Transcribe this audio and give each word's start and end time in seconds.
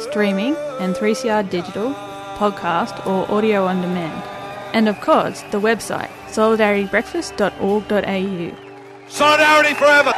streaming 0.00 0.56
and 0.80 0.94
3CR 0.94 1.48
digital, 1.50 1.92
podcast 2.36 3.06
or 3.06 3.30
audio 3.30 3.66
on 3.66 3.80
demand. 3.80 4.22
And 4.74 4.88
of 4.88 5.00
course, 5.00 5.42
the 5.50 5.60
website 5.60 6.10
solidaritybreakfast.org.au. 6.28 8.56
Solidarity 9.08 9.74
forever. 9.74 10.12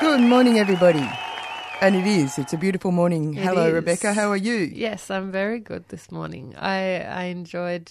Good 0.00 0.20
morning, 0.20 0.58
everybody. 0.58 1.08
And 1.80 1.96
it 1.96 2.06
is. 2.06 2.38
It's 2.38 2.52
a 2.52 2.58
beautiful 2.58 2.92
morning. 2.92 3.34
It 3.34 3.42
Hello, 3.42 3.68
is. 3.68 3.72
Rebecca. 3.74 4.12
How 4.12 4.30
are 4.30 4.36
you? 4.36 4.70
Yes, 4.72 5.10
I'm 5.10 5.32
very 5.32 5.58
good 5.58 5.88
this 5.88 6.12
morning. 6.12 6.54
I 6.56 7.00
I 7.00 7.24
enjoyed 7.24 7.90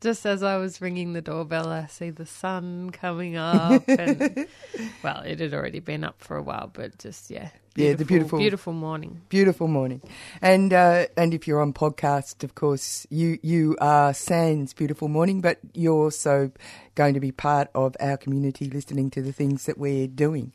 just 0.00 0.24
as 0.26 0.42
I 0.42 0.56
was 0.58 0.80
ringing 0.80 1.12
the 1.12 1.20
doorbell, 1.20 1.68
I 1.68 1.86
see 1.86 2.10
the 2.10 2.26
sun 2.26 2.90
coming 2.90 3.36
up, 3.36 3.82
and 3.88 4.46
well, 5.02 5.22
it 5.22 5.40
had 5.40 5.54
already 5.54 5.80
been 5.80 6.04
up 6.04 6.22
for 6.22 6.36
a 6.36 6.42
while, 6.42 6.70
but 6.72 6.98
just 6.98 7.30
yeah, 7.30 7.50
Yeah, 7.78 7.94
the 7.94 8.04
beautiful- 8.04 8.38
beautiful 8.40 8.72
morning. 8.72 9.20
Beautiful 9.28 9.68
morning. 9.68 10.02
And 10.42 10.72
uh, 10.72 11.06
and 11.16 11.32
if 11.32 11.46
you're 11.46 11.60
on 11.60 11.72
podcast, 11.72 12.42
of 12.42 12.54
course, 12.54 13.06
you 13.08 13.38
you 13.42 13.76
are 13.80 14.12
Sans 14.12 14.72
beautiful 14.74 15.08
morning, 15.08 15.40
but 15.40 15.58
you're 15.74 15.94
also 15.94 16.50
going 16.96 17.14
to 17.14 17.20
be 17.20 17.30
part 17.30 17.68
of 17.74 17.96
our 18.00 18.16
community, 18.16 18.68
listening 18.68 19.10
to 19.10 19.22
the 19.22 19.32
things 19.32 19.66
that 19.66 19.78
we're 19.78 20.08
doing. 20.08 20.52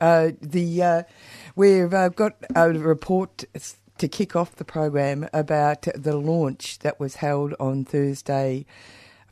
Uh, 0.00 0.30
the 0.40 0.82
uh, 0.82 1.02
we've 1.56 1.92
uh, 1.92 2.08
got 2.10 2.36
a 2.54 2.70
report 2.70 3.44
to 3.98 4.08
kick 4.08 4.34
off 4.34 4.56
the 4.56 4.64
program 4.64 5.28
about 5.32 5.82
the 5.94 6.16
launch 6.16 6.78
that 6.80 6.98
was 6.98 7.16
held 7.16 7.54
on 7.60 7.84
Thursday 7.84 8.64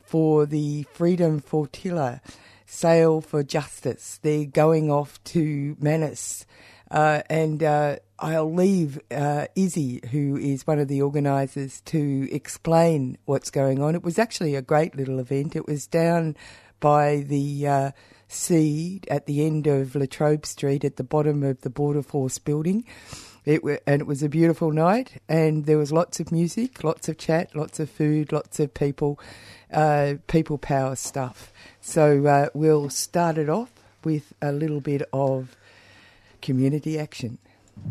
for 0.01 0.45
the 0.45 0.83
Freedom 0.93 1.39
Flotilla 1.39 2.21
Sail 2.71 3.19
for 3.19 3.43
Justice. 3.43 4.17
They're 4.21 4.45
going 4.45 4.89
off 4.89 5.21
to 5.25 5.75
Manus. 5.77 6.45
Uh, 6.89 7.21
and 7.29 7.61
uh, 7.61 7.97
I'll 8.17 8.53
leave 8.53 8.97
uh, 9.11 9.47
Izzy, 9.57 9.99
who 10.09 10.37
is 10.37 10.65
one 10.65 10.79
of 10.79 10.87
the 10.87 11.01
organisers, 11.01 11.81
to 11.81 12.33
explain 12.33 13.17
what's 13.25 13.51
going 13.51 13.81
on. 13.81 13.93
It 13.93 14.03
was 14.03 14.17
actually 14.17 14.55
a 14.55 14.61
great 14.61 14.95
little 14.95 15.19
event. 15.19 15.53
It 15.53 15.67
was 15.67 15.85
down 15.85 16.37
by 16.79 17.25
the 17.27 17.67
uh, 17.67 17.91
sea 18.29 19.01
at 19.09 19.25
the 19.25 19.45
end 19.45 19.67
of 19.67 19.93
Latrobe 19.93 20.45
Street 20.45 20.85
at 20.85 20.95
the 20.95 21.03
bottom 21.03 21.43
of 21.43 21.61
the 21.61 21.69
Border 21.69 22.01
Force 22.01 22.39
building. 22.39 22.85
It 23.43 23.65
wa 23.65 23.77
and 23.85 24.01
it 24.01 24.07
was 24.07 24.23
a 24.23 24.29
beautiful 24.29 24.71
night, 24.71 25.21
and 25.27 25.65
there 25.65 25.77
was 25.77 25.91
lots 25.91 26.19
of 26.19 26.31
music, 26.31 26.83
lots 26.83 27.09
of 27.09 27.17
chat, 27.17 27.53
lots 27.53 27.79
of 27.79 27.89
food, 27.89 28.31
lots 28.31 28.59
of 28.59 28.73
people, 28.73 29.19
uh, 29.73 30.15
people 30.27 30.57
power 30.57 30.95
stuff. 30.95 31.51
So 31.83 32.27
uh, 32.27 32.49
we'll 32.53 32.91
start 32.91 33.39
it 33.39 33.49
off 33.49 33.71
with 34.03 34.33
a 34.39 34.51
little 34.51 34.81
bit 34.81 35.01
of 35.11 35.57
community 36.39 36.99
action. 36.99 37.39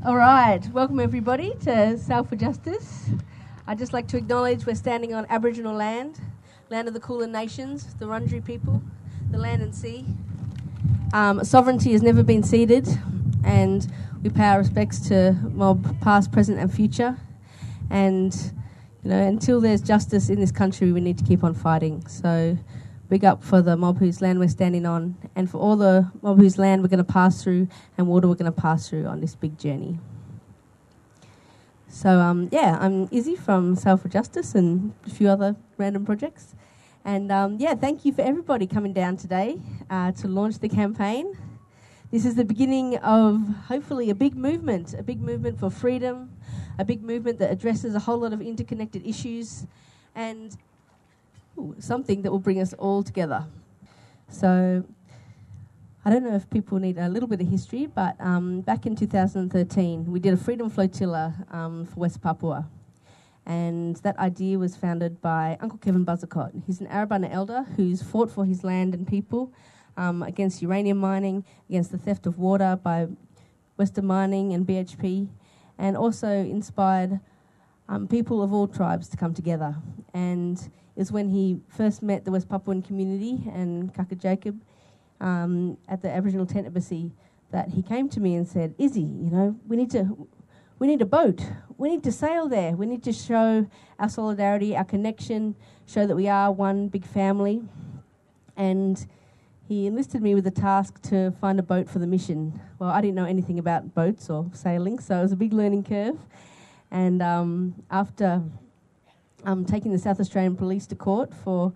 All 0.06 0.14
right, 0.14 0.64
welcome 0.72 1.00
everybody 1.00 1.54
to 1.64 1.98
South 1.98 2.28
for 2.28 2.36
Justice. 2.36 3.10
I'd 3.66 3.78
just 3.78 3.92
like 3.92 4.06
to 4.08 4.16
acknowledge 4.16 4.64
we're 4.64 4.76
standing 4.76 5.12
on 5.12 5.26
Aboriginal 5.28 5.74
land, 5.74 6.20
land 6.70 6.86
of 6.86 6.94
the 6.94 7.00
Kulin 7.00 7.32
Nations, 7.32 7.92
the 7.94 8.04
Wurundjeri 8.06 8.44
people, 8.44 8.80
the 9.32 9.38
land 9.38 9.60
and 9.60 9.74
sea. 9.74 10.06
Um, 11.12 11.42
sovereignty 11.42 11.90
has 11.90 12.00
never 12.00 12.22
been 12.22 12.44
ceded, 12.44 12.88
and 13.42 13.92
we 14.22 14.30
pay 14.30 14.44
our 14.44 14.58
respects 14.58 15.00
to 15.08 15.32
mob 15.52 16.00
past, 16.00 16.30
present, 16.30 16.60
and 16.60 16.72
future. 16.72 17.18
And 17.90 18.32
you 19.02 19.10
know, 19.10 19.20
until 19.20 19.60
there's 19.60 19.80
justice 19.80 20.28
in 20.28 20.38
this 20.38 20.52
country, 20.52 20.92
we 20.92 21.00
need 21.00 21.18
to 21.18 21.24
keep 21.24 21.42
on 21.42 21.54
fighting. 21.54 22.06
So, 22.06 22.56
big 23.10 23.24
up 23.24 23.42
for 23.42 23.60
the 23.60 23.76
mob 23.76 23.98
whose 23.98 24.22
land 24.22 24.38
we're 24.38 24.48
standing 24.48 24.86
on, 24.86 25.16
and 25.34 25.50
for 25.50 25.58
all 25.58 25.76
the 25.76 26.10
mob 26.22 26.38
whose 26.38 26.56
land 26.56 26.80
we're 26.80 26.88
going 26.88 27.04
to 27.04 27.12
pass 27.12 27.42
through 27.42 27.68
and 27.98 28.06
water 28.06 28.28
we're 28.28 28.36
going 28.36 28.50
to 28.50 28.60
pass 28.60 28.88
through 28.88 29.04
on 29.04 29.20
this 29.20 29.34
big 29.34 29.58
journey. 29.58 29.98
So, 31.88 32.20
um, 32.20 32.48
yeah, 32.52 32.78
I'm 32.80 33.08
Izzy 33.10 33.34
from 33.34 33.74
Sail 33.74 33.96
for 33.96 34.08
Justice 34.08 34.54
and 34.54 34.94
a 35.04 35.10
few 35.10 35.28
other 35.28 35.56
random 35.76 36.06
projects. 36.06 36.54
And 37.04 37.32
um, 37.32 37.56
yeah, 37.58 37.74
thank 37.74 38.04
you 38.04 38.12
for 38.12 38.22
everybody 38.22 38.66
coming 38.68 38.92
down 38.92 39.16
today 39.16 39.58
uh, 39.90 40.12
to 40.12 40.28
launch 40.28 40.60
the 40.60 40.68
campaign. 40.68 41.36
This 42.12 42.24
is 42.24 42.36
the 42.36 42.44
beginning 42.44 42.96
of 42.98 43.40
hopefully 43.66 44.08
a 44.10 44.14
big 44.14 44.36
movement, 44.36 44.94
a 44.94 45.02
big 45.02 45.20
movement 45.20 45.58
for 45.58 45.68
freedom, 45.68 46.30
a 46.78 46.84
big 46.84 47.02
movement 47.02 47.40
that 47.40 47.50
addresses 47.50 47.96
a 47.96 47.98
whole 47.98 48.18
lot 48.18 48.32
of 48.32 48.40
interconnected 48.40 49.04
issues, 49.04 49.66
and 50.14 50.56
something 51.78 52.22
that 52.22 52.30
will 52.30 52.38
bring 52.38 52.60
us 52.60 52.72
all 52.74 53.02
together. 53.02 53.44
So, 54.28 54.84
I 56.02 56.08
don't 56.08 56.24
know 56.24 56.34
if 56.34 56.48
people 56.48 56.78
need 56.78 56.96
a 56.96 57.08
little 57.10 57.28
bit 57.28 57.42
of 57.42 57.48
history, 57.48 57.86
but 57.86 58.16
um, 58.20 58.62
back 58.62 58.86
in 58.86 58.96
2013, 58.96 60.10
we 60.10 60.18
did 60.18 60.32
a 60.32 60.36
freedom 60.36 60.70
flotilla 60.70 61.34
um, 61.50 61.84
for 61.84 62.00
West 62.00 62.22
Papua. 62.22 62.66
And 63.44 63.96
that 63.96 64.18
idea 64.18 64.58
was 64.58 64.76
founded 64.76 65.20
by 65.20 65.58
Uncle 65.60 65.78
Kevin 65.78 66.06
Buzzacott. 66.06 66.62
He's 66.66 66.80
an 66.80 66.86
Arabana 66.86 67.30
elder 67.30 67.64
who's 67.76 68.02
fought 68.02 68.30
for 68.30 68.46
his 68.46 68.64
land 68.64 68.94
and 68.94 69.06
people 69.06 69.52
um, 69.96 70.22
against 70.22 70.62
uranium 70.62 70.96
mining, 70.96 71.44
against 71.68 71.90
the 71.92 71.98
theft 71.98 72.26
of 72.26 72.38
water 72.38 72.78
by 72.82 73.06
Western 73.76 74.06
Mining 74.06 74.54
and 74.54 74.66
BHP, 74.66 75.28
and 75.78 75.96
also 75.96 76.28
inspired 76.28 77.20
um, 77.90 78.06
people 78.06 78.42
of 78.42 78.54
all 78.54 78.68
tribes 78.68 79.08
to 79.08 79.18
come 79.18 79.34
together. 79.34 79.76
And 80.14 80.70
was 81.00 81.10
when 81.10 81.30
he 81.30 81.58
first 81.66 82.02
met 82.02 82.26
the 82.26 82.30
West 82.30 82.46
Papuan 82.46 82.82
community 82.82 83.42
and 83.54 83.92
Kaka 83.94 84.14
Jacob 84.14 84.60
um, 85.18 85.78
at 85.88 86.02
the 86.02 86.10
Aboriginal 86.10 86.44
Tent 86.44 86.66
Embassy 86.66 87.10
that 87.52 87.70
he 87.70 87.82
came 87.82 88.06
to 88.10 88.20
me 88.20 88.34
and 88.34 88.46
said, 88.46 88.74
Izzy, 88.76 89.00
you 89.00 89.30
know, 89.30 89.56
we 89.66 89.78
need 89.78 89.90
to 89.92 90.28
we 90.78 90.86
need 90.86 91.00
a 91.00 91.06
boat. 91.06 91.40
We 91.78 91.88
need 91.88 92.04
to 92.04 92.12
sail 92.12 92.48
there. 92.48 92.72
We 92.72 92.84
need 92.84 93.02
to 93.04 93.14
show 93.14 93.66
our 93.98 94.08
solidarity, 94.10 94.76
our 94.76 94.84
connection, 94.84 95.54
show 95.86 96.06
that 96.06 96.16
we 96.16 96.28
are 96.28 96.52
one 96.52 96.88
big 96.88 97.06
family. 97.06 97.62
And 98.54 99.06
he 99.66 99.86
enlisted 99.86 100.20
me 100.20 100.34
with 100.34 100.44
the 100.44 100.50
task 100.50 101.00
to 101.08 101.30
find 101.40 101.58
a 101.58 101.62
boat 101.62 101.88
for 101.88 101.98
the 101.98 102.06
mission. 102.06 102.60
Well, 102.78 102.90
I 102.90 103.00
didn't 103.00 103.14
know 103.14 103.24
anything 103.24 103.58
about 103.58 103.94
boats 103.94 104.28
or 104.28 104.50
sailing, 104.52 104.98
so 104.98 105.18
it 105.18 105.22
was 105.22 105.32
a 105.32 105.36
big 105.36 105.54
learning 105.54 105.84
curve. 105.84 106.18
And 106.90 107.22
um, 107.22 107.82
after 107.90 108.42
um, 109.44 109.64
taking 109.64 109.92
the 109.92 109.98
South 109.98 110.20
Australian 110.20 110.56
Police 110.56 110.86
to 110.88 110.94
court 110.94 111.32
for 111.34 111.72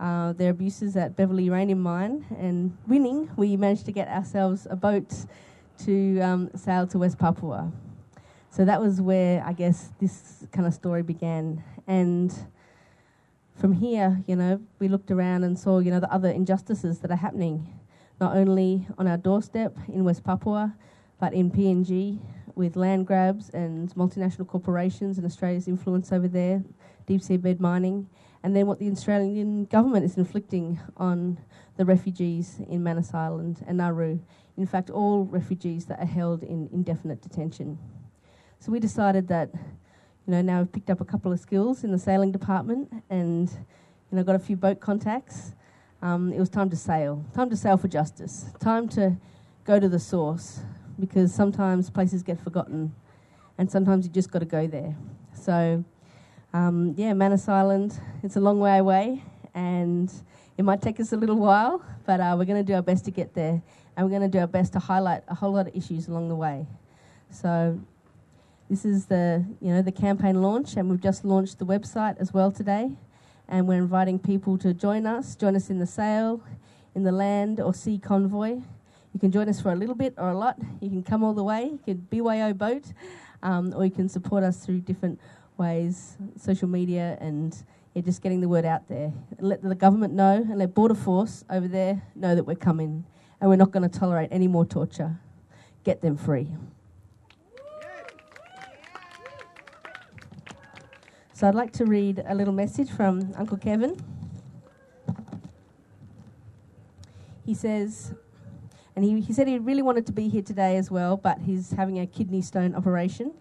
uh, 0.00 0.32
their 0.32 0.50
abuses 0.50 0.96
at 0.96 1.16
Beverley 1.16 1.44
Uranium 1.44 1.80
Mine 1.80 2.24
and 2.38 2.76
winning, 2.86 3.30
we 3.36 3.56
managed 3.56 3.84
to 3.86 3.92
get 3.92 4.08
ourselves 4.08 4.66
a 4.68 4.76
boat 4.76 5.12
to 5.84 6.20
um, 6.20 6.50
sail 6.56 6.86
to 6.88 6.98
West 6.98 7.18
Papua. 7.18 7.70
So 8.50 8.64
that 8.64 8.80
was 8.80 9.00
where 9.00 9.42
I 9.46 9.52
guess 9.52 9.92
this 10.00 10.46
kind 10.52 10.66
of 10.66 10.74
story 10.74 11.02
began. 11.02 11.62
And 11.86 12.34
from 13.54 13.72
here, 13.72 14.22
you 14.26 14.36
know, 14.36 14.60
we 14.78 14.88
looked 14.88 15.10
around 15.10 15.44
and 15.44 15.58
saw, 15.58 15.78
you 15.78 15.90
know, 15.90 16.00
the 16.00 16.12
other 16.12 16.28
injustices 16.30 16.98
that 16.98 17.10
are 17.10 17.16
happening, 17.16 17.80
not 18.20 18.36
only 18.36 18.86
on 18.98 19.06
our 19.06 19.16
doorstep 19.16 19.76
in 19.88 20.04
West 20.04 20.24
Papua, 20.24 20.74
but 21.20 21.32
in 21.32 21.50
PNG 21.50 22.18
with 22.54 22.76
land 22.76 23.06
grabs 23.06 23.48
and 23.50 23.94
multinational 23.94 24.46
corporations 24.46 25.16
and 25.16 25.26
Australia's 25.26 25.68
influence 25.68 26.12
over 26.12 26.28
there, 26.28 26.62
deep 27.12 27.20
seabed 27.20 27.60
mining, 27.60 28.08
and 28.42 28.56
then 28.56 28.66
what 28.66 28.78
the 28.78 28.90
Australian 28.90 29.66
government 29.66 30.04
is 30.04 30.16
inflicting 30.16 30.80
on 30.96 31.38
the 31.76 31.84
refugees 31.84 32.58
in 32.70 32.82
Manus 32.82 33.12
Island 33.12 33.62
and 33.66 33.76
Nauru. 33.78 34.18
In 34.56 34.66
fact, 34.66 34.88
all 34.88 35.24
refugees 35.24 35.84
that 35.86 36.00
are 36.00 36.06
held 36.06 36.42
in 36.42 36.70
indefinite 36.72 37.20
detention. 37.20 37.78
So 38.60 38.72
we 38.72 38.80
decided 38.80 39.28
that, 39.28 39.50
you 39.54 40.30
know, 40.32 40.40
now 40.40 40.60
we've 40.60 40.72
picked 40.72 40.88
up 40.88 41.00
a 41.02 41.04
couple 41.04 41.32
of 41.32 41.38
skills 41.40 41.84
in 41.84 41.92
the 41.92 41.98
sailing 41.98 42.32
department 42.32 42.90
and, 43.10 43.50
you 43.50 44.16
know, 44.16 44.22
got 44.22 44.36
a 44.36 44.38
few 44.38 44.56
boat 44.56 44.80
contacts. 44.80 45.52
um, 46.00 46.32
it 46.32 46.40
was 46.40 46.48
time 46.48 46.68
to 46.70 46.76
sail. 46.76 47.24
Time 47.34 47.48
to 47.50 47.56
sail 47.56 47.76
for 47.76 47.88
justice. 47.88 48.46
Time 48.58 48.88
to 48.90 49.16
go 49.64 49.78
to 49.78 49.88
the 49.88 49.98
source 49.98 50.60
because 50.98 51.32
sometimes 51.34 51.90
places 51.90 52.22
get 52.22 52.40
forgotten 52.40 52.94
and 53.58 53.70
sometimes 53.70 54.04
you 54.06 54.12
just 54.12 54.30
got 54.30 54.40
to 54.40 54.46
go 54.46 54.66
there. 54.66 54.96
So, 55.34 55.84
um, 56.52 56.94
yeah, 56.96 57.12
Manus 57.14 57.48
Island, 57.48 57.98
it's 58.22 58.36
a 58.36 58.40
long 58.40 58.60
way 58.60 58.78
away 58.78 59.22
and 59.54 60.12
it 60.58 60.64
might 60.64 60.82
take 60.82 61.00
us 61.00 61.12
a 61.12 61.16
little 61.16 61.36
while, 61.36 61.82
but 62.06 62.20
uh, 62.20 62.34
we're 62.38 62.44
going 62.44 62.64
to 62.64 62.66
do 62.66 62.74
our 62.74 62.82
best 62.82 63.04
to 63.06 63.10
get 63.10 63.34
there 63.34 63.62
and 63.96 64.06
we're 64.06 64.10
going 64.10 64.30
to 64.30 64.36
do 64.36 64.38
our 64.38 64.46
best 64.46 64.72
to 64.74 64.78
highlight 64.78 65.22
a 65.28 65.34
whole 65.34 65.52
lot 65.52 65.66
of 65.66 65.76
issues 65.76 66.08
along 66.08 66.28
the 66.28 66.34
way. 66.34 66.66
So, 67.30 67.80
this 68.68 68.84
is 68.84 69.06
the 69.06 69.44
you 69.60 69.72
know 69.72 69.82
the 69.82 69.92
campaign 69.92 70.40
launch, 70.40 70.76
and 70.76 70.88
we've 70.88 71.00
just 71.00 71.24
launched 71.24 71.58
the 71.58 71.66
website 71.66 72.16
as 72.18 72.32
well 72.32 72.50
today, 72.50 72.90
and 73.48 73.68
we're 73.68 73.78
inviting 73.78 74.18
people 74.18 74.56
to 74.58 74.72
join 74.72 75.04
us. 75.04 75.34
Join 75.34 75.54
us 75.56 75.68
in 75.68 75.78
the 75.78 75.86
sail, 75.86 76.42
in 76.94 77.02
the 77.02 77.12
land 77.12 77.60
or 77.60 77.74
sea 77.74 77.98
convoy. 77.98 78.60
You 79.12 79.20
can 79.20 79.30
join 79.30 79.48
us 79.48 79.60
for 79.60 79.72
a 79.72 79.76
little 79.76 79.94
bit 79.94 80.14
or 80.16 80.30
a 80.30 80.36
lot. 80.36 80.56
You 80.80 80.88
can 80.88 81.02
come 81.02 81.22
all 81.22 81.34
the 81.34 81.42
way. 81.42 81.64
You 81.64 81.80
can 81.84 81.96
BYO 82.10 82.54
boat, 82.54 82.84
um, 83.42 83.74
or 83.76 83.84
you 83.84 83.90
can 83.90 84.08
support 84.08 84.42
us 84.42 84.64
through 84.64 84.80
different 84.80 85.20
ways, 85.56 86.16
social 86.40 86.68
media, 86.68 87.16
and 87.20 87.56
yeah, 87.94 88.02
just 88.02 88.22
getting 88.22 88.40
the 88.40 88.48
word 88.48 88.64
out 88.64 88.88
there. 88.88 89.12
Let 89.38 89.62
the 89.62 89.74
government 89.74 90.14
know 90.14 90.36
and 90.36 90.58
let 90.58 90.74
Border 90.74 90.94
Force 90.94 91.44
over 91.50 91.68
there 91.68 92.02
know 92.14 92.34
that 92.34 92.44
we're 92.44 92.54
coming, 92.54 93.04
and 93.40 93.50
we're 93.50 93.56
not 93.56 93.70
going 93.70 93.88
to 93.88 93.98
tolerate 93.98 94.28
any 94.32 94.48
more 94.48 94.64
torture. 94.64 95.18
Get 95.84 96.00
them 96.00 96.16
free. 96.16 96.48
So 101.34 101.48
I'd 101.48 101.56
like 101.56 101.72
to 101.72 101.84
read 101.84 102.22
a 102.26 102.34
little 102.34 102.54
message 102.54 102.88
from 102.88 103.34
Uncle 103.36 103.56
Kevin. 103.56 103.96
He 107.44 107.54
says, 107.54 108.14
and 108.94 109.04
he, 109.04 109.20
he 109.20 109.32
said 109.32 109.48
he 109.48 109.58
really 109.58 109.82
wanted 109.82 110.06
to 110.06 110.12
be 110.12 110.28
here 110.28 110.42
today 110.42 110.76
as 110.76 110.90
well, 110.90 111.16
but 111.16 111.40
he's 111.40 111.72
having 111.72 111.98
a 111.98 112.06
kidney 112.06 112.42
stone 112.42 112.76
operation. 112.76 113.32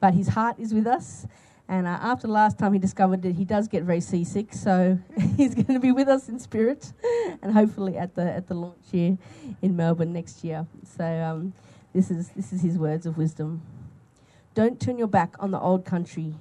But 0.00 0.12
his 0.12 0.28
heart 0.28 0.56
is 0.58 0.74
with 0.74 0.86
us. 0.86 1.26
And 1.68 1.86
uh, 1.86 1.98
after 2.00 2.28
last 2.28 2.58
time 2.58 2.72
he 2.72 2.78
discovered 2.78 3.22
that 3.22 3.34
he 3.34 3.44
does 3.44 3.66
get 3.66 3.82
very 3.82 4.00
seasick, 4.00 4.52
so 4.52 4.98
he's 5.36 5.54
going 5.54 5.74
to 5.74 5.80
be 5.80 5.90
with 5.90 6.08
us 6.08 6.28
in 6.28 6.38
spirit, 6.38 6.92
and 7.42 7.52
hopefully 7.52 7.96
at 7.96 8.14
the 8.14 8.22
at 8.22 8.46
the 8.46 8.54
launch 8.54 8.86
here 8.90 9.18
in 9.62 9.74
Melbourne 9.76 10.12
next 10.12 10.44
year. 10.44 10.66
So 10.96 11.04
um, 11.04 11.52
this 11.92 12.10
is 12.10 12.28
this 12.30 12.52
is 12.52 12.62
his 12.62 12.78
words 12.78 13.04
of 13.04 13.18
wisdom. 13.18 13.62
Don't 14.54 14.80
turn 14.80 14.96
your 14.96 15.08
back 15.08 15.34
on 15.40 15.50
the 15.50 15.60
old 15.60 15.84
country. 15.84 16.34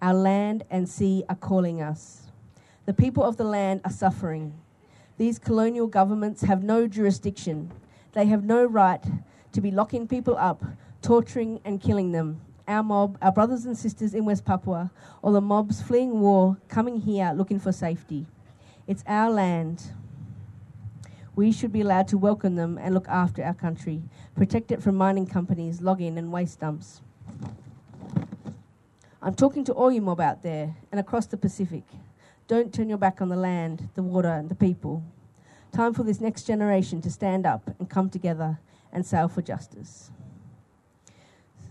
Our 0.00 0.14
land 0.14 0.64
and 0.70 0.88
sea 0.88 1.24
are 1.28 1.36
calling 1.36 1.82
us. 1.82 2.22
The 2.86 2.94
people 2.94 3.24
of 3.24 3.36
the 3.36 3.44
land 3.44 3.80
are 3.84 3.90
suffering. 3.90 4.54
These 5.16 5.38
colonial 5.38 5.86
governments 5.86 6.42
have 6.42 6.62
no 6.62 6.86
jurisdiction. 6.86 7.72
They 8.12 8.26
have 8.26 8.44
no 8.44 8.64
right 8.64 9.02
to 9.52 9.60
be 9.60 9.70
locking 9.70 10.06
people 10.06 10.36
up, 10.36 10.64
torturing 11.02 11.60
and 11.64 11.80
killing 11.80 12.12
them. 12.12 12.40
Our 12.66 12.82
mob, 12.82 13.18
our 13.20 13.30
brothers 13.30 13.66
and 13.66 13.76
sisters 13.76 14.14
in 14.14 14.24
West 14.24 14.44
Papua, 14.46 14.90
or 15.20 15.32
the 15.32 15.40
mobs 15.40 15.82
fleeing 15.82 16.20
war, 16.20 16.56
coming 16.68 17.00
here 17.00 17.32
looking 17.34 17.60
for 17.60 17.72
safety. 17.72 18.26
It's 18.86 19.04
our 19.06 19.30
land. 19.30 19.82
We 21.36 21.52
should 21.52 21.72
be 21.72 21.82
allowed 21.82 22.08
to 22.08 22.18
welcome 22.18 22.54
them 22.54 22.78
and 22.78 22.94
look 22.94 23.08
after 23.08 23.44
our 23.44 23.54
country, 23.54 24.02
protect 24.34 24.70
it 24.70 24.82
from 24.82 24.94
mining 24.94 25.26
companies, 25.26 25.82
logging, 25.82 26.16
and 26.16 26.32
waste 26.32 26.60
dumps. 26.60 27.02
I'm 29.20 29.34
talking 29.34 29.64
to 29.64 29.72
all 29.72 29.90
you 29.92 30.00
mob 30.00 30.20
out 30.20 30.42
there 30.42 30.76
and 30.90 31.00
across 31.00 31.26
the 31.26 31.36
Pacific. 31.36 31.84
Don't 32.46 32.72
turn 32.72 32.88
your 32.88 32.98
back 32.98 33.20
on 33.20 33.28
the 33.28 33.36
land, 33.36 33.88
the 33.94 34.02
water, 34.02 34.28
and 34.28 34.48
the 34.48 34.54
people. 34.54 35.02
Time 35.72 35.92
for 35.92 36.02
this 36.02 36.20
next 36.20 36.44
generation 36.44 37.02
to 37.02 37.10
stand 37.10 37.44
up 37.44 37.74
and 37.78 37.90
come 37.90 38.08
together 38.08 38.58
and 38.92 39.04
sail 39.04 39.28
for 39.28 39.42
justice. 39.42 40.10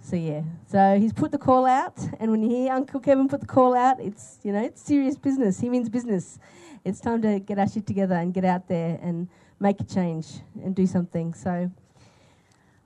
So 0.03 0.17
yeah, 0.17 0.41
so 0.67 0.99
he's 0.99 1.13
put 1.13 1.31
the 1.31 1.37
call 1.37 1.65
out, 1.65 1.97
and 2.19 2.29
when 2.29 2.43
you 2.43 2.49
hear 2.49 2.73
Uncle 2.73 2.99
Kevin 2.99 3.29
put 3.29 3.39
the 3.39 3.47
call 3.47 3.73
out, 3.73 4.01
it's 4.01 4.37
you 4.43 4.51
know 4.51 4.61
it's 4.61 4.81
serious 4.81 5.17
business. 5.17 5.61
He 5.61 5.69
means 5.69 5.87
business. 5.87 6.39
It's 6.83 6.99
time 6.99 7.21
to 7.21 7.39
get 7.39 7.57
our 7.57 7.69
shit 7.69 7.87
together 7.87 8.15
and 8.15 8.33
get 8.33 8.43
out 8.43 8.67
there 8.67 8.99
and 9.01 9.29
make 9.61 9.79
a 9.79 9.85
change 9.85 10.27
and 10.61 10.75
do 10.75 10.85
something. 10.85 11.33
So 11.33 11.71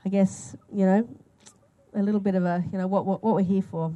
I 0.06 0.10
guess 0.10 0.56
you 0.72 0.86
know 0.86 1.10
a 1.96 2.04
little 2.04 2.20
bit 2.20 2.36
of 2.36 2.46
a 2.46 2.64
you 2.72 2.78
know 2.78 2.86
what 2.86 3.08
what, 3.08 3.24
what 3.24 3.34
we're 3.34 3.42
here 3.42 3.64
for. 3.64 3.92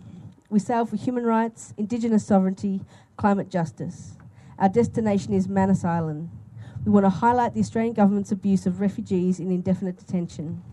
We 0.50 0.58
sail 0.58 0.88
for 0.88 0.96
human 0.96 1.24
rights, 1.24 1.76
Indigenous 1.78 2.26
sovereignty, 2.26 2.82
climate 3.18 3.52
justice. 3.52 4.18
Our 4.58 4.68
destination 4.68 5.34
is 5.34 5.48
Manus 5.48 5.86
Island. 5.86 6.32
We 6.84 6.92
want 6.92 7.06
to 7.06 7.12
highlight 7.12 7.54
the 7.54 7.60
Australian 7.60 7.94
government's 7.94 8.32
abuse 8.32 8.66
of 8.66 8.82
refugees 8.82 9.40
in 9.40 9.52
indefinite 9.52 9.98
detention. 9.98 10.64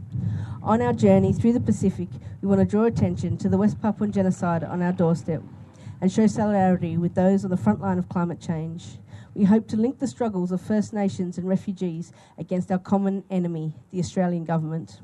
On 0.62 0.80
our 0.80 0.94
journey 0.94 1.34
through 1.34 1.52
the 1.52 1.60
Pacific, 1.60 2.08
we 2.40 2.48
want 2.48 2.60
to 2.60 2.66
draw 2.66 2.84
attention 2.84 3.36
to 3.36 3.48
the 3.48 3.58
West 3.58 3.78
Papuan 3.82 4.10
genocide 4.10 4.64
on 4.64 4.80
our 4.80 4.92
doorstep 4.92 5.42
and 6.00 6.10
show 6.10 6.26
solidarity 6.26 6.96
with 6.96 7.14
those 7.14 7.44
on 7.44 7.50
the 7.50 7.58
front 7.58 7.82
line 7.82 7.98
of 7.98 8.08
climate 8.08 8.40
change. 8.40 8.98
We 9.34 9.44
hope 9.44 9.68
to 9.68 9.76
link 9.76 9.98
the 9.98 10.06
struggles 10.06 10.50
of 10.50 10.62
First 10.62 10.94
Nations 10.94 11.36
and 11.36 11.46
refugees 11.46 12.10
against 12.38 12.72
our 12.72 12.78
common 12.78 13.22
enemy, 13.30 13.74
the 13.90 14.00
Australian 14.00 14.44
government. 14.44 15.00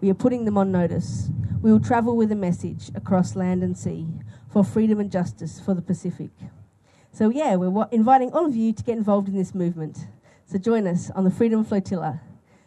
We 0.00 0.10
are 0.10 0.14
putting 0.14 0.46
them 0.46 0.58
on 0.58 0.72
notice. 0.72 1.30
We 1.62 1.70
will 1.70 1.80
travel 1.80 2.16
with 2.16 2.32
a 2.32 2.36
message 2.36 2.90
across 2.96 3.36
land 3.36 3.62
and 3.62 3.78
sea 3.78 4.08
for 4.50 4.64
freedom 4.64 4.98
and 4.98 5.12
justice 5.12 5.60
for 5.60 5.74
the 5.74 5.80
Pacific. 5.80 6.30
So, 7.14 7.30
yeah, 7.30 7.54
we're 7.54 7.86
inviting 7.92 8.32
all 8.32 8.44
of 8.44 8.56
you 8.56 8.72
to 8.72 8.82
get 8.82 8.98
involved 8.98 9.28
in 9.28 9.36
this 9.36 9.54
movement. 9.54 10.08
So, 10.46 10.58
join 10.58 10.84
us 10.88 11.10
on 11.10 11.22
the 11.22 11.30
Freedom 11.30 11.64
Flotilla, 11.64 12.20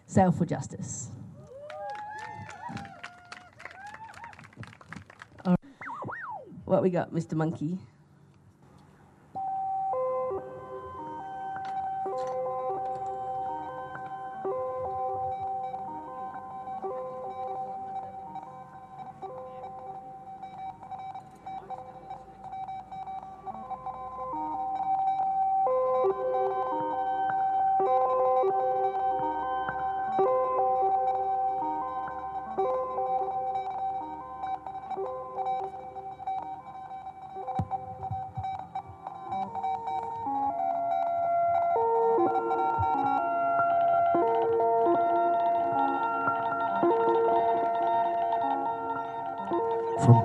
Sail 0.05 0.31
for 0.31 0.45
Justice. 0.45 1.11
What 6.63 6.81
we 6.81 6.89
got, 6.89 7.11
Mr. 7.13 7.33
Monkey? 7.33 7.77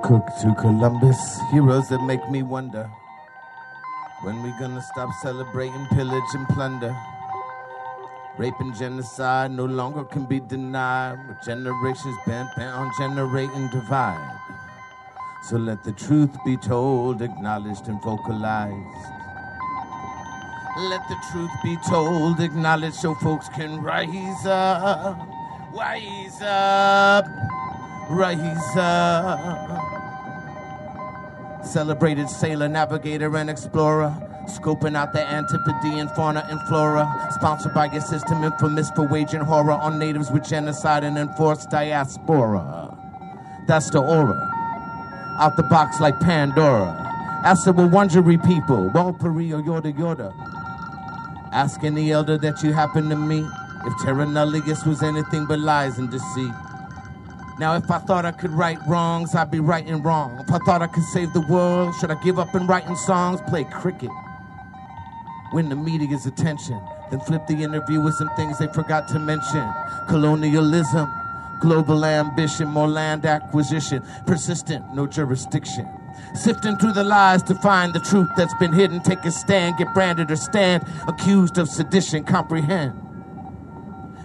Cook 0.03 0.27
to 0.41 0.53
Columbus, 0.55 1.39
heroes 1.49 1.87
that 1.87 2.03
make 2.03 2.29
me 2.29 2.43
wonder 2.43 2.91
when 4.23 4.43
we 4.43 4.49
gonna 4.59 4.81
stop 4.81 5.09
celebrating 5.21 5.85
pillage 5.93 6.29
and 6.33 6.45
plunder. 6.49 6.93
Rape 8.37 8.53
and 8.59 8.75
genocide 8.75 9.51
no 9.51 9.63
longer 9.63 10.03
can 10.03 10.25
be 10.25 10.41
denied, 10.41 11.25
with 11.25 11.41
generations 11.45 12.17
bent, 12.25 12.49
bent 12.57 12.75
on 12.75 12.91
generating 12.99 13.69
divide. 13.69 14.39
So 15.43 15.55
let 15.55 15.85
the 15.85 15.93
truth 15.93 16.35
be 16.43 16.57
told, 16.57 17.21
acknowledged, 17.21 17.87
and 17.87 18.01
vocalized. 18.01 19.07
Let 20.79 21.07
the 21.07 21.15
truth 21.31 21.51
be 21.63 21.77
told, 21.87 22.41
acknowledged, 22.41 22.95
so 22.95 23.15
folks 23.15 23.47
can 23.47 23.81
rise 23.81 24.45
up, 24.45 25.17
rise 25.73 26.41
up, 26.41 27.25
rise 28.09 28.77
up. 28.77 29.82
Celebrated 31.73 32.29
sailor, 32.29 32.67
navigator, 32.69 33.35
and 33.35 33.49
explorer. 33.49 34.15
Scoping 34.45 34.95
out 34.95 35.11
the 35.11 35.21
Antipodean 35.27 36.07
fauna 36.09 36.45
and 36.47 36.61
flora. 36.67 37.09
Sponsored 37.31 37.73
by 37.73 37.91
your 37.91 38.01
system, 38.01 38.43
infamous 38.43 38.91
for 38.91 39.07
waging 39.07 39.39
horror 39.39 39.71
on 39.71 39.97
natives 39.97 40.29
with 40.29 40.43
genocide 40.47 41.03
and 41.03 41.17
enforced 41.17 41.71
diaspora. 41.71 42.95
That's 43.67 43.89
the 43.89 44.01
aura. 44.01 44.51
Out 45.39 45.57
the 45.57 45.63
box 45.63 45.99
like 45.99 46.19
Pandora. 46.19 46.93
Ask 47.43 47.65
the 47.65 47.73
Wurundjeri 47.73 48.45
people, 48.45 48.91
Warlpiri 48.91 49.51
or 49.57 49.63
Yorta 49.63 49.97
Yorta. 49.97 50.31
Ask 51.51 51.83
any 51.83 52.11
elder 52.11 52.37
that 52.37 52.61
you 52.61 52.71
happen 52.71 53.09
to 53.09 53.15
meet 53.15 53.47
if 53.87 53.93
Terra 54.03 54.27
Nullius 54.27 54.85
was 54.85 55.01
anything 55.01 55.47
but 55.47 55.57
lies 55.57 55.97
and 55.97 56.11
deceit. 56.11 56.53
Now, 57.59 57.75
if 57.75 57.89
I 57.91 57.99
thought 57.99 58.25
I 58.25 58.31
could 58.31 58.51
right 58.51 58.79
wrongs, 58.87 59.35
I'd 59.35 59.51
be 59.51 59.59
righting 59.59 60.01
wrong. 60.01 60.39
If 60.39 60.51
I 60.51 60.57
thought 60.65 60.81
I 60.81 60.87
could 60.87 61.03
save 61.03 61.33
the 61.33 61.41
world, 61.41 61.93
should 61.99 62.09
I 62.11 62.15
give 62.23 62.39
up 62.39 62.53
in 62.55 62.65
writing 62.67 62.95
songs? 62.95 63.41
Play 63.47 63.63
cricket. 63.65 64.09
win 65.53 65.69
the 65.69 65.75
media's 65.75 66.25
attention, 66.25 66.81
then 67.11 67.19
flip 67.21 67.45
the 67.47 67.63
interview 67.63 68.01
with 68.01 68.15
some 68.15 68.29
things 68.35 68.57
they 68.57 68.67
forgot 68.67 69.07
to 69.09 69.19
mention. 69.19 69.71
Colonialism, 70.09 71.07
global 71.61 72.03
ambition, 72.03 72.67
more 72.67 72.87
land 72.87 73.25
acquisition, 73.25 74.03
persistent, 74.25 74.83
no 74.95 75.05
jurisdiction. 75.05 75.87
Sifting 76.33 76.75
through 76.77 76.93
the 76.93 77.03
lies 77.03 77.43
to 77.43 77.55
find 77.55 77.93
the 77.93 77.99
truth 77.99 78.29
that's 78.35 78.53
been 78.55 78.73
hidden. 78.73 79.01
Take 79.01 79.23
a 79.25 79.31
stand, 79.31 79.77
get 79.77 79.93
branded 79.93 80.31
or 80.31 80.35
stand 80.35 80.83
accused 81.07 81.57
of 81.57 81.69
sedition. 81.69 82.23
Comprehend. 82.23 82.99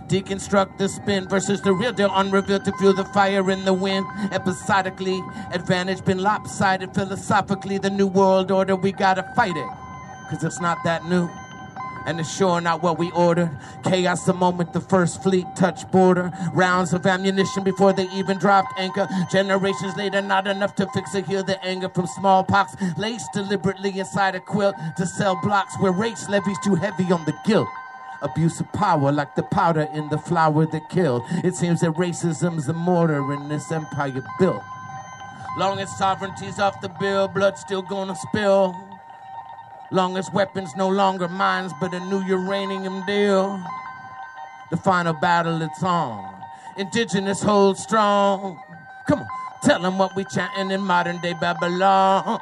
Deconstruct 0.08 0.78
the 0.78 0.88
spin 0.88 1.28
versus 1.28 1.60
the 1.60 1.72
real 1.74 1.92
deal, 1.92 2.10
unrevealed 2.14 2.64
to 2.64 2.72
feel 2.78 2.94
the 2.94 3.04
fire 3.04 3.50
in 3.50 3.66
the 3.66 3.74
wind. 3.74 4.06
Episodically, 4.32 5.22
advantage 5.52 6.02
been 6.02 6.22
lopsided 6.22 6.94
philosophically. 6.94 7.76
The 7.76 7.90
new 7.90 8.06
world 8.06 8.50
order, 8.50 8.74
we 8.74 8.90
gotta 8.90 9.22
fight 9.36 9.56
it. 9.56 9.68
Cause 10.30 10.42
it's 10.44 10.60
not 10.60 10.78
that 10.84 11.04
new. 11.04 11.28
And 12.06 12.18
it's 12.20 12.34
sure 12.34 12.58
not 12.62 12.82
what 12.82 12.98
we 12.98 13.10
ordered. 13.10 13.50
Chaos 13.84 14.24
the 14.24 14.32
moment 14.32 14.72
the 14.72 14.80
first 14.80 15.22
fleet 15.22 15.44
touched 15.54 15.90
border. 15.92 16.32
Rounds 16.54 16.94
of 16.94 17.04
ammunition 17.04 17.62
before 17.62 17.92
they 17.92 18.08
even 18.14 18.38
dropped 18.38 18.72
anchor. 18.78 19.06
Generations 19.30 19.94
later, 19.96 20.22
not 20.22 20.46
enough 20.46 20.74
to 20.76 20.86
fix 20.94 21.14
or 21.14 21.20
heal 21.20 21.44
the 21.44 21.62
anger 21.62 21.90
from 21.90 22.06
smallpox. 22.06 22.74
Laced 22.96 23.28
deliberately 23.34 23.98
inside 23.98 24.34
a 24.34 24.40
quilt 24.40 24.74
to 24.96 25.06
sell 25.06 25.38
blocks 25.42 25.78
where 25.80 25.92
race 25.92 26.26
levies 26.30 26.56
too 26.64 26.76
heavy 26.76 27.12
on 27.12 27.26
the 27.26 27.34
guilt. 27.44 27.68
Abuse 28.20 28.58
of 28.60 28.72
power, 28.72 29.12
like 29.12 29.34
the 29.36 29.44
powder 29.44 29.86
in 29.94 30.08
the 30.08 30.18
flower 30.18 30.66
that 30.66 30.88
killed. 30.90 31.22
It 31.44 31.54
seems 31.54 31.80
that 31.82 31.92
racism's 31.92 32.66
the 32.66 32.72
mortar 32.72 33.32
in 33.32 33.48
this 33.48 33.70
empire 33.70 34.24
built. 34.40 34.62
Long 35.56 35.78
as 35.78 35.96
sovereignty's 35.96 36.58
off 36.58 36.80
the 36.80 36.88
bill, 36.88 37.28
blood 37.28 37.56
still 37.58 37.82
gonna 37.82 38.16
spill. 38.16 38.74
Long 39.90 40.16
as 40.16 40.30
weapons 40.32 40.74
no 40.76 40.88
longer 40.88 41.28
mines, 41.28 41.72
but 41.80 41.94
a 41.94 42.00
new 42.00 42.22
uranium 42.24 43.06
deal. 43.06 43.62
The 44.70 44.76
final 44.76 45.14
battle 45.14 45.62
it's 45.62 45.82
on. 45.82 46.42
Indigenous 46.76 47.42
hold 47.42 47.78
strong. 47.78 48.60
Come 49.06 49.20
on, 49.20 49.28
tell 49.62 49.80
them 49.80 49.96
what 49.96 50.14
we 50.14 50.24
chanting 50.24 50.70
in 50.72 50.80
modern 50.80 51.18
day 51.20 51.34
Babylon. 51.40 52.40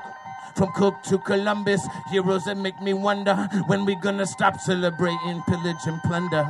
From 0.56 0.72
Cook 0.72 1.02
to 1.04 1.18
Columbus, 1.18 1.86
heroes 2.10 2.44
that 2.44 2.56
make 2.56 2.80
me 2.80 2.94
wonder 2.94 3.34
when 3.66 3.84
we 3.84 3.94
gonna 3.94 4.24
stop 4.24 4.58
celebrating 4.58 5.42
pillage 5.46 5.86
and 5.86 6.00
plunder. 6.02 6.46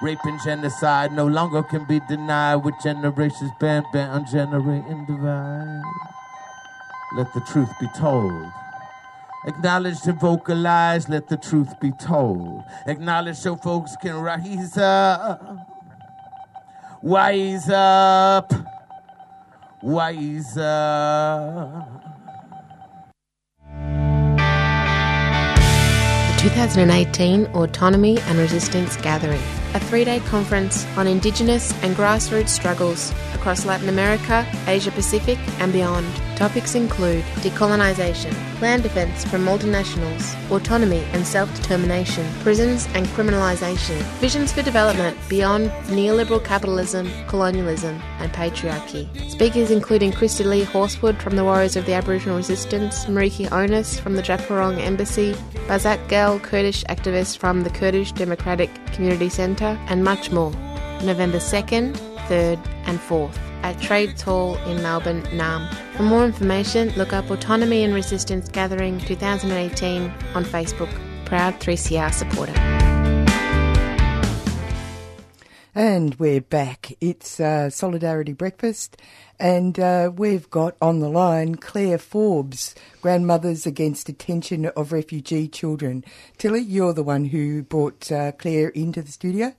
Rape 0.00 0.24
and 0.24 0.40
genocide 0.44 1.10
no 1.12 1.26
longer 1.26 1.64
can 1.64 1.84
be 1.84 2.00
denied 2.08 2.56
with 2.56 2.74
generations 2.82 3.50
bent, 3.58 3.84
bent 3.92 4.12
on 4.12 4.26
generating 4.26 5.06
divide. 5.06 5.82
Let 7.16 7.32
the 7.34 7.40
truth 7.40 7.70
be 7.80 7.88
told. 7.96 8.52
Acknowledge 9.44 10.06
and 10.06 10.20
vocalize, 10.20 11.08
let 11.08 11.26
the 11.28 11.36
truth 11.36 11.80
be 11.80 11.90
told. 11.90 12.62
Acknowledge 12.86 13.38
so 13.38 13.56
folks 13.56 13.96
can 13.96 14.14
rise 14.14 14.78
up. 14.78 15.42
Wise 17.02 17.68
up. 17.68 18.52
Wise 19.82 20.56
up. 20.56 22.11
2018 26.42 27.46
Autonomy 27.54 28.18
and 28.18 28.36
Resistance 28.36 28.96
Gathering, 28.96 29.40
a 29.74 29.78
three 29.78 30.04
day 30.04 30.18
conference 30.18 30.84
on 30.96 31.06
Indigenous 31.06 31.72
and 31.84 31.94
grassroots 31.94 32.48
struggles 32.48 33.12
across 33.32 33.64
Latin 33.64 33.88
America, 33.88 34.44
Asia 34.66 34.90
Pacific, 34.90 35.38
and 35.60 35.72
beyond. 35.72 36.31
Topics 36.42 36.74
include 36.74 37.22
decolonisation, 37.36 38.34
land 38.60 38.82
defence 38.82 39.24
from 39.24 39.44
multinationals, 39.44 40.34
autonomy 40.50 41.04
and 41.12 41.24
self 41.24 41.54
determination, 41.54 42.26
prisons 42.40 42.88
and 42.94 43.06
criminalisation, 43.14 44.02
visions 44.18 44.52
for 44.52 44.60
development 44.62 45.16
beyond 45.28 45.70
neoliberal 45.86 46.44
capitalism, 46.44 47.08
colonialism, 47.28 47.94
and 48.18 48.32
patriarchy. 48.32 49.06
Speakers 49.30 49.70
including 49.70 50.10
Christy 50.10 50.42
Lee 50.42 50.64
Horsewood 50.64 51.22
from 51.22 51.36
the 51.36 51.44
Warriors 51.44 51.76
of 51.76 51.86
the 51.86 51.94
Aboriginal 51.94 52.38
Resistance, 52.38 53.04
Mariki 53.04 53.48
Onus 53.52 54.00
from 54.00 54.16
the 54.16 54.22
Djab 54.22 54.40
Wurrung 54.48 54.80
Embassy, 54.80 55.34
Bazak 55.68 56.10
Gel, 56.10 56.40
Kurdish 56.40 56.82
activist 56.86 57.38
from 57.38 57.60
the 57.60 57.70
Kurdish 57.70 58.10
Democratic 58.10 58.68
Community 58.86 59.28
Centre, 59.28 59.78
and 59.86 60.02
much 60.02 60.32
more. 60.32 60.50
November 61.04 61.38
2nd, 61.38 61.92
3rd, 62.26 62.58
and 62.86 62.98
4th 62.98 63.51
at 63.62 63.80
Trades 63.80 64.22
Hall 64.22 64.56
in 64.66 64.82
Melbourne, 64.82 65.22
Naarm. 65.24 65.72
For 65.96 66.02
more 66.02 66.24
information, 66.24 66.90
look 66.96 67.12
up 67.12 67.30
Autonomy 67.30 67.84
and 67.84 67.94
Resistance 67.94 68.48
Gathering 68.48 68.98
2018 69.00 70.12
on 70.34 70.44
Facebook. 70.44 70.92
Proud 71.24 71.54
3CR 71.60 72.12
supporter. 72.12 72.52
And 75.74 76.14
we're 76.16 76.42
back. 76.42 76.92
It's 77.00 77.40
uh, 77.40 77.70
Solidarity 77.70 78.34
Breakfast, 78.34 78.98
and 79.40 79.80
uh, 79.80 80.12
we've 80.14 80.50
got 80.50 80.76
on 80.82 81.00
the 81.00 81.08
line 81.08 81.54
Claire 81.54 81.96
Forbes, 81.96 82.74
Grandmothers 83.00 83.64
Against 83.64 84.06
Detention 84.06 84.66
of 84.66 84.92
Refugee 84.92 85.48
Children. 85.48 86.04
Tilly, 86.36 86.60
you're 86.60 86.92
the 86.92 87.02
one 87.02 87.24
who 87.24 87.62
brought 87.62 88.12
uh, 88.12 88.32
Claire 88.32 88.68
into 88.68 89.00
the 89.00 89.10
studio. 89.10 89.54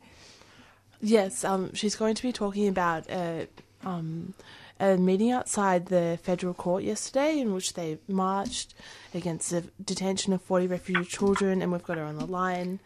Yes, 1.01 1.43
um, 1.43 1.73
she's 1.73 1.95
going 1.95 2.13
to 2.13 2.21
be 2.21 2.31
talking 2.31 2.67
about 2.67 3.09
a, 3.09 3.47
um, 3.85 4.33
a 4.79 4.97
meeting 4.97 5.31
outside 5.31 5.85
the 5.87 6.19
federal 6.23 6.53
court 6.53 6.83
yesterday 6.83 7.39
in 7.39 7.53
which 7.53 7.73
they 7.73 7.99
marched 8.07 8.73
against 9.13 9.51
the 9.51 9.63
detention 9.83 10.33
of 10.33 10.41
40 10.41 10.67
refugee 10.67 11.05
children, 11.05 11.61
and 11.61 11.71
we've 11.71 11.83
got 11.83 11.97
her 11.97 12.03
on 12.03 12.17
the 12.17 12.25
line. 12.25 12.79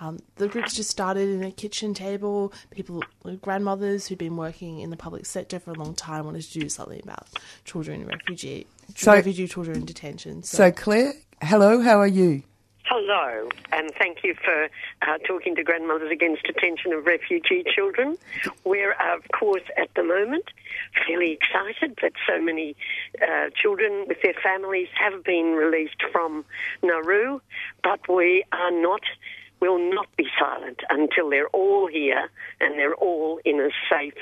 Um, 0.00 0.20
the 0.36 0.48
group's 0.48 0.74
just 0.74 0.90
started 0.90 1.28
in 1.28 1.42
a 1.42 1.50
kitchen 1.50 1.94
table. 1.94 2.52
People, 2.70 3.02
grandmothers 3.40 4.06
who've 4.06 4.18
been 4.18 4.36
working 4.36 4.80
in 4.80 4.90
the 4.90 4.96
public 4.96 5.26
sector 5.26 5.58
for 5.58 5.72
a 5.72 5.74
long 5.74 5.94
time, 5.94 6.24
wanted 6.24 6.42
to 6.42 6.60
do 6.60 6.68
something 6.68 7.00
about 7.02 7.26
children 7.64 8.06
refugee, 8.06 8.66
So- 8.96 9.12
refugee 9.12 9.48
children 9.48 9.78
in 9.78 9.84
detention. 9.84 10.42
So, 10.44 10.70
Claire, 10.70 11.14
hello, 11.42 11.80
how 11.80 11.98
are 11.98 12.06
you? 12.06 12.44
Hello, 12.84 13.48
and 13.70 13.90
thank 13.96 14.18
you 14.24 14.34
for 14.44 14.68
uh, 15.02 15.18
talking 15.26 15.54
to 15.54 15.62
Grandmothers 15.62 16.10
Against 16.10 16.42
Detention 16.42 16.92
of 16.92 17.06
Refugee 17.06 17.64
Children. 17.74 18.18
We're, 18.64 18.92
uh, 18.92 19.16
of 19.16 19.22
course, 19.38 19.62
at 19.80 19.88
the 19.94 20.02
moment 20.02 20.44
fairly 21.06 21.32
excited 21.32 21.98
that 22.02 22.12
so 22.28 22.40
many 22.40 22.76
uh, 23.22 23.50
children 23.54 24.04
with 24.08 24.18
their 24.22 24.34
families 24.42 24.88
have 24.94 25.22
been 25.24 25.52
released 25.52 26.02
from 26.10 26.44
Nauru, 26.82 27.40
but 27.84 28.00
we 28.08 28.44
are 28.52 28.72
not, 28.72 29.02
will 29.60 29.78
not 29.78 30.08
be 30.16 30.26
silent 30.38 30.80
until 30.90 31.30
they're 31.30 31.48
all 31.48 31.86
here 31.86 32.28
and 32.60 32.78
they're 32.78 32.94
all 32.94 33.40
in 33.44 33.60
a 33.60 33.70
safe 33.88 34.14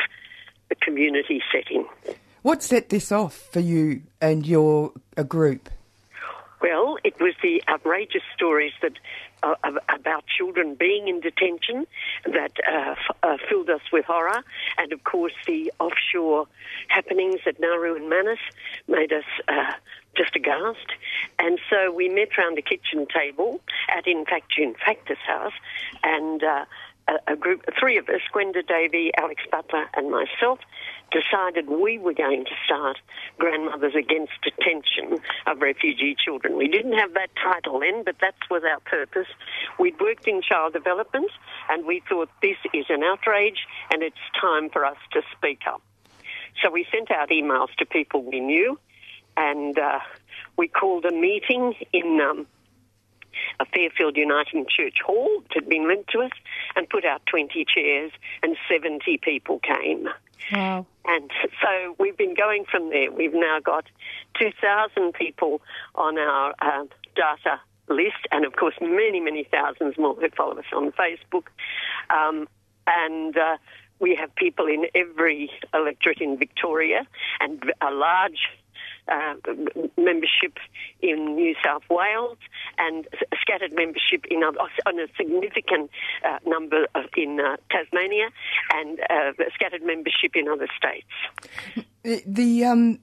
community 0.83 1.43
setting. 1.53 1.87
What 2.43 2.63
set 2.63 2.89
this 2.91 3.11
off 3.11 3.35
for 3.35 3.61
you 3.61 4.03
and 4.21 4.47
your 4.47 4.93
a 5.17 5.25
group? 5.25 5.69
Well, 6.61 6.99
it 7.05 7.19
was 7.21 7.35
the 7.43 7.63
outrageous 7.69 8.23
stories 8.35 8.73
that 8.83 8.93
uh, 9.43 9.55
about 9.89 10.25
children 10.27 10.75
being 10.75 11.09
in 11.09 11.21
detention 11.21 11.87
that 12.27 12.53
uh, 12.71 12.91
f- 12.91 13.17
uh, 13.23 13.37
filled 13.49 13.71
us 13.71 13.81
with 13.91 14.05
horror, 14.05 14.43
and 14.77 14.93
of 14.93 15.03
course 15.05 15.33
the 15.47 15.73
offshore 15.81 16.47
happenings 16.89 17.41
at 17.47 17.59
Nauru 17.59 17.97
and 17.97 18.11
Manus 18.11 18.39
made 18.87 19.13
us 19.13 19.25
uh, 19.49 19.73
just 20.17 20.37
aghast. 20.37 20.87
And 21.39 21.59
so 21.71 21.91
we 21.91 22.09
met 22.09 22.37
round 22.37 22.59
the 22.59 22.63
kitchen 22.63 23.07
table 23.07 23.61
at, 23.89 24.07
in 24.07 24.27
fact, 24.27 24.53
June 24.55 24.75
Factor's 24.85 25.25
house, 25.27 25.55
and 26.03 26.43
uh, 26.45 26.65
a, 27.27 27.37
group, 27.37 27.65
three 27.79 27.99
of 27.99 28.09
us, 28.09 28.21
Gwenda 28.33 28.63
Davey, 28.63 29.11
Alex 29.17 29.43
Butler, 29.51 29.87
and 29.95 30.11
myself, 30.11 30.59
decided 31.11 31.69
we 31.69 31.99
were 31.99 32.15
going 32.15 32.45
to 32.45 32.53
start 32.65 32.99
Grandmothers 33.39 33.95
Against 33.95 34.33
Detention 34.43 35.19
of 35.47 35.61
Refugee 35.61 36.15
Children. 36.23 36.57
We 36.57 36.69
didn't 36.69 36.93
have 36.93 37.15
that 37.15 37.31
title 37.43 37.81
then, 37.81 38.05
but 38.05 38.17
that 38.21 38.35
was 38.51 38.63
our 38.63 38.81
purpose. 38.81 39.27
We'd 39.79 40.01
worked 40.01 40.29
in 40.29 40.41
child 40.43 40.73
development, 40.73 41.31
and 41.69 41.85
we 41.85 42.03
thought 42.09 42.29
this 42.43 42.59
is 42.73 42.87
an 42.89 43.03
outrage, 43.03 43.67
and 43.93 44.03
it's 44.03 44.17
time 44.41 44.71
for 44.71 44.85
us 44.85 44.99
to 45.13 45.23
speak 45.37 45.63
up. 45.67 45.83
So 46.63 46.71
we 46.71 46.87
sent 46.93 47.11
out 47.11 47.31
emails 47.31 47.75
to 47.79 47.87
people 47.87 48.23
we 48.23 48.41
knew, 48.41 48.79
and 49.37 49.79
uh, 49.79 50.01
we 50.57 50.69
called 50.69 51.05
a 51.05 51.13
meeting 51.13 51.75
in 51.93 52.21
um, 52.21 52.47
a 53.59 53.67
Fairfield 53.67 54.17
Uniting 54.17 54.67
Church 54.69 54.99
Hall 55.05 55.43
that 55.49 55.55
had 55.55 55.69
been 55.69 55.89
linked 55.89 56.11
to 56.11 56.21
us 56.21 56.33
and 56.77 56.89
put 56.89 57.05
out 57.05 57.23
20 57.27 57.65
chairs, 57.65 58.13
and 58.43 58.57
70 58.71 59.19
people 59.23 59.61
came. 59.61 60.09
Wow. 60.53 60.87
And 61.05 61.31
so 61.63 61.97
we've 61.99 62.17
been 62.17 62.35
going 62.35 62.65
from 62.71 62.91
there. 62.91 63.11
We've 63.11 63.35
now 63.35 63.61
got 63.61 63.85
2,000 64.39 65.13
people 65.15 65.61
on 65.95 66.19
our 66.19 66.55
uh, 66.61 66.85
data 67.15 67.61
list, 67.89 68.27
and 68.31 68.45
of 68.45 68.55
course, 68.55 68.75
many, 68.81 69.21
many 69.21 69.45
thousands 69.51 69.99
more 69.99 70.15
who 70.15 70.29
follow 70.31 70.59
us 70.59 70.65
on 70.75 70.93
Facebook. 70.93 71.47
Um, 72.11 72.49
and 72.87 73.37
uh, 73.37 73.57
we 73.99 74.15
have 74.17 74.35
people 74.35 74.67
in 74.67 74.87
every 74.95 75.51
electorate 75.75 76.21
in 76.21 76.39
Victoria 76.39 77.07
and 77.41 77.63
a 77.81 77.91
large 77.91 78.49
uh, 79.11 79.35
membership 79.97 80.59
in 81.03 81.35
New 81.35 81.55
South 81.65 81.83
Wales 81.91 82.39
and 82.79 83.07
scattered 83.41 83.73
membership 83.73 84.25
in 84.31 84.43
on 84.43 84.99
a 84.99 85.07
significant 85.17 85.91
uh, 86.25 86.39
number 86.47 86.87
of, 86.95 87.05
in 87.17 87.41
uh, 87.41 87.57
Tasmania 87.71 88.29
and 88.75 89.01
uh, 89.01 89.33
scattered 89.55 89.83
membership 89.83 90.35
in 90.35 90.49
other 90.49 90.69
states. 90.77 91.07
The 92.27 92.65
um, 92.65 93.01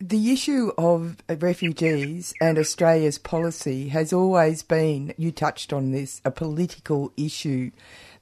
the 0.00 0.32
issue 0.32 0.72
of 0.76 1.16
refugees 1.38 2.34
and 2.40 2.58
Australia's 2.58 3.18
policy 3.18 3.88
has 3.88 4.12
always 4.12 4.62
been, 4.62 5.14
you 5.16 5.32
touched 5.32 5.72
on 5.72 5.92
this, 5.92 6.20
a 6.24 6.30
political 6.30 7.12
issue 7.16 7.70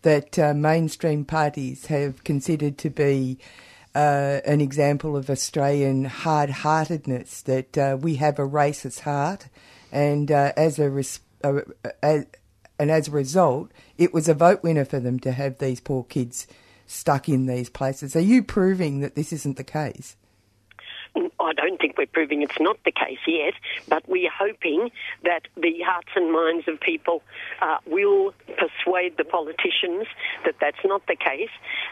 that 0.03 0.39
uh, 0.39 0.55
mainstream 0.55 1.25
parties 1.25 1.87
have 1.87 2.23
considered 2.25 2.79
to 2.79 2.91
be 2.91 3.39
uh, 3.95 4.41
an 4.45 4.61
example 4.61 5.17
of 5.17 5.29
Australian 5.29 6.05
hard 6.05 6.51
heartedness, 6.51 7.43
that 7.43 7.79
uh, 7.79 7.97
we 8.01 8.17
have 8.17 8.39
a 8.39 8.49
racist 8.49 9.01
heart, 9.01 9.49
and 9.91 10.31
uh, 10.31 10.53
as 10.57 10.79
a 10.79 10.91
res- 10.91 11.21
uh, 11.45 11.61
and 12.03 12.91
as 12.91 13.09
a 13.09 13.13
result, 13.13 13.71
it 13.99 14.13
was 14.13 14.29
a 14.29 14.35
vote 14.35 14.63
winner 14.63 14.85
for 14.85 14.99
them 14.99 15.21
to 15.21 15.33
have 15.33 15.59
these 15.59 15.81
poor 15.81 16.05
kids 16.05 16.47
stuck 16.87 17.29
in 17.29 17.47
these 17.47 17.71
places. 17.71 18.17
Are 18.17 18.21
you 18.21 18.43
proving 18.43 19.01
that 19.01 19.15
this 19.15 19.33
isn't 19.33 19.57
the 19.57 19.65
case? 19.65 20.17
I 21.15 21.53
don't 21.53 21.79
think 21.79 21.99
we're 21.99 22.07
proving 22.07 22.43
it's 22.43 22.61
not 22.61 22.79
the 22.85 22.93
case 22.93 23.19
yet, 23.27 23.55
but 23.89 24.09
we 24.09 24.27
are 24.27 24.33
hoping 24.33 24.91
that 25.25 25.43
the 25.57 25.81
hearts 25.85 26.09
and 26.17 26.33
minds 26.33 26.67
of 26.69 26.81
people 26.81 27.23
uh, 27.61 27.79
will 27.87 28.33
persuade 28.57 29.17
the 29.19 29.25
politicians 29.25 30.07
that 30.45 30.55
that's 30.61 30.85
not 30.85 31.07
the 31.07 31.17
case. 31.17 31.51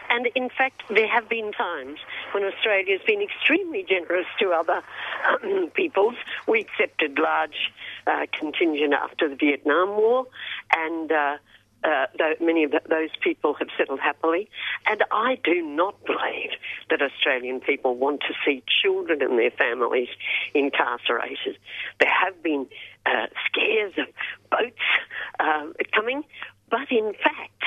And 0.09 0.27
in 0.35 0.49
fact, 0.49 0.83
there 0.89 1.07
have 1.07 1.29
been 1.29 1.51
times 1.51 1.99
when 2.33 2.43
Australia 2.43 2.97
has 2.97 3.05
been 3.05 3.21
extremely 3.21 3.85
generous 3.87 4.25
to 4.39 4.51
other 4.51 4.81
um, 5.29 5.69
peoples. 5.73 6.15
We 6.47 6.61
accepted 6.61 7.19
large 7.19 7.71
uh, 8.07 8.25
contingent 8.37 8.93
after 8.93 9.29
the 9.29 9.35
Vietnam 9.35 9.89
War, 9.89 10.27
and 10.75 11.11
uh, 11.11 11.37
uh, 11.83 12.05
many 12.39 12.63
of 12.63 12.71
those 12.71 13.09
people 13.21 13.53
have 13.55 13.67
settled 13.77 13.99
happily. 13.99 14.49
And 14.87 15.03
I 15.11 15.37
do 15.43 15.61
not 15.61 15.95
believe 16.05 16.51
that 16.89 17.01
Australian 17.01 17.59
people 17.59 17.95
want 17.95 18.21
to 18.21 18.33
see 18.45 18.63
children 18.81 19.21
and 19.21 19.37
their 19.37 19.51
families 19.51 20.09
incarcerated. 20.53 21.57
There 21.99 22.11
have 22.11 22.41
been 22.43 22.67
uh, 23.05 23.27
scares 23.47 23.93
of 23.97 24.07
boats 24.49 24.75
uh, 25.39 25.67
coming, 25.93 26.23
but 26.69 26.91
in 26.91 27.13
fact, 27.13 27.63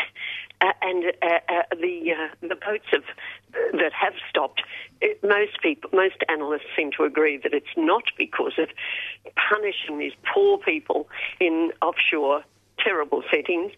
uh, 0.60 0.72
and 0.82 1.04
uh, 1.22 1.38
uh, 1.48 1.62
the 1.72 2.14
the 2.40 2.54
boats 2.54 2.86
have, 2.90 3.04
that 3.72 3.92
have 3.92 4.14
stopped. 4.30 4.62
It, 5.00 5.22
most 5.22 5.60
people, 5.60 5.90
most 5.92 6.16
analysts 6.28 6.68
seem 6.76 6.90
to 6.96 7.04
agree 7.04 7.36
that 7.38 7.52
it's 7.52 7.76
not 7.76 8.04
because 8.16 8.54
of 8.58 8.68
punishing 9.50 9.98
these 9.98 10.14
poor 10.32 10.58
people 10.58 11.08
in 11.40 11.72
offshore 11.82 12.44
terrible 12.84 13.22
settings, 13.30 13.72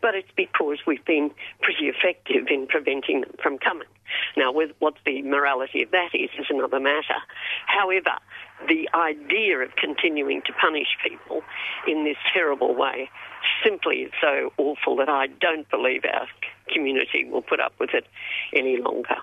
but 0.00 0.14
it's 0.14 0.30
because 0.36 0.78
we've 0.86 1.04
been 1.04 1.30
pretty 1.62 1.86
effective 1.86 2.46
in 2.48 2.66
preventing 2.66 3.22
them 3.22 3.34
from 3.42 3.58
coming. 3.58 3.88
Now, 4.36 4.52
with 4.52 4.70
what 4.78 4.94
the 5.06 5.22
morality 5.22 5.82
of 5.82 5.90
that 5.92 6.10
is, 6.14 6.30
is 6.38 6.46
another 6.50 6.80
matter. 6.80 7.20
However, 7.66 8.12
the 8.68 8.88
idea 8.94 9.58
of 9.58 9.74
continuing 9.76 10.42
to 10.42 10.52
punish 10.52 10.88
people 11.02 11.42
in 11.86 12.04
this 12.04 12.16
terrible 12.32 12.74
way 12.74 13.08
simply 13.64 14.02
is 14.02 14.12
so 14.20 14.52
awful 14.58 14.96
that 14.96 15.08
I 15.08 15.28
don't 15.28 15.68
believe 15.70 16.04
our 16.04 16.26
community 16.72 17.24
will 17.24 17.42
put 17.42 17.60
up 17.60 17.72
with 17.78 17.90
it 17.94 18.06
any 18.52 18.76
longer. 18.78 19.16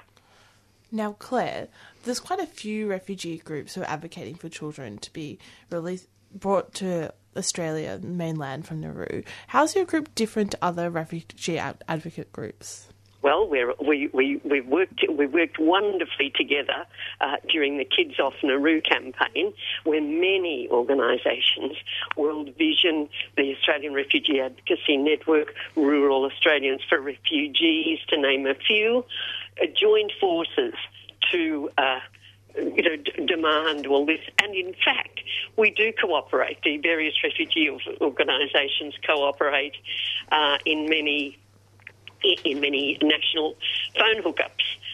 Now, 0.91 1.13
Claire, 1.19 1.67
there's 2.03 2.19
quite 2.19 2.39
a 2.39 2.45
few 2.45 2.89
refugee 2.89 3.37
groups 3.37 3.75
who 3.75 3.81
are 3.81 3.89
advocating 3.89 4.35
for 4.35 4.47
children 4.47 4.97
to 4.99 5.11
be 5.11 5.37
released, 5.69 6.07
brought 6.33 6.73
to 6.75 7.13
Australia 7.37 7.99
mainland 8.01 8.65
from 8.65 8.81
Nauru. 8.81 9.23
How's 9.47 9.75
your 9.75 9.85
group 9.85 10.13
different 10.15 10.51
to 10.51 10.57
other 10.61 10.89
refugee 10.89 11.59
advocate 11.59 12.31
groups? 12.31 12.87
Well, 13.21 13.47
we 13.49 13.65
we, 13.85 14.09
we, 14.13 14.41
we 14.45 14.61
worked, 14.61 15.03
we 15.09 15.25
worked 15.25 15.59
wonderfully 15.59 16.31
together 16.35 16.85
uh, 17.19 17.37
during 17.49 17.77
the 17.77 17.83
Kids 17.83 18.19
Off 18.19 18.35
Nauru 18.43 18.79
campaign, 18.81 19.53
where 19.83 20.01
many 20.01 20.69
organisations, 20.71 21.73
World 22.15 22.51
Vision, 22.57 23.09
the 23.35 23.53
Australian 23.55 23.93
Refugee 23.93 24.39
Advocacy 24.39 24.97
Network, 24.97 25.55
Rural 25.75 26.25
Australians 26.25 26.81
for 26.87 27.01
Refugees, 27.01 27.99
to 28.09 28.21
name 28.21 28.45
a 28.45 28.55
few, 28.55 29.03
uh, 29.61 29.65
joined 29.75 30.13
forces 30.21 30.73
to 31.31 31.69
uh, 31.77 31.99
you 32.57 32.83
know, 32.83 32.95
d- 32.95 33.25
demand 33.25 33.87
all 33.87 34.05
this. 34.05 34.21
And 34.41 34.53
in 34.55 34.73
fact, 34.73 35.19
we 35.57 35.71
do 35.71 35.91
cooperate. 35.93 36.57
The 36.63 36.77
various 36.77 37.15
refugee 37.23 37.69
organisations 38.01 38.95
cooperate 39.05 39.75
uh, 40.31 40.57
in 40.65 40.89
many 40.89 41.37
in 42.43 42.59
many 42.59 42.97
national 43.01 43.55
phone 43.97 44.23
hookups. 44.23 44.49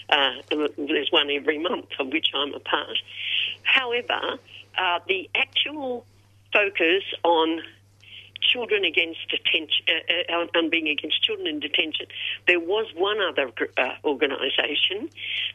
Uh, 0.10 0.65
there's 0.78 1.10
one 1.12 1.30
every 1.32 1.58
month 1.58 1.88
of 1.99 2.08
which 2.08 2.28
I'm 2.36 2.54
a 2.54 2.60
part. 2.60 2.97
However, 3.63 4.38
uh, 4.78 4.99
the 5.08 5.30
actual 5.34 6.06
focus 6.52 7.04
on 7.23 7.62
children 8.51 8.86
against 8.86 9.19
detention, 9.29 9.86
uh, 9.88 10.34
uh, 10.34 10.60
on 10.60 10.69
being 10.69 10.88
against 10.88 11.23
children 11.23 11.47
in 11.47 11.60
detention. 11.60 12.08
There 12.47 12.60
was 12.60 12.88
one 12.95 13.19
other 13.21 13.51
uh, 13.77 13.95
organisation 14.03 15.10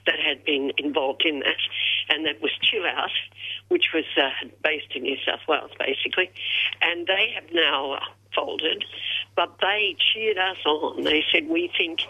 that 0.07 0.19
had 0.19 0.45
been 0.45 0.73
involved 0.79 1.25
in 1.25 1.41
that, 1.41 1.61
and 2.09 2.27
that 2.27 2.41
was 2.41 2.53
Chill 2.63 2.85
Out, 2.87 3.11
which 3.69 3.89
was 3.95 4.05
uh, 4.17 4.31
based 4.63 4.95
in 4.95 5.03
New 5.03 5.17
South 5.27 5.41
Wales, 5.49 5.71
basically, 5.79 6.31
and 6.81 7.07
they 7.07 7.33
have 7.35 7.53
now 7.53 7.99
folded, 8.35 8.85
but 9.37 9.57
they 9.61 9.97
cheered 9.99 10.39
us 10.39 10.59
on. 10.67 11.05
They 11.05 11.25
said, 11.33 11.49
we 11.49 11.71
think 11.77 12.01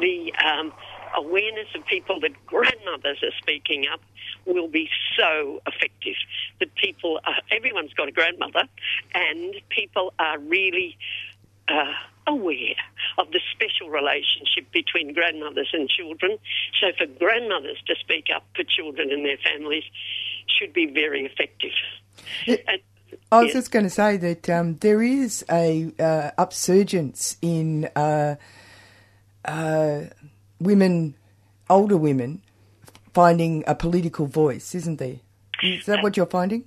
the 0.00 0.32
um, 0.44 0.72
awareness 1.16 1.68
of 1.74 1.84
people 1.86 2.20
that 2.20 2.32
grandmothers 2.46 3.22
are 3.22 3.34
speaking 3.38 3.86
up 3.92 4.00
will 4.44 4.68
be 4.68 4.88
so 5.18 5.60
effective. 5.66 6.14
That 6.60 6.74
people, 6.74 7.20
are, 7.24 7.36
everyone's 7.50 7.92
got 7.94 8.08
a 8.08 8.12
grandmother, 8.12 8.64
and 9.14 9.54
people 9.68 10.12
are 10.18 10.38
really 10.38 10.96
uh, 11.68 11.92
aware 12.26 12.74
of 13.18 13.30
the 13.32 13.40
special 13.52 13.88
relationship 13.88 14.70
between 14.72 15.12
grandmothers 15.12 15.70
and 15.72 15.88
children. 15.88 16.38
So 16.80 16.88
for 16.98 17.06
grandmothers 17.06 17.78
to 17.86 17.94
speak 18.00 18.26
up 18.34 18.44
for 18.54 18.64
children 18.64 19.10
and 19.10 19.24
their 19.24 19.38
families 19.38 19.84
should 20.46 20.72
be 20.72 20.86
very 20.86 21.24
effective. 21.24 21.72
It, 22.46 22.64
and, 22.66 22.80
I 23.30 23.42
was 23.42 23.52
just 23.52 23.70
going 23.70 23.84
to 23.84 23.90
say 23.90 24.16
that 24.16 24.50
um, 24.50 24.76
there 24.78 25.02
is 25.02 25.44
a 25.50 25.92
uh, 25.98 26.30
upsurgence 26.38 27.36
in 27.40 27.88
uh, 27.96 28.36
uh, 29.44 30.00
women, 30.60 31.16
older 31.68 31.96
women, 31.96 32.42
finding 33.12 33.64
a 33.66 33.74
political 33.74 34.26
voice, 34.26 34.74
isn't 34.74 34.98
there? 34.98 35.16
Is 35.62 35.86
that 35.86 36.02
what 36.02 36.16
you're 36.16 36.26
finding? 36.26 36.64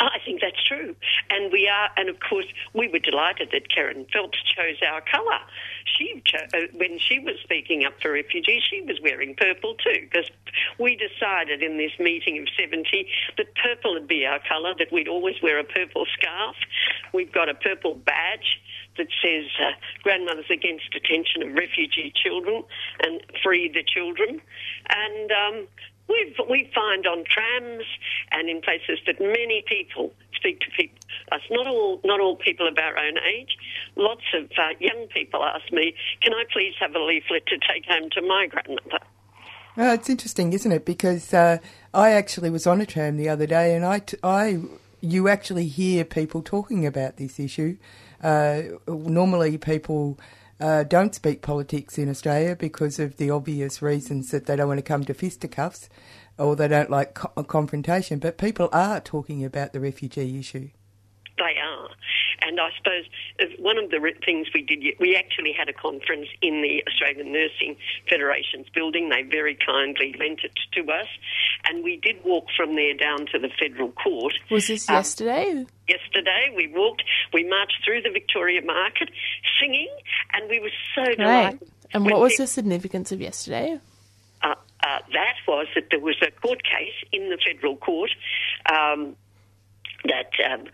I 0.00 0.18
think 0.24 0.40
that's 0.40 0.62
true. 0.62 0.94
And 1.28 1.50
we 1.52 1.68
are, 1.68 1.90
and 1.96 2.08
of 2.08 2.20
course, 2.20 2.46
we 2.72 2.86
were 2.86 3.00
delighted 3.00 3.48
that 3.50 3.68
Kerryn 3.68 4.06
Phelps 4.12 4.38
chose 4.54 4.76
our 4.86 5.00
colour. 5.00 5.40
She, 5.84 6.22
cho- 6.24 6.46
uh, 6.54 6.66
when 6.74 7.00
she 7.00 7.18
was 7.18 7.34
speaking 7.42 7.84
up 7.84 7.94
for 8.00 8.12
refugees, 8.12 8.62
she 8.70 8.80
was 8.82 9.00
wearing 9.02 9.34
purple 9.34 9.74
too, 9.74 10.06
because 10.08 10.30
we 10.78 10.94
decided 10.96 11.62
in 11.62 11.78
this 11.78 11.90
meeting 11.98 12.38
of 12.38 12.46
70 12.56 13.08
that 13.38 13.46
purple 13.56 13.94
would 13.94 14.06
be 14.06 14.24
our 14.24 14.38
colour, 14.48 14.72
that 14.78 14.92
we'd 14.92 15.08
always 15.08 15.34
wear 15.42 15.58
a 15.58 15.64
purple 15.64 16.06
scarf. 16.16 16.54
We've 17.12 17.32
got 17.32 17.48
a 17.48 17.54
purple 17.54 17.94
badge 17.94 18.60
that 18.98 19.08
says 19.22 19.46
uh, 19.60 19.72
Grandmothers 20.02 20.50
Against 20.50 20.90
Detention 20.92 21.42
of 21.42 21.54
Refugee 21.54 22.12
Children 22.14 22.64
and 23.00 23.22
Free 23.42 23.70
the 23.72 23.82
Children. 23.82 24.40
And 24.90 25.30
um, 25.32 25.66
we 26.08 26.34
we 26.48 26.70
find 26.74 27.06
on 27.06 27.24
trams 27.24 27.84
and 28.32 28.48
in 28.48 28.60
places 28.60 28.98
that 29.06 29.20
many 29.20 29.64
people 29.66 30.12
speak 30.34 30.60
to 30.60 30.70
people. 30.76 30.98
Us 31.32 31.40
not 31.50 31.66
all 31.66 32.00
not 32.04 32.20
all 32.20 32.36
people 32.36 32.66
of 32.66 32.76
our 32.78 32.98
own 32.98 33.18
age. 33.18 33.56
Lots 33.96 34.24
of 34.34 34.44
uh, 34.56 34.74
young 34.80 35.06
people 35.08 35.44
ask 35.44 35.70
me, 35.72 35.94
"Can 36.22 36.32
I 36.34 36.44
please 36.52 36.74
have 36.80 36.94
a 36.94 37.00
leaflet 37.00 37.46
to 37.46 37.58
take 37.58 37.84
home 37.86 38.10
to 38.12 38.22
my 38.22 38.46
grandmother?" 38.46 39.04
Well, 39.76 39.94
it's 39.94 40.10
interesting, 40.10 40.52
isn't 40.52 40.72
it? 40.72 40.84
Because 40.84 41.32
uh, 41.32 41.58
I 41.94 42.10
actually 42.10 42.50
was 42.50 42.66
on 42.66 42.80
a 42.80 42.86
tram 42.86 43.16
the 43.16 43.28
other 43.28 43.46
day, 43.46 43.76
and 43.76 43.84
I, 43.84 44.00
t- 44.00 44.16
I 44.24 44.58
you 45.00 45.28
actually 45.28 45.68
hear 45.68 46.04
people 46.04 46.42
talking 46.42 46.84
about 46.84 47.16
this 47.16 47.38
issue. 47.38 47.76
Uh, 48.22 48.62
normally, 48.86 49.58
people 49.58 50.18
uh, 50.60 50.82
don't 50.84 51.14
speak 51.14 51.42
politics 51.42 51.98
in 51.98 52.08
Australia 52.08 52.56
because 52.56 52.98
of 52.98 53.16
the 53.16 53.30
obvious 53.30 53.80
reasons 53.80 54.30
that 54.30 54.46
they 54.46 54.56
don't 54.56 54.68
want 54.68 54.78
to 54.78 54.82
come 54.82 55.04
to 55.04 55.14
fisticuffs 55.14 55.88
or 56.38 56.56
they 56.56 56.68
don't 56.68 56.90
like 56.90 57.14
co- 57.14 57.42
confrontation. 57.44 58.18
But 58.18 58.38
people 58.38 58.68
are 58.72 59.00
talking 59.00 59.44
about 59.44 59.72
the 59.72 59.80
refugee 59.80 60.38
issue. 60.38 60.70
They 61.36 61.56
are. 61.62 61.88
And 62.48 62.58
I 62.58 62.70
suppose 62.78 63.04
one 63.58 63.76
of 63.76 63.90
the 63.90 64.00
things 64.24 64.48
we 64.54 64.62
did, 64.62 64.82
we 64.98 65.14
actually 65.14 65.52
had 65.52 65.68
a 65.68 65.72
conference 65.74 66.28
in 66.40 66.62
the 66.62 66.82
Australian 66.88 67.30
Nursing 67.32 67.76
Federation's 68.08 68.68
building. 68.74 69.10
They 69.10 69.22
very 69.22 69.54
kindly 69.54 70.14
lent 70.18 70.40
it 70.42 70.58
to 70.72 70.80
us, 70.90 71.06
and 71.66 71.84
we 71.84 71.96
did 71.98 72.16
walk 72.24 72.46
from 72.56 72.74
there 72.74 72.94
down 72.94 73.26
to 73.32 73.38
the 73.38 73.50
federal 73.60 73.90
court. 73.92 74.32
Was 74.50 74.66
this 74.68 74.88
Um, 74.88 74.96
yesterday? 74.96 75.66
Yesterday, 75.88 76.52
we 76.56 76.68
walked, 76.68 77.04
we 77.34 77.44
marched 77.44 77.84
through 77.84 78.00
the 78.02 78.10
Victoria 78.10 78.62
Market 78.62 79.10
singing, 79.60 79.88
and 80.32 80.48
we 80.48 80.58
were 80.58 80.72
so 80.94 81.02
Right. 81.02 81.16
delighted. 81.18 81.68
And 81.92 82.04
what 82.06 82.20
was 82.20 82.32
people- 82.32 82.44
the 82.44 82.48
significance 82.48 83.12
of 83.12 83.20
yesterday? 83.20 83.78
uh, 84.42 84.54
uh, 84.84 84.98
that 85.12 85.34
was 85.46 85.66
that 85.74 85.90
there 85.90 86.00
was 86.00 86.16
a 86.22 86.30
court 86.30 86.62
case 86.62 86.94
in 87.12 87.28
the 87.28 87.36
federal 87.44 87.76
court 87.76 88.10
um, 88.72 89.16
that 90.04 90.30
um, 90.48 90.64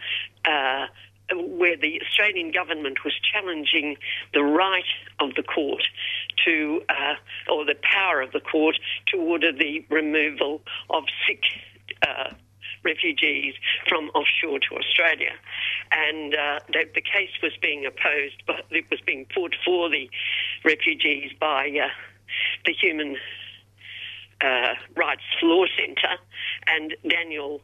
uh, 0.45 0.87
where 1.33 1.77
the 1.77 2.01
Australian 2.03 2.51
government 2.51 2.99
was 3.05 3.15
challenging 3.33 3.97
the 4.33 4.43
right 4.43 4.85
of 5.21 5.35
the 5.35 5.43
court 5.43 5.83
to, 6.45 6.83
uh, 6.89 7.53
or 7.53 7.65
the 7.65 7.77
power 7.83 8.21
of 8.21 8.33
the 8.33 8.41
court 8.41 8.77
to 9.09 9.17
order 9.19 9.53
the 9.53 9.85
removal 9.91 10.63
of 10.91 11.05
sick. 11.27 11.43
Uh, 12.07 12.35
refugees 12.85 13.55
from 13.89 14.11
offshore 14.11 14.59
to 14.59 14.77
Australia, 14.77 15.33
and 15.91 16.35
uh, 16.35 16.61
the, 16.69 16.85
the 16.95 17.01
case 17.01 17.31
was 17.43 17.53
being 17.63 17.87
opposed, 17.87 18.43
but 18.47 18.67
it 18.71 18.85
was 18.91 19.01
being 19.07 19.27
fought 19.35 19.55
for 19.65 19.89
the 19.89 20.11
refugees 20.65 21.33
by 21.41 21.71
uh, 21.83 21.89
the 22.67 22.73
Human 22.73 23.17
uh, 24.43 24.75
Rights 24.95 25.23
Law 25.43 25.65
Centre, 25.79 26.21
and 26.67 26.95
Daniel 27.09 27.63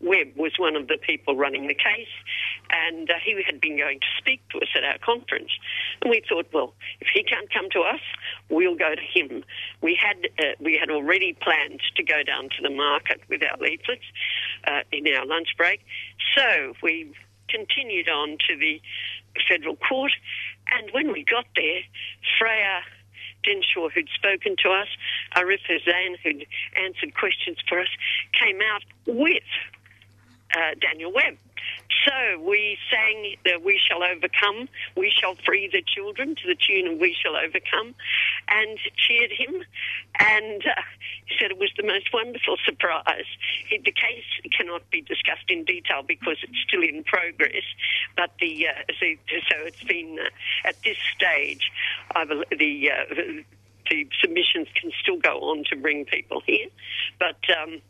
Webb 0.00 0.36
was 0.36 0.52
one 0.58 0.76
of 0.76 0.88
the 0.88 0.98
people 0.98 1.36
running 1.36 1.66
the 1.68 1.74
case, 1.74 2.12
and 2.70 3.10
uh, 3.10 3.14
he 3.24 3.42
had 3.44 3.60
been 3.60 3.76
going 3.76 4.00
to 4.00 4.06
speak 4.18 4.40
to 4.50 4.58
us 4.58 4.68
at 4.76 4.84
our 4.84 4.98
conference. 4.98 5.50
And 6.02 6.10
we 6.10 6.22
thought, 6.28 6.46
well, 6.52 6.74
if 7.00 7.08
he 7.12 7.22
can't 7.22 7.52
come 7.52 7.68
to 7.72 7.80
us, 7.80 8.00
we'll 8.50 8.76
go 8.76 8.94
to 8.94 9.02
him. 9.02 9.44
We 9.80 9.98
had 10.00 10.28
uh, 10.38 10.52
we 10.60 10.76
had 10.78 10.90
already 10.90 11.32
planned 11.32 11.80
to 11.96 12.02
go 12.02 12.22
down 12.22 12.50
to 12.56 12.62
the 12.62 12.70
market 12.70 13.20
with 13.28 13.42
our 13.42 13.56
leaflets 13.58 14.04
uh, 14.66 14.80
in 14.92 15.06
our 15.14 15.26
lunch 15.26 15.48
break, 15.56 15.84
so 16.36 16.74
we 16.82 17.12
continued 17.48 18.08
on 18.08 18.38
to 18.48 18.56
the 18.56 18.80
federal 19.48 19.76
court. 19.76 20.12
And 20.72 20.90
when 20.92 21.12
we 21.12 21.24
got 21.24 21.46
there, 21.54 21.80
Freya 22.38 22.82
Dinshaw, 23.44 23.88
who'd 23.90 24.08
spoken 24.14 24.56
to 24.64 24.70
us, 24.70 24.88
Arif 25.36 25.60
Hussain, 25.66 26.16
who'd 26.22 26.46
answered 26.76 27.14
questions 27.14 27.58
for 27.68 27.80
us, 27.80 27.88
came 28.38 28.60
out 28.60 28.82
with 29.06 29.44
uh, 30.56 30.74
Daniel 30.80 31.12
Webb. 31.12 31.36
So 32.04 32.40
we 32.40 32.78
sang 32.90 33.36
the 33.44 33.58
We 33.58 33.80
Shall 33.84 34.02
Overcome, 34.02 34.68
We 34.96 35.10
Shall 35.10 35.34
Free 35.44 35.68
the 35.70 35.82
Children 35.82 36.34
to 36.36 36.46
the 36.46 36.54
tune 36.54 36.86
of 36.92 36.98
We 36.98 37.16
Shall 37.20 37.36
Overcome 37.36 37.94
and 38.48 38.78
cheered 38.96 39.32
him. 39.32 39.62
And 40.18 40.64
uh, 40.66 40.82
he 41.26 41.36
said 41.38 41.50
it 41.50 41.58
was 41.58 41.72
the 41.76 41.82
most 41.82 42.12
wonderful 42.12 42.56
surprise. 42.64 43.26
He, 43.68 43.78
the 43.78 43.92
case 43.92 44.24
cannot 44.56 44.88
be 44.90 45.00
discussed 45.00 45.48
in 45.48 45.64
detail 45.64 46.02
because 46.06 46.36
it's 46.42 46.58
still 46.66 46.82
in 46.82 47.04
progress, 47.04 47.64
but 48.16 48.30
the, 48.40 48.68
uh, 48.68 48.82
so, 49.00 49.06
so 49.30 49.56
it's 49.66 49.84
been 49.84 50.18
uh, 50.20 50.68
at 50.68 50.76
this 50.82 50.96
stage, 51.14 51.70
I 52.14 52.24
bel 52.24 52.42
the, 52.56 52.90
uh, 52.90 53.14
the 53.90 54.08
submissions 54.20 54.68
can 54.80 54.90
still 55.00 55.18
go 55.18 55.50
on 55.50 55.64
to 55.70 55.76
bring 55.76 56.04
people 56.04 56.42
here. 56.46 56.68
But 57.18 57.38
um, 57.60 57.80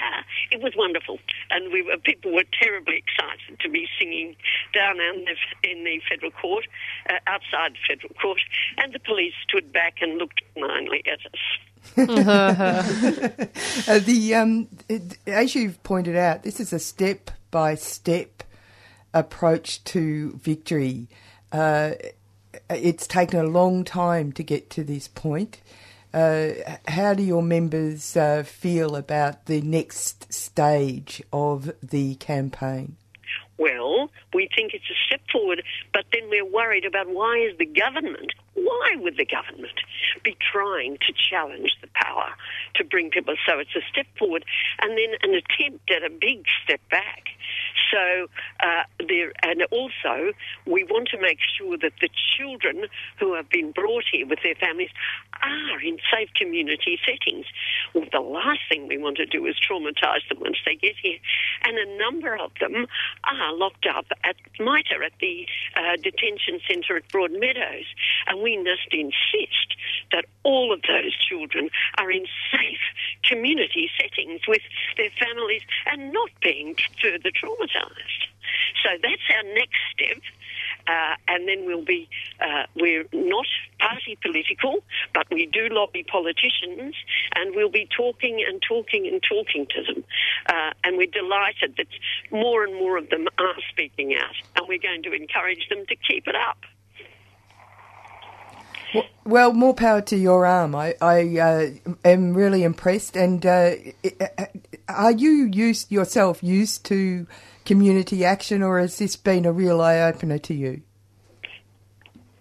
uh, 0.00 0.22
it 0.50 0.62
was 0.62 0.72
wonderful, 0.76 1.18
and 1.50 1.72
we 1.72 1.82
were 1.82 1.96
people 1.98 2.32
were 2.32 2.44
terribly 2.60 2.96
excited 3.04 3.58
to 3.60 3.68
be 3.68 3.86
singing 3.98 4.36
down 4.72 5.00
in 5.00 5.24
the, 5.24 5.70
in 5.70 5.84
the 5.84 6.00
federal 6.08 6.30
court, 6.32 6.66
uh, 7.10 7.14
outside 7.26 7.72
the 7.74 7.94
federal 7.94 8.14
court, 8.20 8.40
and 8.78 8.92
the 8.92 8.98
police 9.00 9.34
stood 9.48 9.72
back 9.72 9.94
and 10.00 10.18
looked 10.18 10.40
benignly 10.54 11.02
at 11.06 11.20
us. 11.32 11.40
Uh, 13.86 13.98
the 13.98 14.34
um, 14.34 14.68
it- 14.88 15.18
as 15.26 15.54
you've 15.54 15.82
pointed 15.82 16.16
out, 16.16 16.42
this 16.42 16.58
is 16.60 16.72
a 16.72 16.78
step 16.78 17.30
by 17.50 17.74
step 17.74 18.42
approach 19.12 19.84
to 19.84 20.32
victory. 20.42 21.06
Uh, 21.52 21.92
it's 22.70 23.06
taken 23.06 23.38
a 23.38 23.44
long 23.44 23.84
time 23.84 24.32
to 24.32 24.42
get 24.42 24.70
to 24.70 24.82
this 24.82 25.08
point. 25.08 25.60
Uh, 26.14 26.76
how 26.86 27.12
do 27.12 27.24
your 27.24 27.42
members 27.42 28.16
uh, 28.16 28.44
feel 28.46 28.94
about 28.94 29.46
the 29.46 29.60
next 29.62 30.32
stage 30.32 31.20
of 31.32 31.72
the 31.82 32.14
campaign? 32.14 32.96
Well, 33.58 34.10
we 34.32 34.48
think 34.54 34.74
it's 34.74 34.88
a 34.88 34.98
step 35.08 35.22
forward, 35.32 35.64
but 35.92 36.04
then 36.12 36.30
we're 36.30 36.44
worried 36.44 36.84
about 36.84 37.08
why 37.08 37.38
is 37.38 37.58
the 37.58 37.66
government, 37.66 38.32
why 38.54 38.94
would 38.96 39.16
the 39.16 39.26
government 39.26 39.80
be 40.22 40.36
trying 40.52 40.98
to 40.98 41.12
challenge 41.12 41.76
the 41.80 41.88
power 41.94 42.30
to 42.76 42.84
bring 42.84 43.10
people? 43.10 43.34
So 43.46 43.58
it's 43.58 43.74
a 43.74 43.82
step 43.90 44.06
forward 44.16 44.44
and 44.80 44.96
then 44.96 45.18
an 45.22 45.34
attempt 45.34 45.90
at 45.90 46.04
a 46.04 46.10
big 46.10 46.44
step 46.62 46.80
back. 46.90 47.24
So 47.92 48.26
uh, 48.60 48.84
there, 49.06 49.32
and 49.42 49.62
also 49.70 50.32
we 50.66 50.84
want 50.84 51.08
to 51.08 51.20
make 51.20 51.38
sure 51.56 51.76
that 51.78 51.92
the 52.00 52.08
children 52.36 52.86
who 53.20 53.34
have 53.34 53.48
been 53.48 53.70
brought 53.72 54.04
here 54.10 54.26
with 54.26 54.40
their 54.42 54.54
families 54.56 54.90
are 55.42 55.80
in 55.80 55.98
safe 56.12 56.28
community 56.34 56.98
settings. 57.04 57.46
Well, 57.92 58.06
the 58.12 58.20
last 58.20 58.60
thing 58.68 58.88
we 58.88 58.98
want 58.98 59.16
to 59.18 59.26
do 59.26 59.46
is 59.46 59.56
traumatise 59.56 60.26
them 60.28 60.40
once 60.40 60.58
they 60.64 60.76
get 60.76 60.96
here, 61.02 61.18
and 61.64 61.76
a 61.78 61.98
number 61.98 62.36
of 62.36 62.52
them 62.60 62.86
are 63.24 63.52
locked 63.54 63.86
up 63.86 64.06
at 64.24 64.36
MITA, 64.58 64.96
at 65.04 65.12
the 65.20 65.46
uh, 65.76 65.96
detention 66.02 66.60
centre 66.68 66.96
at 66.96 67.08
Broadmeadows, 67.08 67.86
and 68.26 68.42
we 68.42 68.56
must 68.56 68.92
insist 68.92 69.76
that 70.12 70.24
all 70.42 70.72
of 70.72 70.82
those 70.82 71.16
children 71.16 71.70
are 71.98 72.10
in 72.10 72.26
safe 72.50 72.84
community 73.22 73.90
settings 74.00 74.40
with 74.46 74.62
their 74.96 75.10
families 75.18 75.62
and 75.86 76.12
not 76.12 76.30
being 76.42 76.76
further 77.00 77.30
traumatised. 77.30 78.28
So 78.82 78.90
that's 79.02 79.22
our 79.36 79.54
next 79.54 79.78
step. 79.92 80.22
Uh, 80.86 81.14
and 81.28 81.48
then 81.48 81.64
we'll 81.66 81.84
be, 81.84 82.08
uh, 82.40 82.64
we're 82.76 83.04
not 83.12 83.46
party 83.78 84.18
political, 84.22 84.84
but 85.14 85.26
we 85.30 85.46
do 85.46 85.68
lobby 85.70 86.04
politicians, 86.04 86.94
and 87.34 87.54
we'll 87.54 87.70
be 87.70 87.88
talking 87.96 88.44
and 88.46 88.62
talking 88.66 89.06
and 89.06 89.22
talking 89.22 89.66
to 89.70 89.82
them. 89.82 90.04
Uh, 90.46 90.72
and 90.84 90.96
we're 90.96 91.06
delighted 91.06 91.74
that 91.76 91.86
more 92.30 92.64
and 92.64 92.74
more 92.74 92.98
of 92.98 93.08
them 93.10 93.26
are 93.38 93.54
speaking 93.70 94.14
out, 94.14 94.36
and 94.56 94.66
we're 94.68 94.78
going 94.78 95.02
to 95.02 95.12
encourage 95.12 95.68
them 95.68 95.84
to 95.86 95.96
keep 95.96 96.26
it 96.26 96.34
up. 96.34 96.58
Well, 99.24 99.52
more 99.52 99.74
power 99.74 100.02
to 100.02 100.16
your 100.16 100.46
arm. 100.46 100.74
I, 100.74 100.94
I 101.00 101.38
uh, 101.38 101.70
am 102.04 102.34
really 102.34 102.62
impressed. 102.62 103.16
And 103.16 103.44
uh, 103.44 103.74
are 104.88 105.12
you 105.12 105.50
used 105.52 105.90
yourself 105.90 106.42
used 106.42 106.84
to 106.86 107.26
community 107.64 108.24
action, 108.24 108.62
or 108.62 108.78
has 108.78 108.98
this 108.98 109.16
been 109.16 109.44
a 109.44 109.52
real 109.52 109.80
eye 109.80 110.00
opener 110.00 110.38
to 110.38 110.54
you? 110.54 110.82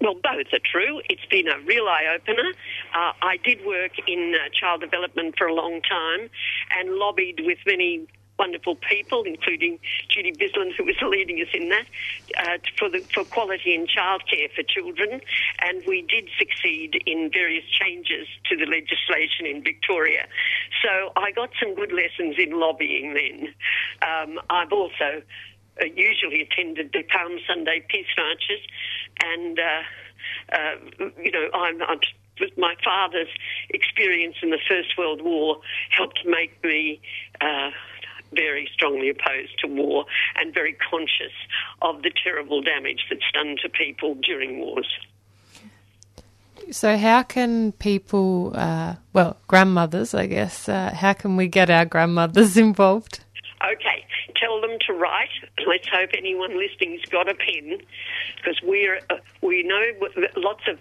Well, 0.01 0.15
both 0.15 0.47
are 0.51 0.59
true. 0.69 1.01
It's 1.09 1.25
been 1.31 1.47
a 1.47 1.59
real 1.65 1.87
eye 1.87 2.13
opener. 2.13 2.51
Uh, 2.93 3.13
I 3.21 3.37
did 3.41 3.65
work 3.65 3.91
in 4.05 4.35
uh, 4.35 4.49
child 4.53 4.81
development 4.81 5.35
for 5.37 5.47
a 5.47 5.53
long 5.53 5.81
time 5.81 6.29
and 6.77 6.95
lobbied 6.95 7.39
with 7.45 7.57
many 7.65 8.05
wonderful 8.37 8.75
people, 8.75 9.23
including 9.23 9.79
Judy 10.09 10.31
Bislin, 10.31 10.73
who 10.75 10.85
was 10.85 10.95
leading 11.01 11.39
us 11.41 11.49
in 11.53 11.69
that, 11.69 11.85
uh, 12.37 12.57
for 12.77 12.89
the 12.89 12.99
for 13.13 13.23
quality 13.25 13.75
in 13.75 13.87
childcare 13.87 14.51
for 14.55 14.63
children. 14.63 15.21
And 15.61 15.83
we 15.87 16.01
did 16.01 16.29
succeed 16.37 17.01
in 17.05 17.29
various 17.31 17.65
changes 17.69 18.27
to 18.49 18.55
the 18.55 18.65
legislation 18.65 19.45
in 19.45 19.63
Victoria. 19.63 20.27
So 20.83 21.11
I 21.15 21.31
got 21.31 21.49
some 21.61 21.75
good 21.75 21.91
lessons 21.91 22.35
in 22.37 22.59
lobbying 22.59 23.13
then. 23.13 23.53
Um, 24.01 24.39
I've 24.49 24.71
also 24.71 25.21
uh, 25.81 25.85
usually 25.85 26.41
attended 26.41 26.91
the 26.93 27.03
Palm 27.03 27.37
Sunday 27.47 27.83
peace 27.87 28.05
marches, 28.17 28.59
and 29.23 29.59
uh, 29.59 29.81
uh, 30.53 31.09
you 31.23 31.31
know 31.31 31.49
I'm. 31.53 31.81
I'm 31.81 31.99
with 32.39 32.57
my 32.57 32.73
father's 32.83 33.27
experience 33.69 34.35
in 34.41 34.49
the 34.49 34.57
First 34.67 34.97
World 34.97 35.21
War 35.21 35.57
helped 35.91 36.19
make 36.25 36.63
me 36.63 36.99
uh, 37.39 37.69
very 38.35 38.69
strongly 38.73 39.09
opposed 39.09 39.57
to 39.59 39.67
war 39.67 40.05
and 40.35 40.53
very 40.53 40.73
conscious 40.73 41.33
of 41.81 42.01
the 42.03 42.11
terrible 42.23 42.61
damage 42.61 43.05
that's 43.09 43.31
done 43.33 43.55
to 43.61 43.69
people 43.69 44.15
during 44.15 44.59
wars. 44.59 44.87
So, 46.71 46.97
how 46.97 47.23
can 47.23 47.73
people, 47.73 48.53
uh, 48.55 48.95
well, 49.11 49.37
grandmothers, 49.47 50.13
I 50.13 50.27
guess, 50.27 50.69
uh, 50.69 50.93
how 50.93 51.13
can 51.13 51.35
we 51.35 51.47
get 51.47 51.69
our 51.69 51.85
grandmothers 51.85 52.55
involved? 52.67 53.19
Okay, 53.63 54.05
tell 54.35 54.59
them 54.59 54.77
to 54.87 54.93
write. 54.93 55.29
Let's 55.65 55.87
hope 55.87 56.09
anyone 56.17 56.57
listening's 56.57 57.05
got 57.05 57.29
a 57.29 57.33
pen, 57.33 57.79
because 58.35 58.59
we're 58.61 58.99
uh, 59.09 59.17
we 59.41 59.63
know 59.63 59.81
lots 60.35 60.63
of 60.67 60.77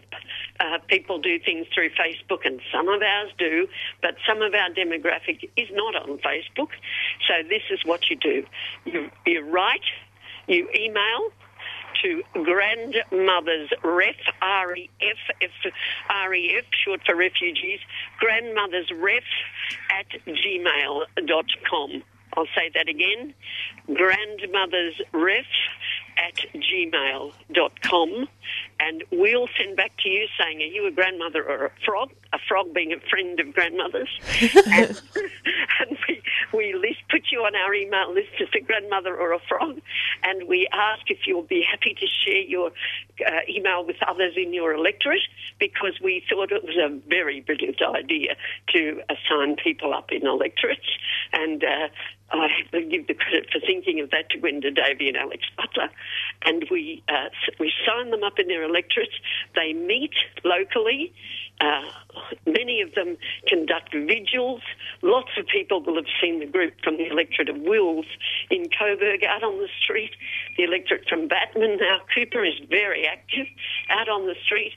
uh, 0.59 0.79
people 0.88 1.21
do 1.21 1.38
things 1.38 1.66
through 1.73 1.90
Facebook, 1.90 2.45
and 2.45 2.61
some 2.73 2.88
of 2.88 3.01
ours 3.01 3.31
do, 3.38 3.68
but 4.01 4.16
some 4.27 4.42
of 4.42 4.53
our 4.55 4.71
demographic 4.71 5.49
is 5.57 5.68
not 5.73 5.95
on 5.95 6.18
Facebook. 6.18 6.71
So 7.29 7.47
this 7.49 7.62
is 7.71 7.79
what 7.85 8.11
you 8.11 8.16
do: 8.16 8.45
you, 8.85 9.11
you 9.27 9.49
write 9.49 9.85
you 10.49 10.68
email 10.75 11.31
to 12.03 12.23
grandmothers 12.33 13.71
ref 13.85 14.16
R-E-F, 14.40 15.37
F, 15.40 15.73
R-E-F, 16.11 16.64
short 16.85 17.01
for 17.07 17.14
refugees, 17.14 17.79
grandmothers 18.18 18.90
ref 18.90 19.23
at 19.90 20.07
gmail.com. 20.27 22.03
I'll 22.37 22.47
say 22.57 22.71
that 22.75 22.88
again, 22.88 23.35
grandmothers 23.95 24.95
ref 25.12 25.45
at 26.16 26.37
gmail.com 26.55 28.29
and 28.81 29.05
we'll 29.12 29.48
send 29.57 29.77
back 29.77 29.92
to 30.03 30.09
you 30.09 30.27
saying, 30.38 30.59
are 30.59 30.64
you 30.64 30.87
a 30.87 30.90
grandmother 30.90 31.44
or 31.44 31.66
a 31.66 31.70
frog? 31.85 32.11
A 32.33 32.38
frog 32.48 32.75
being 32.75 32.92
a 32.92 33.01
friend 33.09 33.38
of 33.38 33.53
grandmothers. 33.55 34.09
and, 34.66 35.01
and 35.81 35.98
we, 36.09 36.22
we 36.53 36.75
list, 36.75 37.01
put 37.11 37.22
you 37.31 37.40
on 37.40 37.55
our 37.55 37.75
email 37.75 38.12
list 38.12 38.33
as 38.40 38.48
a 38.55 38.61
grandmother 38.61 39.16
or 39.16 39.33
a 39.33 39.38
frog 39.48 39.81
and 40.25 40.48
we 40.48 40.68
ask 40.72 41.03
if 41.09 41.18
you'll 41.27 41.42
be 41.42 41.64
happy 41.68 41.94
to 41.94 42.07
share 42.25 42.42
your 42.42 42.72
uh, 43.27 43.31
email 43.48 43.85
with 43.85 43.96
others 44.07 44.35
in 44.37 44.53
your 44.53 44.72
electorate 44.72 45.22
because 45.59 45.98
we 46.03 46.25
thought 46.29 46.51
it 46.51 46.64
was 46.64 46.77
a 46.77 46.88
very 47.09 47.40
brilliant 47.40 47.81
idea 47.83 48.35
to 48.68 49.01
assign 49.09 49.57
people 49.57 49.94
up 49.94 50.11
in 50.11 50.27
electorates 50.27 50.88
and 51.33 51.62
uh, 51.62 51.88
I 52.33 52.48
give 52.90 53.07
the 53.07 53.14
credit 53.14 53.48
for 53.53 53.61
thinking 53.61 54.01
of 54.01 54.11
that 54.11 54.31
to 54.31 54.38
Gwenda 54.38 54.70
Davey 54.70 55.09
and 55.09 55.16
Alex 55.16 55.42
Butler. 55.57 55.90
And 56.45 56.67
we 56.71 57.03
uh, 57.09 57.29
we 57.59 57.73
sign 57.87 58.11
them 58.11 58.23
up 58.23 58.38
in 58.38 58.49
their 58.49 58.65
electorates. 58.65 59.15
They 59.55 59.73
meet 59.73 60.15
locally. 60.45 61.12
Uh, 61.61 61.83
many 62.47 62.81
of 62.81 62.95
them 62.95 63.17
conduct 63.47 63.93
vigils. 63.93 64.62
Lots 65.03 65.31
of 65.38 65.47
people 65.47 65.83
will 65.83 65.97
have 65.97 66.11
seen 66.21 66.41
the 66.41 66.47
group 66.47 66.75
from 66.83 66.97
the 66.97 67.07
electorate 67.07 67.49
of 67.49 67.57
Wills 67.59 68.07
in 68.51 68.69
Coburg 68.77 69.23
out 69.25 69.45
on 69.45 69.59
the 69.59 69.69
street. 69.83 70.11
The 70.57 70.65
electorate 70.65 71.09
from 71.09 71.29
Batman, 71.29 71.79
now 71.79 72.01
Cooper, 72.12 72.45
is 72.45 72.55
very 72.69 73.07
active 73.07 73.47
out 73.91 74.09
on 74.09 74.27
the 74.27 74.35
street 74.45 74.73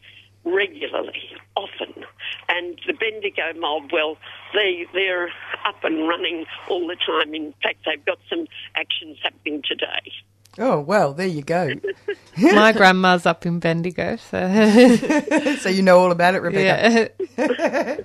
regularly, 0.45 1.23
often. 1.55 2.05
And 2.49 2.79
the 2.85 2.93
Bendigo 2.93 3.59
mob, 3.59 3.91
well, 3.91 4.17
they, 4.53 4.85
they're 4.93 5.29
up 5.65 5.83
and 5.83 6.07
running 6.07 6.45
all 6.69 6.87
the 6.87 6.95
time. 6.95 7.33
In 7.33 7.53
fact, 7.63 7.79
they've 7.85 8.05
got 8.05 8.19
some 8.29 8.45
actions 8.75 9.17
happening 9.23 9.63
today. 9.67 10.11
Oh, 10.57 10.79
well, 10.79 11.13
there 11.13 11.27
you 11.27 11.41
go. 11.41 11.71
My 12.37 12.71
grandma's 12.73 13.25
up 13.25 13.45
in 13.45 13.59
Bendigo, 13.59 14.15
so. 14.15 15.55
so 15.59 15.69
you 15.69 15.81
know 15.81 15.99
all 15.99 16.11
about 16.11 16.35
it, 16.35 16.41
Rebecca. 16.41 17.11
Yeah. 17.37 17.97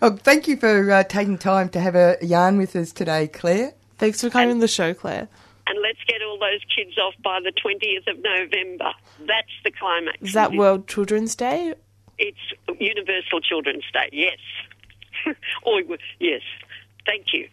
oh, 0.00 0.16
thank 0.16 0.48
you 0.48 0.56
for 0.56 0.90
uh, 0.90 1.04
taking 1.04 1.38
time 1.38 1.68
to 1.70 1.80
have 1.80 1.94
a 1.94 2.16
yarn 2.22 2.58
with 2.58 2.74
us 2.76 2.92
today, 2.92 3.28
Claire. 3.28 3.74
Thanks 3.98 4.20
for 4.20 4.30
coming 4.30 4.50
on 4.50 4.58
the 4.58 4.68
show, 4.68 4.94
Claire. 4.94 5.28
And 5.66 5.78
let's 5.82 5.98
get 6.06 6.20
all 6.22 6.38
those 6.38 6.60
kids 6.74 6.98
off 6.98 7.14
by 7.22 7.40
the 7.40 7.52
20th 7.52 8.10
of 8.10 8.22
November. 8.22 8.92
That's 9.20 9.48
the 9.64 9.70
climax. 9.70 10.18
Is 10.20 10.34
that 10.34 10.52
World 10.52 10.86
Children's 10.88 11.34
Day? 11.34 11.74
It's 12.18 12.38
Universal 12.78 13.40
Children's 13.40 13.84
Day, 13.92 14.08
yes. 14.12 14.38
or, 15.62 15.80
yes. 16.20 16.42
Thank 17.06 17.32
you. 17.32 17.48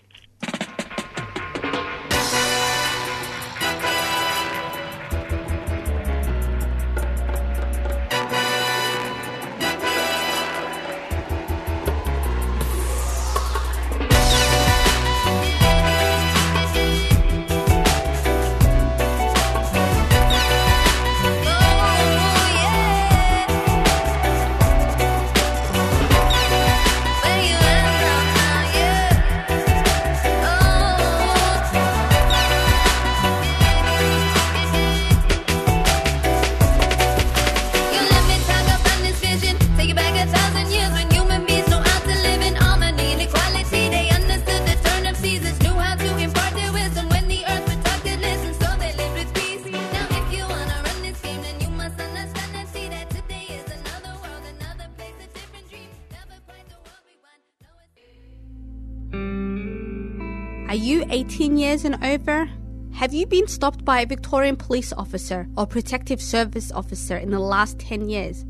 You 60.92 61.06
18 61.10 61.58
years 61.58 61.86
and 61.86 62.04
over? 62.04 62.50
Have 62.94 63.14
you 63.14 63.26
been 63.26 63.48
stopped 63.48 63.86
by 63.86 64.02
a 64.02 64.06
Victorian 64.06 64.58
police 64.58 64.92
officer 64.92 65.48
or 65.56 65.66
protective 65.66 66.22
service 66.22 66.74
officer 66.74 67.16
in 67.16 67.32
the 67.32 67.40
last 67.40 67.80
10 67.80 68.10
years? 68.10 68.44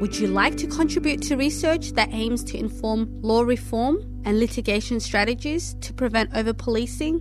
Would 0.00 0.18
you 0.18 0.26
like 0.26 0.56
to 0.56 0.66
contribute 0.66 1.22
to 1.22 1.36
research 1.36 1.92
that 1.92 2.08
aims 2.10 2.42
to 2.44 2.58
inform 2.58 3.22
law 3.22 3.42
reform 3.42 3.98
and 4.24 4.40
litigation 4.40 4.98
strategies 4.98 5.76
to 5.80 5.92
prevent 5.92 6.34
over 6.34 6.52
policing? 6.52 7.20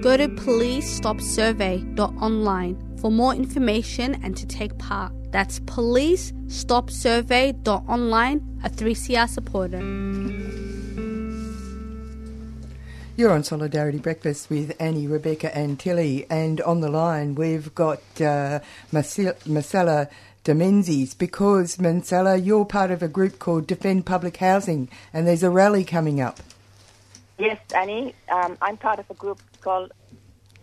Go 0.00 0.16
to 0.16 0.28
policestopsurvey.online 0.28 2.98
for 3.00 3.10
more 3.10 3.34
information 3.34 4.14
and 4.22 4.36
to 4.36 4.46
take 4.46 4.78
part. 4.78 5.12
That's 5.32 5.58
policestopsurvey.online, 5.60 8.60
a 8.62 8.70
3CR 8.70 9.28
supporter. 9.28 9.80
You're 13.18 13.32
on 13.32 13.44
Solidarity 13.44 13.96
Breakfast 13.96 14.50
with 14.50 14.76
Annie, 14.78 15.06
Rebecca, 15.06 15.56
and 15.56 15.80
Tilly, 15.80 16.26
and 16.28 16.60
on 16.60 16.82
the 16.82 16.90
line 16.90 17.34
we've 17.34 17.74
got 17.74 18.02
uh, 18.20 18.60
Marcella 18.92 20.08
because 21.14 21.80
Marcella, 21.80 22.36
you're 22.36 22.66
part 22.66 22.90
of 22.90 23.02
a 23.02 23.08
group 23.08 23.38
called 23.38 23.66
Defend 23.66 24.04
Public 24.04 24.36
Housing, 24.36 24.90
and 25.14 25.26
there's 25.26 25.42
a 25.42 25.48
rally 25.48 25.82
coming 25.82 26.20
up. 26.20 26.40
Yes, 27.38 27.58
Annie, 27.74 28.14
um, 28.30 28.58
I'm 28.60 28.76
part 28.76 28.98
of 28.98 29.10
a 29.10 29.14
group 29.14 29.40
called 29.62 29.92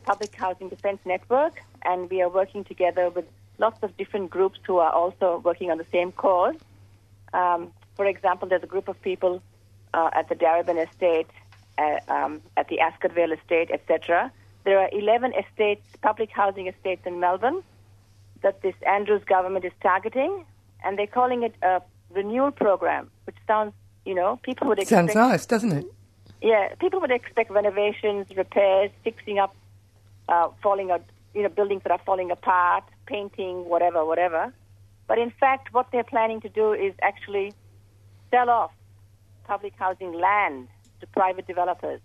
Public 0.04 0.36
Housing 0.36 0.70
Defence 0.70 1.00
Network, 1.06 1.60
and 1.82 2.08
we 2.08 2.22
are 2.22 2.30
working 2.30 2.64
together 2.66 3.10
with 3.10 3.26
lots 3.58 3.82
of 3.82 3.98
different 3.98 4.30
groups 4.30 4.60
who 4.68 4.78
are 4.78 4.92
also 4.92 5.42
working 5.44 5.72
on 5.72 5.80
the 5.80 5.88
same 5.92 6.12
cause. 6.12 6.56
Um, 7.34 7.74
for 7.96 8.06
example, 8.06 8.48
there's 8.48 8.62
a 8.62 8.68
group 8.68 8.88
of 8.90 9.02
people 9.02 9.42
uh, 9.92 10.12
at 10.14 10.30
the 10.30 10.36
Darebin 10.36 10.88
Estate 10.88 11.28
uh, 11.78 12.00
um, 12.08 12.42
at 12.58 12.68
the 12.68 12.80
Ascot 12.80 13.14
Vale 13.14 13.34
Estate, 13.34 13.72
etc. 13.72 14.32
There 14.64 14.80
are 14.80 14.90
11 14.92 15.34
estates, 15.34 15.86
public 16.02 16.30
housing 16.32 16.68
estates 16.68 17.06
in 17.06 17.20
Melbourne 17.20 17.64
that 18.42 18.62
this 18.62 18.76
Andrews 18.88 19.24
government 19.24 19.66
is 19.66 19.72
targeting, 19.82 20.46
and 20.84 20.98
they're 20.98 21.08
calling 21.08 21.44
it 21.44 21.56
a 21.62 21.82
renewal 22.12 22.52
program, 22.52 23.10
which 23.26 23.36
sounds, 23.48 23.74
you 24.06 24.14
know, 24.14 24.40
people 24.44 24.68
would 24.68 24.80
expect. 24.80 25.12
Sounds 25.12 25.16
nice, 25.16 25.46
doesn't 25.46 25.72
it? 25.72 25.86
Yeah, 26.42 26.76
people 26.76 27.00
would 27.00 27.12
expect 27.12 27.50
renovations, 27.52 28.28
repairs, 28.36 28.92
fixing 29.04 29.40
up, 29.40 29.56
uh, 30.28 30.50
falling 30.62 30.92
out, 30.92 31.04
you 31.34 31.42
know, 31.42 31.50
buildings 31.50 31.84
that 31.84 31.92
are 31.92 32.02
falling 32.06 32.32
apart, 32.32 32.84
painting, 33.06 33.66
whatever, 33.66 34.06
whatever. 34.06 34.54
But 35.08 35.20
in 35.20 35.32
fact, 35.32 35.74
what 35.74 35.88
they're 35.92 36.04
planning 36.04 36.42
to 36.42 36.50
do 36.50 36.74
is 36.74 36.94
actually 37.02 37.54
sell 38.30 38.50
off 38.50 38.72
public 39.46 39.74
housing 39.78 40.14
land 40.14 40.68
to 41.04 41.08
private 41.08 41.46
developers. 41.46 42.00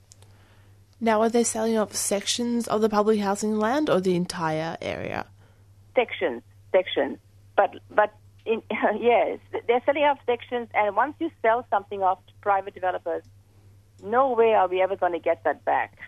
Now, 1.00 1.22
are 1.22 1.28
they 1.28 1.44
selling 1.44 1.78
off 1.78 1.94
sections 1.94 2.66
of 2.66 2.80
the 2.80 2.88
public 2.88 3.20
housing 3.20 3.56
land 3.56 3.88
or 3.88 4.00
the 4.00 4.16
entire 4.16 4.76
area? 4.82 5.26
Sections, 5.94 6.42
sections. 6.72 7.18
But 7.56 7.76
but 7.90 8.12
in, 8.44 8.62
yes, 9.00 9.38
they're 9.66 9.82
selling 9.86 10.02
off 10.02 10.18
sections, 10.26 10.68
and 10.74 10.96
once 10.96 11.14
you 11.20 11.30
sell 11.40 11.64
something 11.70 12.02
off 12.02 12.18
to 12.26 12.32
private 12.40 12.74
developers, 12.74 13.22
no 14.02 14.32
way 14.32 14.54
are 14.54 14.68
we 14.68 14.82
ever 14.82 14.96
going 14.96 15.12
to 15.12 15.20
get 15.20 15.44
that 15.44 15.64
back. 15.64 15.98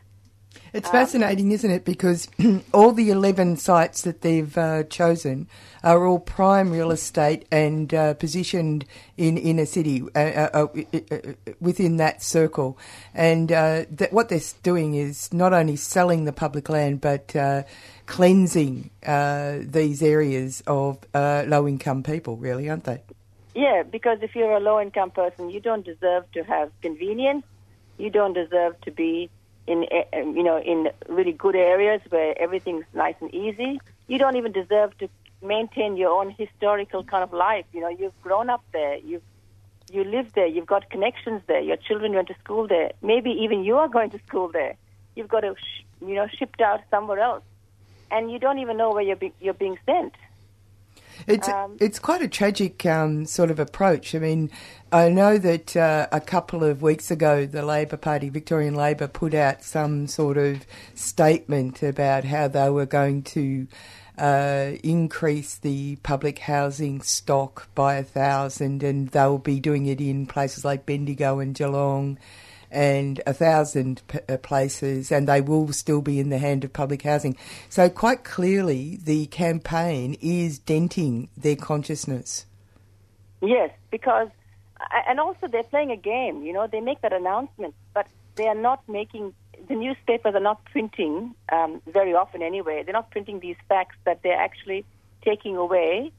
It's 0.73 0.89
um, 0.89 0.93
fascinating, 0.93 1.53
isn't 1.53 1.71
it? 1.71 1.85
Because 1.85 2.29
all 2.73 2.93
the 2.93 3.11
11 3.11 3.57
sites 3.57 4.03
that 4.03 4.21
they've 4.23 4.57
uh, 4.57 4.85
chosen 4.85 5.49
are 5.83 6.07
all 6.07 6.19
prime 6.19 6.71
real 6.71 6.91
estate 6.91 7.47
and 7.51 7.93
uh, 7.95 8.15
positioned 8.15 8.85
in 9.17 9.39
inner 9.39 9.65
city 9.65 10.03
uh, 10.15 10.19
uh, 10.19 10.67
uh 10.93 11.17
within 11.61 11.97
that 11.97 12.23
circle. 12.23 12.79
And 13.15 13.51
uh, 13.51 13.85
that 13.91 14.13
what 14.13 14.29
they're 14.29 14.41
doing 14.63 14.95
is 14.95 15.33
not 15.33 15.53
only 15.53 15.77
selling 15.77 16.25
the 16.25 16.33
public 16.33 16.69
land, 16.69 17.01
but 17.01 17.35
cleansing 18.07 18.91
these 19.03 20.03
areas 20.03 20.63
of 20.67 20.99
low 21.15 21.67
income 21.67 22.03
people, 22.03 22.37
really, 22.37 22.69
aren't 22.69 22.85
they? 22.85 23.03
Yeah, 23.55 23.83
because 23.83 24.19
if 24.23 24.37
you're 24.37 24.57
a 24.57 24.61
low 24.61 24.81
income 24.81 25.11
person, 25.11 25.51
you 25.51 25.61
don't 25.61 25.85
deserve 25.85 26.31
to 26.33 26.45
have 26.45 26.71
convenience. 26.83 27.45
You 27.99 28.11
don't 28.11 28.33
deserve 28.33 28.81
to 28.83 28.93
be 28.93 29.29
in 29.71 29.87
uh, 29.91 30.19
you 30.39 30.43
know 30.43 30.59
in 30.61 30.89
really 31.09 31.33
good 31.33 31.57
areas 31.57 32.01
where 32.11 32.31
everything's 32.41 32.85
nice 32.93 33.19
and 33.21 33.33
easy. 33.35 33.81
You 34.09 34.19
don't 34.19 34.37
even 34.37 34.53
deserve 34.53 34.97
to 34.99 35.09
maintain 35.43 35.97
your 35.97 36.11
own 36.11 36.31
historical 36.43 37.03
kind 37.05 37.23
of 37.23 37.33
life. 37.33 37.65
You 37.73 37.81
know, 37.81 37.89
you've 37.89 38.21
grown 38.23 38.51
up 38.51 38.63
there. 38.73 38.97
You've 38.99 39.23
you 39.93 40.05
live 40.05 40.33
there. 40.35 40.47
You've 40.47 40.67
got 40.67 40.91
connections 40.91 41.43
there. 41.47 41.61
Your 41.61 41.77
children 41.77 42.13
went 42.15 42.29
to 42.29 42.37
school 42.45 42.67
there. 42.67 42.93
Maybe 43.03 43.31
even 43.31 43.65
you 43.65 43.77
are 43.77 43.89
going 43.89 44.11
to 44.11 44.21
school 44.27 44.49
there. 44.49 44.77
You've 45.17 45.29
got 45.29 45.41
to, 45.41 45.55
sh- 45.57 45.85
you 46.01 46.15
know, 46.15 46.27
shipped 46.39 46.61
out 46.61 46.81
somewhere 46.91 47.19
else, 47.19 47.43
and 48.11 48.31
you 48.31 48.39
don't 48.39 48.59
even 48.59 48.77
know 48.77 48.93
where 48.93 49.03
you're 49.03 49.17
be- 49.17 49.35
you're 49.41 49.55
being 49.55 49.79
sent. 49.87 50.15
It's 51.27 51.49
Um, 51.49 51.77
it's 51.81 51.99
quite 51.99 52.23
a 52.23 52.29
tragic 52.29 52.85
um, 52.87 53.27
sort 53.27 53.51
of 53.51 53.59
approach. 53.59 54.15
I 54.15 54.19
mean, 54.19 54.51
I 54.93 55.09
know 55.09 55.39
that 55.39 55.77
uh, 55.77 56.07
a 56.11 56.21
couple 56.21 56.65
of 56.65 56.83
weeks 56.83 57.11
ago, 57.11 57.47
the 57.47 57.65
Labor 57.65 57.97
Party, 57.97 58.29
Victorian 58.29 58.75
Labor, 58.75 59.07
put 59.07 59.35
out 59.35 59.63
some 59.63 60.07
sort 60.07 60.37
of 60.37 60.67
statement 60.95 61.83
about 61.83 62.25
how 62.25 62.49
they 62.49 62.71
were 62.71 62.87
going 62.87 63.23
to 63.23 63.67
uh, 64.19 64.73
increase 64.83 65.57
the 65.57 65.97
public 66.03 66.41
housing 66.41 67.01
stock 67.01 67.69
by 67.75 67.95
a 67.95 68.05
thousand, 68.05 68.83
and 68.83 69.09
they'll 69.09 69.39
be 69.39 69.61
doing 69.61 69.87
it 69.87 70.01
in 70.01 70.27
places 70.27 70.65
like 70.65 70.87
Bendigo 70.87 71.39
and 71.39 71.55
Geelong. 71.55 72.19
And 72.71 73.21
a 73.27 73.35
thousand 73.35 74.03
p- 74.07 74.21
uh, 74.29 74.37
places, 74.37 75.11
and 75.11 75.27
they 75.27 75.41
will 75.41 75.73
still 75.73 76.01
be 76.01 76.21
in 76.21 76.31
the 76.31 76.39
hand 76.39 76.63
of 76.63 76.73
public 76.73 77.03
housing. 77.03 77.37
So, 77.69 77.89
quite 77.89 78.23
clearly, 78.23 78.97
the 79.03 79.27
campaign 79.27 80.17
is 80.21 80.61
denting 80.61 81.31
their 81.37 81.57
consciousness. 81.57 82.47
Yes, 83.43 83.71
because 83.91 84.29
and 85.09 85.21
also 85.21 85.47
they're 85.49 85.63
playing 85.63 85.91
a 85.91 85.97
game. 85.97 86.43
You 86.43 86.53
know, 86.53 86.67
they 86.67 86.81
make 86.81 87.01
that 87.03 87.13
announcement, 87.13 87.75
but 87.93 88.07
they 88.37 88.47
are 88.47 88.55
not 88.55 88.89
making 88.89 89.35
the 89.69 89.75
newspapers 89.75 90.35
are 90.35 90.41
not 90.41 90.65
printing 90.67 91.35
um, 91.53 91.83
very 91.87 92.15
often 92.15 92.43
anyway. 92.43 92.83
They're 92.85 92.95
not 92.95 93.11
printing 93.11 93.41
these 93.41 93.57
facts 93.69 93.97
that 94.05 94.23
they're 94.23 94.41
actually 94.41 94.85
taking 95.23 95.57
away 95.57 96.13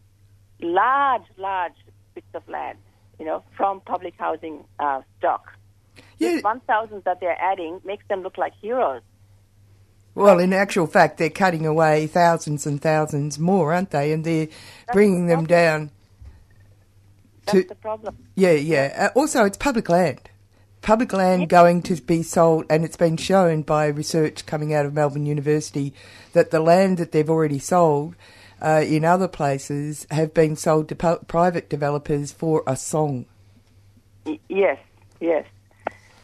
large, 0.62 1.24
large 1.38 1.74
bits 2.14 2.28
of 2.34 2.48
land. 2.48 2.78
You 3.20 3.26
know, 3.26 3.44
from 3.56 3.82
public 3.82 4.16
housing 4.18 4.64
uh, 4.80 5.02
stock. 5.20 5.54
Yeah. 6.22 6.36
This 6.36 6.44
1,000 6.44 7.04
that 7.06 7.20
they're 7.20 7.40
adding 7.42 7.82
makes 7.84 8.06
them 8.08 8.22
look 8.22 8.38
like 8.38 8.54
heroes. 8.62 9.02
Well, 10.14 10.40
in 10.40 10.54
actual 10.54 10.88
fact, 10.88 11.18
they're 11.18 11.30
cutting 11.30 11.66
away 11.66 12.06
thousands 12.08 12.68
and 12.68 12.82
thousands 12.82 13.40
more, 13.40 13.74
aren't 13.74 13.92
they? 13.92 14.12
And 14.12 14.24
they're 14.26 14.50
bringing 14.92 15.28
them 15.28 15.46
down. 15.46 15.90
That's 17.46 17.68
the 17.70 17.76
problem. 17.76 18.18
Yeah, 18.36 18.52
yeah. 18.52 19.10
Uh, 19.16 19.20
also, 19.20 19.46
it's 19.46 19.58
public 19.58 19.90
land. 19.90 20.30
Public 20.82 21.14
land 21.14 21.48
going 21.50 21.82
to 21.84 21.96
be 22.02 22.24
sold, 22.24 22.66
and 22.70 22.84
it's 22.84 22.98
been 22.98 23.16
shown 23.18 23.62
by 23.62 23.88
research 23.88 24.46
coming 24.46 24.74
out 24.74 24.86
of 24.86 24.94
Melbourne 24.94 25.26
University 25.26 25.94
that 26.34 26.52
the 26.52 26.60
land 26.60 26.98
that 26.98 27.12
they've 27.12 27.30
already 27.30 27.60
sold 27.60 28.16
uh, 28.62 28.84
in 28.86 29.06
other 29.06 29.28
places 29.28 30.06
have 30.12 30.34
been 30.34 30.56
sold 30.56 30.90
to 30.90 30.96
pu- 30.96 31.20
private 31.28 31.70
developers 31.70 32.32
for 32.32 32.64
a 32.68 32.76
song. 32.76 33.26
Y- 34.26 34.40
Yes, 34.50 34.78
yes, 35.20 35.46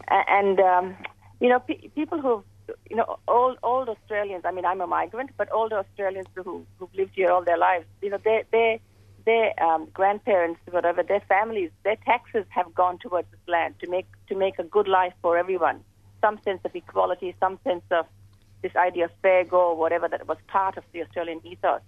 and 0.09 0.59
um, 0.59 0.97
you 1.39 1.49
know, 1.49 1.59
pe- 1.59 1.89
people 1.89 2.21
who, 2.21 2.43
you 2.89 2.95
know, 2.95 3.19
old 3.27 3.57
old 3.63 3.89
Australians. 3.89 4.43
I 4.45 4.51
mean, 4.51 4.65
I'm 4.65 4.81
a 4.81 4.87
migrant, 4.87 5.31
but 5.37 5.51
older 5.51 5.77
Australians 5.77 6.27
who 6.35 6.65
who've 6.77 6.93
lived 6.93 7.11
here 7.15 7.31
all 7.31 7.43
their 7.43 7.57
lives. 7.57 7.85
You 8.01 8.09
know, 8.11 8.19
they 8.23 8.43
they 8.51 8.81
their 9.25 9.61
um, 9.61 9.89
grandparents, 9.93 10.61
whatever, 10.71 11.03
their 11.03 11.19
families, 11.19 11.69
their 11.83 11.97
taxes 12.05 12.45
have 12.49 12.73
gone 12.73 12.97
towards 12.97 13.29
this 13.29 13.39
land 13.47 13.75
to 13.81 13.89
make 13.89 14.07
to 14.29 14.35
make 14.35 14.57
a 14.57 14.63
good 14.63 14.87
life 14.87 15.13
for 15.21 15.37
everyone. 15.37 15.83
Some 16.21 16.39
sense 16.43 16.61
of 16.63 16.75
equality, 16.75 17.35
some 17.39 17.59
sense 17.63 17.83
of 17.91 18.05
this 18.61 18.75
idea 18.75 19.05
of 19.05 19.11
fair 19.21 19.43
go, 19.43 19.73
whatever 19.73 20.07
that 20.07 20.27
was 20.27 20.37
part 20.47 20.77
of 20.77 20.83
the 20.93 21.03
Australian 21.03 21.45
ethos. 21.45 21.81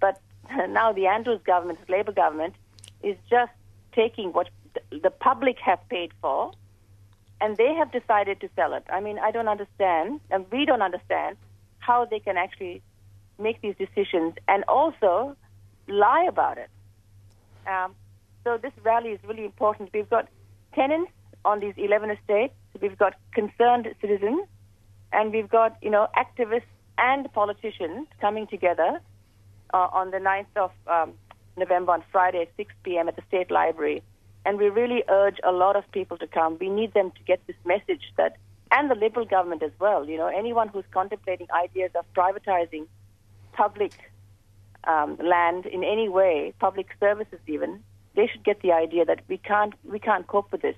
But 0.00 0.20
now 0.68 0.92
the 0.92 1.06
Andrews 1.06 1.40
government, 1.44 1.78
the 1.86 1.92
Labor 1.92 2.12
government, 2.12 2.54
is 3.02 3.16
just 3.30 3.52
taking 3.92 4.32
what 4.32 4.50
the 4.90 5.10
public 5.10 5.58
have 5.60 5.80
paid 5.88 6.12
for, 6.20 6.52
and 7.40 7.56
they 7.56 7.74
have 7.74 7.90
decided 7.92 8.40
to 8.40 8.48
sell 8.56 8.74
it. 8.74 8.84
I 8.92 9.00
mean, 9.00 9.18
I 9.18 9.30
don't 9.30 9.48
understand, 9.48 10.20
and 10.30 10.44
we 10.52 10.64
don't 10.64 10.82
understand 10.82 11.36
how 11.78 12.04
they 12.04 12.20
can 12.20 12.36
actually 12.36 12.82
make 13.38 13.60
these 13.62 13.74
decisions 13.76 14.34
and 14.46 14.64
also 14.64 15.36
lie 15.88 16.26
about 16.28 16.58
it. 16.58 16.68
Um, 17.66 17.94
so 18.44 18.58
this 18.58 18.72
rally 18.82 19.10
is 19.10 19.20
really 19.24 19.44
important. 19.44 19.90
We've 19.92 20.08
got 20.08 20.28
tenants 20.74 21.12
on 21.44 21.60
these 21.60 21.74
11 21.76 22.10
estates. 22.10 22.54
We've 22.80 22.96
got 22.96 23.14
concerned 23.32 23.88
citizens, 24.00 24.46
and 25.12 25.32
we've 25.32 25.48
got 25.48 25.76
you 25.82 25.90
know 25.90 26.08
activists 26.16 26.72
and 26.98 27.32
politicians 27.32 28.06
coming 28.20 28.46
together 28.46 29.00
uh, 29.72 29.88
on 29.92 30.10
the 30.10 30.18
9th 30.18 30.46
of 30.56 30.70
um, 30.86 31.14
November 31.56 31.92
on 31.92 32.04
Friday 32.12 32.42
at 32.42 32.48
6 32.56 32.72
p.m. 32.84 33.08
at 33.08 33.16
the 33.16 33.22
State 33.28 33.50
Library. 33.50 34.02
And 34.44 34.58
we 34.58 34.68
really 34.68 35.04
urge 35.08 35.38
a 35.44 35.52
lot 35.52 35.76
of 35.76 35.90
people 35.92 36.16
to 36.18 36.26
come. 36.26 36.56
We 36.58 36.70
need 36.70 36.94
them 36.94 37.10
to 37.10 37.22
get 37.24 37.46
this 37.46 37.56
message 37.64 38.02
that, 38.16 38.36
and 38.70 38.90
the 38.90 38.94
Liberal 38.94 39.26
government 39.26 39.62
as 39.62 39.72
well. 39.78 40.08
You 40.08 40.16
know, 40.16 40.28
anyone 40.28 40.68
who's 40.68 40.84
contemplating 40.90 41.46
ideas 41.52 41.90
of 41.94 42.04
privatizing 42.14 42.86
public 43.52 43.92
um, 44.84 45.18
land 45.22 45.66
in 45.66 45.84
any 45.84 46.08
way, 46.08 46.54
public 46.58 46.88
services 46.98 47.38
even, 47.46 47.82
they 48.14 48.26
should 48.26 48.44
get 48.44 48.62
the 48.62 48.72
idea 48.72 49.04
that 49.04 49.20
we 49.28 49.38
can't 49.38 49.74
we 49.84 49.98
can't 49.98 50.26
cope 50.26 50.50
with 50.52 50.62
this. 50.62 50.76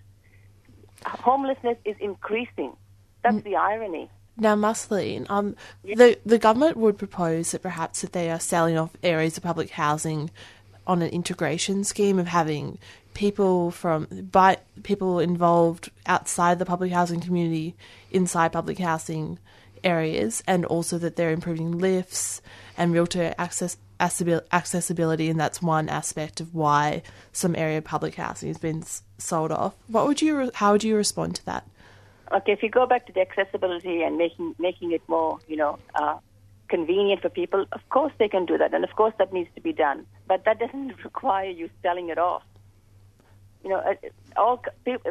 Homelessness 1.07 1.79
is 1.85 1.97
increasing. 2.01 2.77
That's 3.23 3.43
the 3.43 3.57
irony. 3.57 4.11
Now, 4.37 4.57
Musleen, 4.57 5.27
um, 5.31 5.57
the 5.85 6.19
the 6.25 6.39
government 6.39 6.77
would 6.77 6.99
propose 6.99 7.53
that 7.53 7.63
perhaps 7.63 8.01
that 8.01 8.13
they 8.13 8.31
are 8.31 8.41
selling 8.41 8.77
off 8.77 8.91
areas 9.03 9.37
of 9.37 9.43
public 9.43 9.71
housing 9.71 10.31
on 10.87 11.03
an 11.03 11.11
integration 11.11 11.85
scheme 11.85 12.19
of 12.19 12.27
having 12.27 12.79
people 13.15 13.71
from 13.71 14.07
by 14.31 14.59
people 14.83 15.19
involved 15.19 15.91
outside 16.07 16.59
the 16.59 16.67
public 16.67 16.93
housing 16.93 17.21
community 17.21 17.75
inside 18.11 18.53
public 18.53 18.79
housing 18.79 19.39
areas, 19.85 20.43
and 20.47 20.65
also 20.65 20.99
that 20.99 21.17
they're 21.17 21.33
improving 21.33 21.79
lifts 21.79 22.41
and 22.77 22.93
realtor 22.93 23.35
access 23.39 23.77
accessibility, 24.01 25.31
and 25.31 25.39
that's 25.39 25.63
one 25.63 25.89
aspect 25.89 26.41
of 26.41 26.55
why 26.55 27.03
some 27.33 27.55
area 27.55 27.81
public 27.81 28.17
housing 28.17 28.49
has 28.49 28.59
been 28.59 28.83
sold 29.19 29.53
off. 29.53 29.75
What 29.87 30.07
would 30.07 30.21
you? 30.21 30.51
How 30.55 30.73
would 30.73 30.85
you 30.85 30.97
respond 30.97 31.37
to 31.37 31.47
that? 31.47 31.67
Okay, 32.33 32.53
if 32.53 32.63
you 32.63 32.71
go 32.71 32.87
back 32.87 33.07
to 33.07 33.13
the 33.13 33.21
accessibility 33.21 34.03
and 34.03 34.17
making 34.17 34.55
making 34.59 34.93
it 34.93 35.03
more, 35.09 35.39
you 35.47 35.57
know, 35.57 35.79
uh, 35.95 36.19
convenient 36.69 37.21
for 37.21 37.29
people, 37.29 37.67
of 37.73 37.89
course 37.91 38.13
they 38.19 38.29
can 38.29 38.47
do 38.47 38.59
that, 38.59 38.75
and 38.75 38.85
of 38.85 38.91
course 38.97 39.15
that 39.19 39.33
needs 39.33 39.51
to 39.55 39.61
be 39.61 39.73
done. 39.73 40.07
But 40.27 40.45
that 40.45 40.59
doesn't 40.59 40.95
require 41.05 41.51
you 41.51 41.71
selling 41.83 42.09
it 42.09 42.19
off. 42.19 42.43
You 43.63 43.71
know, 43.71 43.79
uh, 43.79 43.95
all 44.37 44.63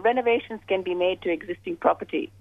renovations 0.01 0.59
can 0.67 0.81
be 0.81 0.93
made 0.93 1.21
to 1.21 1.31
existing 1.31 1.77
property, 1.77 2.31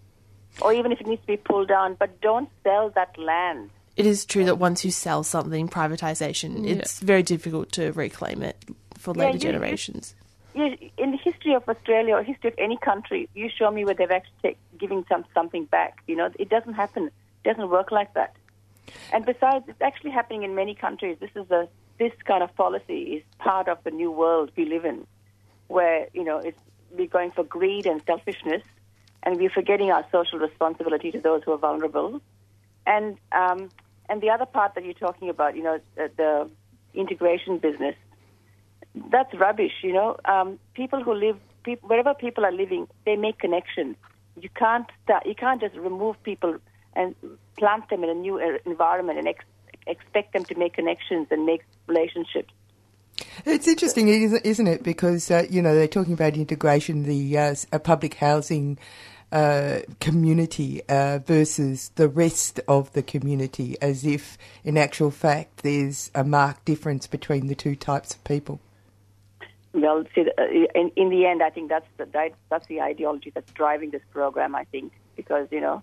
or 0.61 0.73
even 0.73 0.93
if 0.93 1.01
it 1.01 1.07
needs 1.07 1.21
to 1.23 1.27
be 1.27 1.37
pulled 1.37 1.69
down. 1.69 1.95
But 1.95 2.21
don't 2.21 2.49
sell 2.65 2.91
that 2.91 3.17
land. 3.19 3.71
It 3.97 4.07
is 4.07 4.25
true 4.25 4.45
that 4.45 4.57
once 4.57 4.85
you 4.85 4.91
sell 4.91 5.23
something, 5.23 5.69
privatization, 5.69 6.65
Yeah. 6.65 6.75
it's 6.75 7.01
very 7.01 7.23
difficult 7.23 7.71
to 7.73 7.93
reclaim 7.93 8.43
it 8.43 8.57
for 8.99 9.15
later 9.15 9.31
you- 9.31 9.35
you- 9.35 9.39
generations. 9.41 10.15
You, 10.55 10.77
in 10.97 11.13
the 11.13 11.17
history 11.19 11.55
of 11.55 11.69
Australia 11.69 12.15
or 12.17 12.23
history 12.25 12.51
of 12.51 12.59
any 12.59 12.77
country, 12.77 13.29
you 13.35 13.49
show 13.49 13.71
me 13.71 13.85
where 13.85 13.95
they've 13.95 14.11
actually 14.11 14.35
take, 14.43 14.59
giving 14.79 15.05
some 15.09 15.25
something 15.33 15.67
back. 15.67 16.03
You 16.09 16.17
know, 16.17 16.31
it 16.39 16.49
doesn't 16.49 16.75
happen. 16.75 17.05
It 17.45 17.49
doesn't 17.49 17.71
work 17.71 17.93
like 17.93 18.15
that. 18.15 18.35
And 19.13 19.25
besides, 19.25 19.69
it's 19.69 19.81
actually 19.81 20.11
happening 20.11 20.43
in 20.43 20.57
many 20.57 20.75
countries. 20.75 21.19
This 21.21 21.31
is 21.37 21.49
a 21.51 21.69
this 21.99 22.13
kind 22.25 22.43
of 22.43 22.55
policy 22.57 23.17
is 23.17 23.23
part 23.39 23.69
of 23.69 23.79
the 23.85 23.91
new 23.91 24.11
world 24.11 24.51
we 24.57 24.65
live 24.65 24.85
in, 24.87 25.07
where 25.71 26.09
you 26.13 26.25
know 26.25 26.43
we're 26.91 27.07
going 27.07 27.31
for 27.31 27.45
greed 27.45 27.87
and 27.87 28.03
selfishness, 28.07 28.63
and 29.23 29.39
we're 29.39 29.51
forgetting 29.51 29.91
our 29.91 30.05
social 30.11 30.39
responsibility 30.39 31.11
to 31.13 31.21
those 31.21 31.43
who 31.45 31.53
are 31.53 31.59
vulnerable. 31.59 32.21
And 32.87 33.17
um, 33.33 33.71
and 34.09 34.21
the 34.21 34.31
other 34.31 34.47
part 34.47 34.75
that 34.75 34.85
you're 34.85 34.95
talking 34.95 35.29
about, 35.29 35.57
you 35.57 35.63
know, 35.63 35.79
the, 35.97 36.11
the 36.17 36.51
integration 36.95 37.59
business 37.59 37.95
that's 39.11 39.33
rubbish. 39.35 39.73
You 39.83 39.93
know, 39.93 40.17
um, 40.25 40.59
people 40.75 41.03
who 41.03 41.15
live, 41.15 41.39
wherever 41.83 42.15
people 42.15 42.45
are 42.45 42.53
living, 42.53 42.89
they 43.07 43.17
make 43.17 43.39
connections. 43.39 43.97
You 44.41 44.49
can't 44.55 44.87
start, 45.05 45.27
you 45.27 45.35
can't 45.35 45.61
just 45.61 45.77
remove 45.77 46.23
people 46.23 46.57
and 46.95 47.15
plant 47.57 47.89
them 47.89 48.03
in 48.03 48.11
a 48.11 48.15
new 48.15 48.41
uh, 48.41 48.59
environment 48.67 49.19
and 49.19 49.29
ex- 49.29 49.45
expect 49.87 50.33
them 50.33 50.45
to 50.47 50.55
make 50.57 50.75
connections 50.75 51.29
and 51.31 51.47
make 51.47 51.63
relationships. 51.87 52.53
It's 53.45 53.69
interesting, 53.69 54.09
isn't 54.09 54.67
it? 54.67 54.83
Because 54.83 55.31
uh, 55.31 55.47
you 55.49 55.63
know 55.63 55.75
they're 55.75 55.89
talking 55.89 56.13
about 56.13 56.35
integration, 56.35 57.05
the 57.05 57.39
uh, 57.39 57.79
public 57.79 58.15
housing 58.15 58.79
uh, 59.33 59.81
community 60.01 60.83
uh, 60.89 61.21
versus 61.25 61.91
the 61.95 62.09
rest 62.09 62.61
of 62.67 62.93
the 62.93 63.03
community, 63.03 63.77
as 63.81 64.05
if 64.05 64.37
in 64.65 64.77
actual 64.77 65.11
fact 65.11 65.59
there's 65.59 66.11
a 66.15 66.25
marked 66.25 66.65
difference 66.65 67.07
between 67.07 67.47
the 67.47 67.55
two 67.55 67.77
types 67.77 68.15
of 68.15 68.25
people. 68.25 68.61
Well, 69.73 70.05
see, 70.15 70.23
uh, 70.37 70.43
in, 70.75 70.91
in 70.97 71.11
the 71.11 71.27
end, 71.27 71.43
I 71.43 71.51
think 71.51 71.69
that's 71.69 71.87
the 71.97 72.07
that, 72.07 72.33
that's 72.49 72.67
the 72.67 72.81
ideology 72.81 73.31
that's 73.33 73.51
driving 73.53 73.91
this 73.91 74.03
program. 74.11 74.55
I 74.55 74.65
think 74.65 74.93
because 75.15 75.47
you 75.53 75.61
know, 75.61 75.83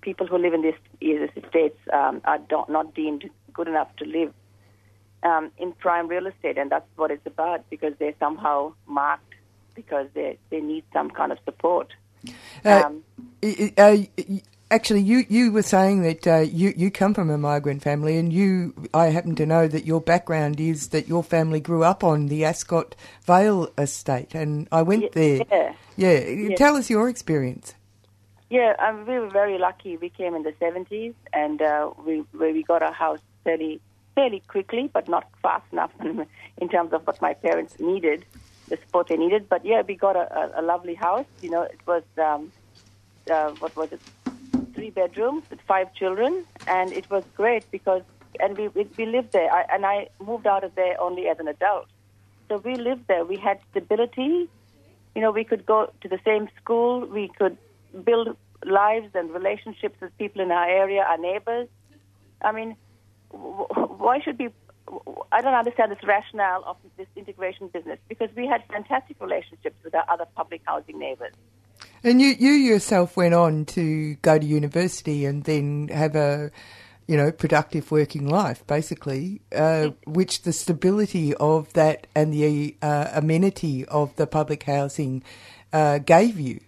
people 0.00 0.26
who 0.26 0.38
live 0.38 0.54
in 0.54 0.62
these, 0.62 1.30
estates 1.36 1.78
um, 1.92 2.20
are 2.24 2.40
not 2.68 2.94
deemed 2.94 3.30
good 3.52 3.68
enough 3.68 3.94
to 3.96 4.04
live 4.04 4.34
um, 5.22 5.50
in 5.58 5.72
prime 5.72 6.08
real 6.08 6.26
estate, 6.26 6.58
and 6.58 6.70
that's 6.70 6.88
what 6.96 7.10
it's 7.10 7.26
about 7.26 7.68
because 7.70 7.94
they're 7.98 8.14
somehow 8.18 8.72
marked 8.86 9.34
because 9.74 10.06
they 10.14 10.38
they 10.50 10.60
need 10.60 10.84
some 10.92 11.10
kind 11.10 11.32
of 11.32 11.38
support. 11.44 11.92
Uh, 12.64 12.82
Um, 12.86 13.04
uh, 13.78 13.96
actually, 14.70 15.00
you, 15.00 15.24
you 15.28 15.52
were 15.52 15.62
saying 15.62 16.02
that 16.02 16.26
uh, 16.26 16.38
you 16.38 16.72
you 16.76 16.90
come 16.90 17.14
from 17.14 17.30
a 17.30 17.38
migrant 17.38 17.82
family, 17.82 18.16
and 18.18 18.32
you 18.32 18.74
I 18.92 19.06
happen 19.06 19.34
to 19.36 19.46
know 19.46 19.68
that 19.68 19.86
your 19.86 20.00
background 20.00 20.60
is 20.60 20.88
that 20.88 21.08
your 21.08 21.22
family 21.22 21.60
grew 21.60 21.84
up 21.84 22.02
on 22.02 22.26
the 22.26 22.44
Ascot 22.44 22.94
Vale 23.24 23.68
estate, 23.78 24.34
and 24.34 24.68
I 24.72 24.82
went 24.82 25.12
there. 25.12 25.42
yeah. 25.50 25.72
Yeah, 25.96 26.18
Yeah. 26.20 26.56
tell 26.56 26.76
us 26.76 26.90
your 26.90 27.08
experience. 27.08 27.74
Yeah, 28.50 28.74
um, 28.78 29.04
we 29.06 29.18
were 29.18 29.28
very 29.28 29.58
lucky. 29.58 29.96
We 29.98 30.08
came 30.08 30.34
in 30.34 30.42
the 30.42 30.52
70s, 30.52 31.14
and 31.32 31.60
uh, 31.60 31.90
we 32.04 32.24
we 32.32 32.52
we 32.52 32.62
got 32.62 32.82
a 32.82 32.92
house 32.92 33.20
fairly 33.44 33.80
fairly 34.18 34.42
quickly, 34.48 34.90
but 34.92 35.08
not 35.08 35.24
fast 35.42 35.64
enough 35.72 35.92
in 36.62 36.68
terms 36.68 36.92
of 36.92 37.02
what 37.06 37.22
my 37.22 37.34
parents 37.34 37.72
needed, 37.78 38.24
the 38.68 38.76
support 38.82 39.06
they 39.08 39.16
needed. 39.16 39.48
But 39.48 39.64
yeah, 39.64 39.82
we 39.86 39.94
got 39.94 40.16
a, 40.16 40.26
a, 40.40 40.60
a 40.60 40.62
lovely 40.62 40.94
house. 40.94 41.26
You 41.40 41.50
know, 41.50 41.62
it 41.62 41.80
was 41.86 42.02
um, 42.18 42.52
uh, 43.32 43.50
what 43.60 43.76
was 43.76 43.90
it? 43.92 44.00
Three 44.74 44.90
bedrooms 44.90 45.44
with 45.50 45.60
five 45.68 45.94
children, 45.94 46.44
and 46.66 46.92
it 46.92 47.08
was 47.10 47.22
great 47.36 47.70
because 47.70 48.02
and 48.40 48.56
we 48.58 48.68
we, 48.68 48.88
we 48.98 49.06
lived 49.06 49.30
there. 49.32 49.50
I, 49.52 49.64
and 49.72 49.86
I 49.86 50.08
moved 50.20 50.46
out 50.46 50.64
of 50.64 50.74
there 50.74 51.00
only 51.00 51.28
as 51.28 51.38
an 51.38 51.46
adult, 51.48 51.86
so 52.48 52.60
we 52.64 52.76
lived 52.76 53.04
there. 53.08 53.24
We 53.24 53.38
had 53.38 53.58
stability. 53.70 54.48
You 55.14 55.22
know, 55.22 55.30
we 55.32 55.44
could 55.44 55.64
go 55.64 55.92
to 56.02 56.08
the 56.08 56.20
same 56.24 56.48
school. 56.60 57.06
We 57.06 57.30
could 57.38 57.56
build 58.04 58.36
lives 58.64 59.10
and 59.14 59.30
relationships 59.32 59.96
with 60.00 60.16
people 60.18 60.42
in 60.42 60.50
our 60.50 60.68
area, 60.68 61.02
our 61.02 61.18
neighbors. 61.18 61.68
I 62.42 62.52
mean, 62.52 62.76
why 63.30 64.20
should 64.20 64.38
we? 64.38 64.48
I 65.30 65.42
don't 65.42 65.54
understand 65.54 65.92
this 65.92 66.02
rationale 66.02 66.64
of 66.64 66.76
this 66.96 67.06
integration 67.14 67.68
business 67.68 67.98
because 68.08 68.30
we 68.34 68.46
had 68.46 68.62
fantastic 68.70 69.20
relationships 69.20 69.76
with 69.84 69.94
our 69.94 70.04
other 70.08 70.26
public 70.34 70.62
housing 70.64 70.98
neighbors. 70.98 71.34
And 72.02 72.20
you, 72.20 72.28
you 72.28 72.52
yourself 72.52 73.16
went 73.16 73.34
on 73.34 73.64
to 73.66 74.14
go 74.16 74.38
to 74.38 74.44
university 74.44 75.26
and 75.26 75.44
then 75.44 75.88
have 75.88 76.16
a, 76.16 76.50
you 77.06 77.16
know, 77.16 77.32
productive 77.32 77.90
working 77.90 78.28
life, 78.28 78.66
basically, 78.66 79.42
uh, 79.54 79.90
which 80.06 80.42
the 80.42 80.52
stability 80.52 81.34
of 81.34 81.72
that 81.74 82.06
and 82.14 82.32
the 82.32 82.76
uh, 82.80 83.08
amenity 83.12 83.84
of 83.86 84.14
the 84.16 84.26
public 84.26 84.62
housing 84.62 85.22
uh, 85.72 85.98
gave 85.98 86.38
you. 86.38 86.60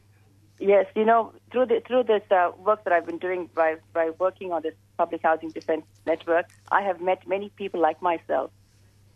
Yes, 0.60 0.84
you 0.94 1.06
know, 1.06 1.32
through 1.50 1.66
the, 1.66 1.82
through 1.86 2.02
this 2.04 2.22
uh, 2.30 2.50
work 2.58 2.84
that 2.84 2.92
I've 2.92 3.06
been 3.06 3.16
doing 3.16 3.48
by 3.54 3.76
by 3.94 4.10
working 4.18 4.52
on 4.52 4.60
this 4.60 4.74
public 4.98 5.22
housing 5.22 5.48
defense 5.48 5.86
network, 6.06 6.46
I 6.70 6.82
have 6.82 7.00
met 7.00 7.26
many 7.26 7.48
people 7.56 7.80
like 7.80 8.02
myself 8.02 8.50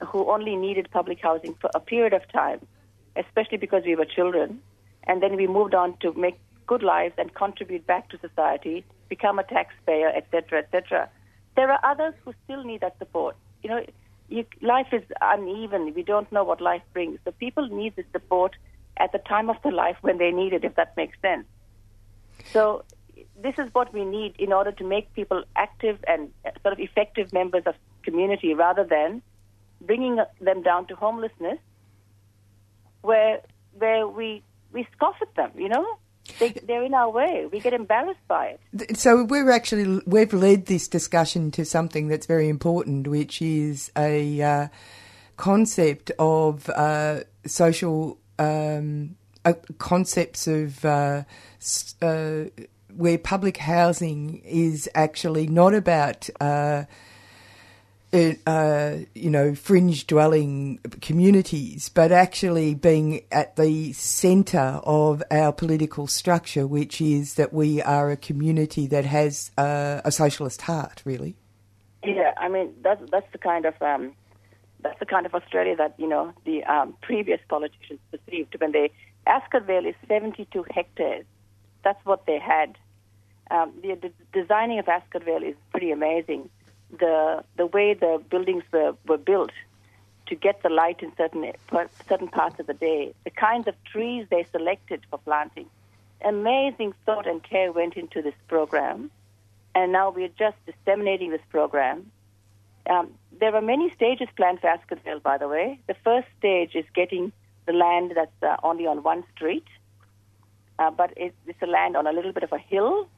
who 0.09 0.31
only 0.31 0.57
needed 0.57 0.89
public 0.91 1.21
housing 1.21 1.55
for 1.61 1.69
a 1.75 1.81
period 1.81 2.15
of 2.15 2.23
time, 2.33 2.67
especially 3.15 3.59
because 3.59 3.83
we 3.85 3.95
were 3.95 4.07
children, 4.07 4.63
and 5.05 5.23
then 5.23 5.37
we 5.37 5.47
moved 5.47 5.75
on 5.75 5.99
to 5.99 6.15
make 6.15 6.39
good 6.67 6.83
lives 6.83 7.15
and 7.19 7.35
contribute 7.35 7.87
back 7.87 8.09
to 8.09 8.19
society, 8.21 8.83
become 9.11 9.39
a 9.39 9.45
taxpayer, 9.45 10.09
etc., 10.09 10.61
etc. 10.61 11.11
There 11.57 11.71
are 11.71 11.81
others 11.85 12.15
who 12.25 12.33
still 12.45 12.65
need 12.65 12.81
that 12.81 12.97
support. 12.99 13.37
You 13.63 13.69
know, 13.69 13.87
you, 14.31 14.47
life 14.63 14.89
is 14.93 15.03
uneven. 15.21 15.93
We 15.95 16.05
don't 16.05 16.33
know 16.33 16.43
what 16.43 16.63
life 16.63 16.83
brings. 16.95 17.19
So 17.27 17.33
people 17.33 17.69
need 17.69 17.97
the 17.97 18.05
support 18.13 18.57
at 18.97 19.13
the 19.13 19.19
time 19.19 19.51
of 19.51 19.57
their 19.63 19.73
life 19.73 19.97
when 20.03 20.19
they 20.19 20.31
need 20.31 20.53
it, 20.53 20.65
if 20.65 20.75
that 20.77 20.97
makes 20.97 21.21
sense. 21.21 21.47
So 22.53 22.85
this 23.43 23.55
is 23.59 23.69
what 23.73 23.93
we 23.93 24.05
need 24.05 24.35
in 24.39 24.53
order 24.53 24.73
to 24.73 24.85
make 24.85 25.13
people 25.15 25.45
active 25.57 25.99
and 26.07 26.31
sort 26.63 26.73
of 26.73 26.81
effective 26.81 27.33
members 27.33 27.65
of 27.67 27.75
community 28.03 28.55
rather 28.55 28.85
than 28.85 29.23
bringing 29.81 30.19
them 30.41 30.63
down 30.63 30.87
to 30.87 30.95
homelessness 30.95 31.59
where 33.03 33.41
where 33.79 34.07
we 34.07 34.43
we 34.73 34.87
scoff 34.97 35.17
at 35.21 35.35
them, 35.35 35.51
you 35.57 35.69
know? 35.69 35.87
They, 36.39 36.51
they're 36.51 36.83
in 36.83 36.95
our 36.95 37.11
way. 37.11 37.47
We 37.53 37.61
get 37.61 37.75
embarrassed 37.75 38.27
by 38.27 38.57
it. 38.73 38.97
So 38.97 39.25
we're 39.25 39.51
actually 39.51 40.01
we've 40.07 40.33
led 40.33 40.67
this 40.67 40.89
discussion 40.89 41.51
to 41.53 41.65
something 41.65 42.09
that's 42.09 42.27
very 42.27 42.49
important, 42.49 43.07
which 43.07 43.43
is 43.43 43.93
a 43.97 44.41
uh, 44.41 44.69
concept 45.37 46.11
of 46.19 46.71
uh, 46.71 47.21
social 47.47 48.19
um, 48.39 49.17
concepts 49.79 50.47
of 50.47 50.85
uh, 50.85 51.25
uh, 52.01 52.45
where 52.97 53.19
public 53.19 53.59
housing 53.59 54.41
is 54.45 54.89
actually 54.95 55.47
not 55.47 55.75
about. 55.75 56.29
Uh, 56.41 56.85
uh, 58.13 58.35
uh, 58.47 58.99
you 59.17 59.29
know, 59.29 59.57
fringe 59.57 60.07
dwelling 60.07 60.79
communities, 61.01 61.89
but 61.89 62.13
actually 62.13 62.73
being 62.73 63.23
at 63.33 63.57
the 63.57 63.93
centre 63.93 64.81
of 64.85 65.21
our 65.33 65.53
political 65.53 66.07
structure, 66.07 66.65
which 66.65 67.01
is 67.01 67.35
that 67.35 67.53
we 67.53 67.83
are 67.83 68.13
a 68.13 68.17
community 68.17 68.87
that 68.87 69.05
has 69.05 69.51
a 69.59 70.13
socialist 70.13 70.63
heart, 70.63 71.03
really. 71.05 71.35
Yeah, 72.05 72.35
I 72.37 72.49
mean 72.49 72.73
that's 72.83 73.03
that's 73.11 73.31
the 73.33 73.39
kind 73.39 73.65
of 73.65 73.75
um, 73.83 74.13
that's 74.85 74.99
the 75.01 75.07
kind 75.07 75.27
of 75.27 75.35
Australia 75.35 75.75
that 75.77 75.95
you 75.99 76.07
know 76.07 76.33
the 76.45 76.63
um, 76.65 76.95
previous 77.01 77.41
politicians 77.49 77.99
perceived 78.13 78.55
when 78.61 78.71
they 78.71 78.93
Ascot 79.27 79.65
Vale 79.65 79.87
is 79.87 79.95
72 80.07 80.65
hectares. 80.71 81.25
That's 81.83 82.05
what 82.05 82.27
they 82.27 82.39
had. 82.39 82.77
Um, 83.51 83.73
the, 83.83 84.13
designing 84.33 84.79
of 84.79 84.89
Ascot 84.89 85.25
Vale 85.25 85.43
is 85.43 85.57
pretty 85.71 85.91
amazing. 85.91 86.51
The 86.99 87.43
the 87.57 87.67
way 87.67 87.95
the 87.95 88.23
buildings 88.31 88.63
were, 88.73 88.95
were 89.07 89.19
built 89.19 89.51
to 90.27 90.35
get 90.35 90.63
the 90.63 90.69
light 90.69 91.03
in 91.03 91.13
certain 91.17 91.51
certain 92.09 92.29
parts 92.29 92.61
of 92.61 92.67
the 92.67 92.75
day, 92.75 93.15
the 93.25 93.31
kinds 93.31 93.67
of 93.67 93.75
trees 93.85 94.27
they 94.31 94.47
selected 94.53 95.01
for 95.11 95.19
planting, 95.19 95.67
amazing 96.23 96.95
thought 97.07 97.27
and 97.27 97.43
care 97.43 97.73
went 97.73 97.97
into 97.97 98.23
this 98.23 98.35
program, 98.49 99.11
and 99.75 99.93
now 99.93 100.11
we're 100.11 100.29
just 100.29 100.57
disseminating 100.67 101.31
this 101.31 101.47
program. 101.51 102.11
Um, 102.89 103.11
there 103.41 103.55
are 103.55 103.63
many 103.63 103.93
stages 103.95 104.29
planned 104.37 104.61
for 104.61 104.69
Ascot 104.69 105.23
by 105.23 105.39
the 105.39 105.49
way. 105.49 105.81
The 105.87 105.97
first 106.05 106.29
stage 106.39 106.75
is 106.75 106.85
getting 106.95 107.33
the 107.67 107.73
land 107.73 108.13
that's 108.15 108.43
uh, 108.43 108.57
only 108.63 108.87
on 108.87 109.03
one 109.03 109.25
street, 109.35 109.65
uh, 110.79 110.91
but 110.91 111.13
it, 111.17 111.35
it's 111.47 111.63
a 111.63 111.67
land 111.67 111.97
on 111.97 112.07
a 112.07 112.13
little 112.13 112.33
bit 112.33 112.43
of 112.43 112.53
a 112.53 112.59
hill. 112.59 113.09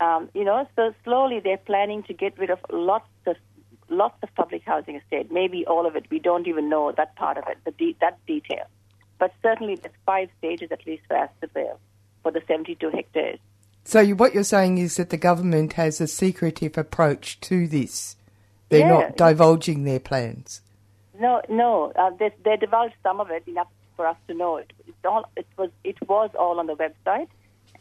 Um, 0.00 0.30
you 0.34 0.44
know, 0.44 0.66
so 0.74 0.92
slowly 1.04 1.40
they're 1.40 1.58
planning 1.58 2.02
to 2.04 2.12
get 2.12 2.36
rid 2.38 2.50
of 2.50 2.58
lots 2.70 3.08
of 3.26 3.36
lots 3.88 4.16
of 4.22 4.34
public 4.34 4.62
housing 4.64 4.96
estate. 4.96 5.30
Maybe 5.30 5.64
all 5.66 5.86
of 5.86 5.94
it. 5.94 6.06
We 6.10 6.18
don't 6.18 6.48
even 6.48 6.68
know 6.68 6.92
that 6.96 7.14
part 7.16 7.38
of 7.38 7.44
it, 7.48 7.58
the 7.64 7.70
de- 7.72 7.96
that 8.00 8.18
detail. 8.26 8.66
But 9.18 9.32
certainly, 9.42 9.76
there's 9.76 9.94
five 10.04 10.28
stages 10.38 10.72
at 10.72 10.84
least 10.86 11.04
for 11.06 11.16
Ascot 11.16 11.78
for 12.22 12.32
the 12.32 12.42
72 12.48 12.90
hectares. 12.90 13.38
So 13.84 14.00
you, 14.00 14.16
what 14.16 14.34
you're 14.34 14.44
saying 14.44 14.78
is 14.78 14.96
that 14.96 15.10
the 15.10 15.16
government 15.16 15.74
has 15.74 16.00
a 16.00 16.06
secretive 16.06 16.78
approach 16.78 17.40
to 17.40 17.66
this. 17.66 18.16
They're 18.72 18.80
Yeah. 18.88 18.88
not 18.88 19.16
divulging 19.16 19.84
their 19.84 20.00
plans. 20.00 20.62
No, 21.20 21.42
no, 21.48 21.92
uh, 21.94 22.10
they, 22.18 22.30
they 22.42 22.56
divulged 22.56 22.94
some 23.02 23.20
of 23.20 23.30
it 23.30 23.46
enough 23.46 23.68
for 23.96 24.06
us 24.06 24.16
to 24.28 24.34
know 24.34 24.56
it. 24.56 24.72
It's 24.88 25.04
all, 25.04 25.24
it 25.36 25.46
was 25.58 25.70
it 25.84 25.96
was 26.08 26.30
all 26.38 26.58
on 26.58 26.66
the 26.66 26.74
website, 26.74 27.28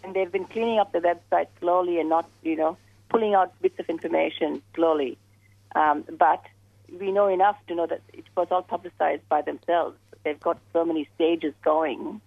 and 0.03 0.13
they've 0.13 0.31
been 0.31 0.45
cleaning 0.45 0.79
up 0.79 0.91
the 0.91 0.99
website 0.99 1.47
slowly 1.61 1.99
and 2.01 2.09
not, 2.09 2.29
you 2.43 2.57
know, 2.57 2.77
pulling 3.09 3.33
out 3.33 3.53
bits 3.61 3.79
of 3.79 3.87
information 3.89 4.61
slowly. 4.75 5.17
Um, 5.75 6.03
but 6.19 6.43
we 6.99 7.11
know 7.13 7.29
enough 7.29 7.55
to 7.67 7.75
know 7.75 7.87
that 7.87 8.01
it 8.11 8.25
was 8.35 8.47
all 8.51 8.63
publicized 8.63 9.27
by 9.29 9.41
themselves. 9.41 9.95
They've 10.25 10.39
got 10.39 10.59
so 10.73 10.83
many 10.83 11.07
stages 11.15 11.53
going 11.63 12.19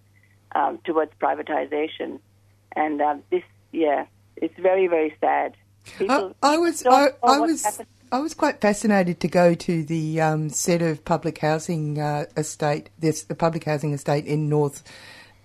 um, 0.55 0.79
towards 0.85 1.11
privatization, 1.21 2.19
and 2.75 2.99
uh, 2.99 3.15
this, 3.29 3.43
yeah, 3.71 4.07
it's 4.37 4.57
very, 4.59 4.87
very 4.87 5.15
sad. 5.21 5.55
People 5.99 6.35
I 6.41 6.57
was 6.57 6.83
I, 6.83 7.09
I 7.21 7.39
was. 7.39 7.63
I 8.15 8.19
was 8.19 8.33
quite 8.33 8.61
fascinated 8.61 9.19
to 9.19 9.27
go 9.27 9.53
to 9.55 9.83
the 9.83 10.21
um, 10.21 10.49
set 10.49 10.81
of 10.81 11.03
public 11.03 11.39
housing 11.39 11.99
uh, 11.99 12.27
estate, 12.37 12.89
this 12.97 13.23
the 13.23 13.35
public 13.35 13.65
housing 13.65 13.91
estate 13.91 14.25
in 14.25 14.47
North 14.47 14.83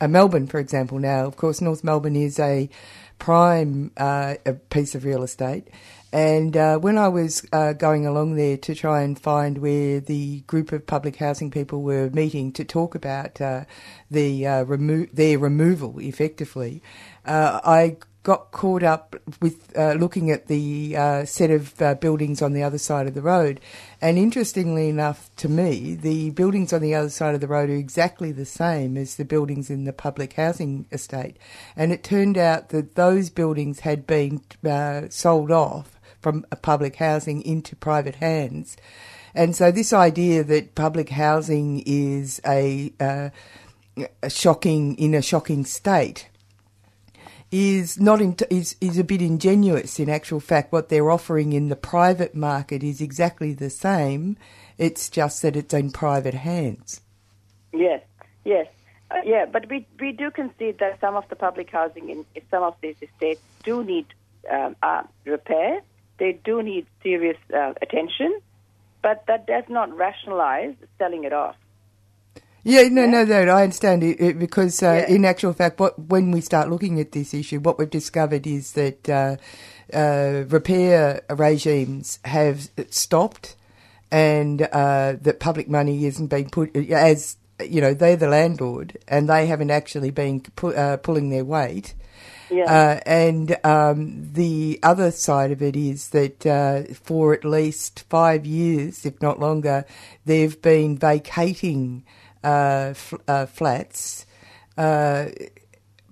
uh, 0.01 0.07
Melbourne, 0.07 0.47
for 0.47 0.61
example. 0.61 1.01
Now, 1.01 1.25
of 1.27 1.37
course, 1.37 1.61
North 1.61 1.83
Melbourne 1.83 2.15
is 2.15 2.39
a 2.39 2.71
prime 3.19 3.91
uh, 3.97 4.37
a 4.47 4.53
piece 4.53 4.95
of 4.95 5.05
real 5.05 5.25
estate. 5.25 5.67
And 6.13 6.57
uh, 6.57 6.79
when 6.79 6.97
I 6.97 7.09
was 7.09 7.45
uh, 7.53 7.73
going 7.73 8.07
along 8.07 8.37
there 8.37 8.57
to 8.59 8.75
try 8.77 9.03
and 9.03 9.19
find 9.19 9.59
where 9.59 9.99
the 9.99 10.43
group 10.43 10.71
of 10.71 10.87
public 10.87 11.17
housing 11.17 11.51
people 11.51 11.83
were 11.83 12.09
meeting 12.11 12.53
to 12.53 12.65
talk 12.65 12.95
about 12.95 13.41
uh, 13.41 13.65
the 14.13 14.47
remo- 14.47 15.09
their 15.13 15.41
removal, 15.41 15.99
effectively, 15.99 16.85
I 17.25 17.97
got 18.23 18.51
caught 18.51 18.83
up 18.83 19.17
with 19.41 19.73
uh, 19.77 19.95
looking 19.95 20.31
at 20.31 20.47
the 20.47 20.95
uh, 20.97 21.25
set 21.25 21.51
of 21.51 21.81
uh, 21.81 21.95
buildings 21.95 22.43
on 22.43 22.53
the 22.53 22.63
other 22.63 22.77
side 22.77 23.07
of 23.07 23.15
the 23.15 23.23
road. 23.23 23.61
And 24.01 24.19
interestingly 24.19 24.89
enough 24.89 25.31
to 25.37 25.49
me, 25.49 25.95
the 25.95 26.31
buildings 26.31 26.73
on 26.73 26.83
the 26.83 26.95
other 26.95 27.09
side 27.09 27.35
of 27.35 27.41
the 27.41 27.49
road 27.49 27.71
are 27.71 27.75
exactly 27.75 28.31
the 28.31 28.45
same 28.45 28.99
as 28.99 29.17
the 29.17 29.25
buildings 29.25 29.71
in 29.71 29.85
the 29.85 29.93
public 29.93 30.35
housing 30.35 30.87
estate. 30.93 31.39
And 31.77 31.93
it 31.93 32.05
turned 32.05 32.37
out 32.37 32.69
that 32.71 32.95
those 32.95 33.31
buildings 33.31 33.81
had 33.81 34.07
been 34.07 34.43
uh, 34.69 35.09
sold 35.09 35.51
off 35.51 35.99
from 36.21 36.45
public 36.61 36.97
housing 36.97 37.41
into 37.43 37.75
private 37.75 38.17
hands. 38.17 38.77
And 39.35 39.57
so 39.57 39.71
this 39.71 39.95
idea 39.95 40.45
that 40.45 40.75
public 40.75 41.09
housing 41.09 41.83
is 41.87 42.41
a, 42.47 42.93
uh, 43.01 43.31
a 44.23 44.29
shocking 44.29 44.97
in 44.97 45.15
a 45.15 45.23
shocking 45.23 45.65
state 45.65 46.29
is 47.53 47.99
not 47.99 48.21
in, 48.21 48.37
is 48.49 48.77
is 48.81 48.99
a 48.99 49.05
bit 49.05 49.21
ingenuous. 49.21 49.99
In 49.99 50.09
actual 50.09 50.41
fact, 50.41 50.73
what 50.73 50.89
they're 50.89 51.11
offering 51.11 51.53
in 51.53 51.69
the 51.69 51.77
private 51.77 52.35
market 52.35 52.83
is 52.83 53.01
exactly 53.01 53.53
the 53.53 53.71
same. 53.71 54.37
It's 54.79 55.11
just 55.11 55.43
that 55.43 55.57
it's 55.57 55.75
in 55.75 55.91
private 55.91 56.35
hands. 56.35 57.01
Yes, 57.73 58.03
yes, 58.45 58.67
uh, 59.11 59.17
yeah. 59.25 59.47
But 59.47 59.69
we 59.69 59.87
we 59.99 60.13
do 60.13 60.31
concede 60.31 60.79
that 60.79 61.01
some 61.01 61.17
of 61.17 61.29
the 61.29 61.37
public 61.37 61.71
housing 61.71 62.09
in, 62.09 62.25
in 62.35 62.43
some 62.51 62.63
of 62.63 62.75
these 62.81 62.97
estates 63.03 63.43
do 63.65 63.83
need 63.85 64.07
um, 64.51 64.77
uh, 64.83 65.03
repair. 65.25 65.81
They 66.19 66.39
do 66.45 66.63
need 66.63 66.87
serious 67.03 67.39
uh, 67.53 67.75
attention, 67.83 68.41
but 69.03 69.25
that 69.27 69.47
does 69.47 69.65
not 69.69 69.97
rationalize 69.97 70.75
selling 70.99 71.25
it 71.25 71.33
off. 71.33 71.57
Yeah, 72.63 72.89
no, 72.89 73.07
no, 73.07 73.25
no. 73.25 73.43
I 73.49 73.63
understand 73.63 74.03
it, 74.03 74.21
it 74.21 74.39
because 74.39 74.83
uh, 74.83 75.05
yeah. 75.09 75.15
in 75.15 75.25
actual 75.25 75.53
fact, 75.53 75.81
what 75.81 75.99
when 75.99 76.31
we 76.31 76.41
start 76.41 76.69
looking 76.69 77.01
at 77.01 77.13
this 77.13 77.33
issue, 77.33 77.59
what 77.61 77.79
we've 77.79 77.89
discovered 77.89 78.47
is 78.47 78.73
that 78.73 79.09
uh, 79.09 79.37
uh, 79.95 80.45
repair 80.49 81.23
regimes 81.31 82.19
have 82.25 82.69
stopped, 82.91 83.57
and 84.11 84.63
uh, 84.63 85.15
that 85.23 85.41
public 85.41 85.69
money 85.69 86.05
isn't 86.05 86.27
being 86.27 86.51
put 86.51 86.77
as 86.77 87.37
you 87.65 87.81
know 87.81 87.95
they're 87.95 88.17
the 88.17 88.29
landlord, 88.29 88.99
and 89.09 89.29
they 89.29 89.47
haven't 89.47 89.71
actually 89.71 90.11
been 90.11 90.41
pu- 90.41 90.75
uh, 90.75 90.99
pulling 90.99 91.31
their 91.31 91.45
weight. 91.45 91.95
Yeah. 92.51 92.65
Uh, 92.65 93.01
and 93.07 93.57
um, 93.65 94.33
the 94.33 94.81
other 94.83 95.13
side 95.13 95.53
of 95.53 95.63
it 95.63 95.77
is 95.77 96.09
that 96.09 96.91
for 97.01 97.33
at 97.33 97.45
least 97.45 98.05
five 98.11 98.45
years, 98.45 99.07
if 99.07 99.23
not 99.23 99.39
longer, 99.39 99.87
they've 100.27 100.61
been 100.61 100.99
vacating 100.99 102.05
uh, 102.43 102.95
uh, 103.29 103.47
flats, 103.47 104.27
uh, 104.77 105.27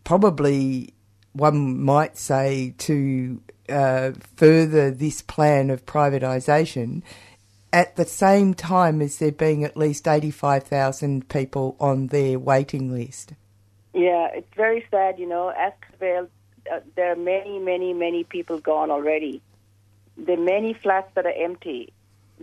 probably 0.05 0.95
one 1.33 1.81
might 1.81 2.17
say 2.17 2.75
to 2.79 3.41
uh, 3.69 4.13
further 4.37 4.91
this 4.91 5.23
plan 5.23 5.71
of 5.71 5.87
privatisation 5.87 7.03
at 7.73 7.97
the 7.97 8.05
same 8.05 8.55
time 8.55 9.03
as 9.03 9.19
there 9.19 9.33
being 9.33 9.65
at 9.65 9.77
least 9.77 10.09
85,000 10.09 11.29
people 11.29 11.77
on 11.79 12.09
their 12.09 12.39
waiting 12.39 12.91
list. 12.91 13.33
Yeah, 13.93 14.29
it's 14.33 14.55
very 14.57 14.87
sad, 14.91 15.19
you 15.19 15.29
know. 15.29 15.51
Ascot 15.51 15.99
Vale, 15.99 16.29
uh, 16.73 16.81
there 16.97 17.13
are 17.13 17.17
many, 17.17 17.59
many, 17.59 17.93
many 17.93 18.25
people 18.25 18.59
gone 18.59 18.91
already. 18.91 19.43
There 20.17 20.39
are 20.39 20.43
many 20.43 20.75
flats 20.75 21.11
that 21.15 21.27
are 21.27 21.33
empty. 21.33 21.93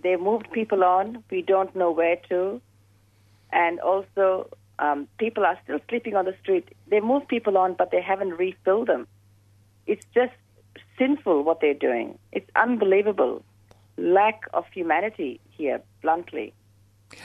They've 0.02 0.20
moved 0.20 0.52
people 0.52 0.84
on. 0.84 1.24
We 1.30 1.42
don't 1.42 1.76
know 1.76 1.92
where 1.92 2.18
to 2.30 2.62
and 3.56 3.80
also 3.80 4.49
um, 4.78 5.08
people 5.18 5.45
are 5.45 5.58
still 5.64 5.80
sleeping 5.89 6.16
on 6.16 6.26
the 6.26 6.36
street. 6.43 6.68
They 6.88 6.99
move 6.99 7.28
people 7.28 7.58
on, 7.58 7.74
but 7.74 7.89
they 7.89 8.01
haven't 8.01 8.32
refilled 8.32 8.88
them. 8.88 9.08
It's 9.88 10.06
just 10.14 10.34
sinful 10.99 11.43
what 11.43 11.62
they're 11.62 11.74
doing. 11.74 12.20
It's 12.34 12.49
unbelievable. 12.56 13.43
Lack 13.97 14.41
of 14.53 14.66
humanity 14.74 15.39
here, 15.51 15.82
bluntly. 16.01 16.53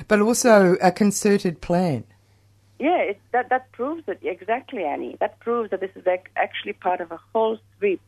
But 0.06 0.20
also 0.20 0.76
a 0.80 0.92
concerted 0.92 1.60
plan. 1.60 2.04
Yeah, 2.78 2.98
it, 2.98 3.20
that 3.32 3.50
that 3.50 3.72
proves 3.72 4.04
it 4.06 4.20
exactly, 4.22 4.84
Annie. 4.84 5.16
That 5.20 5.40
proves 5.40 5.70
that 5.70 5.80
this 5.80 5.90
is 5.96 6.04
actually 6.36 6.74
part 6.74 7.00
of 7.00 7.10
a 7.10 7.18
whole 7.32 7.58
sweep 7.76 8.00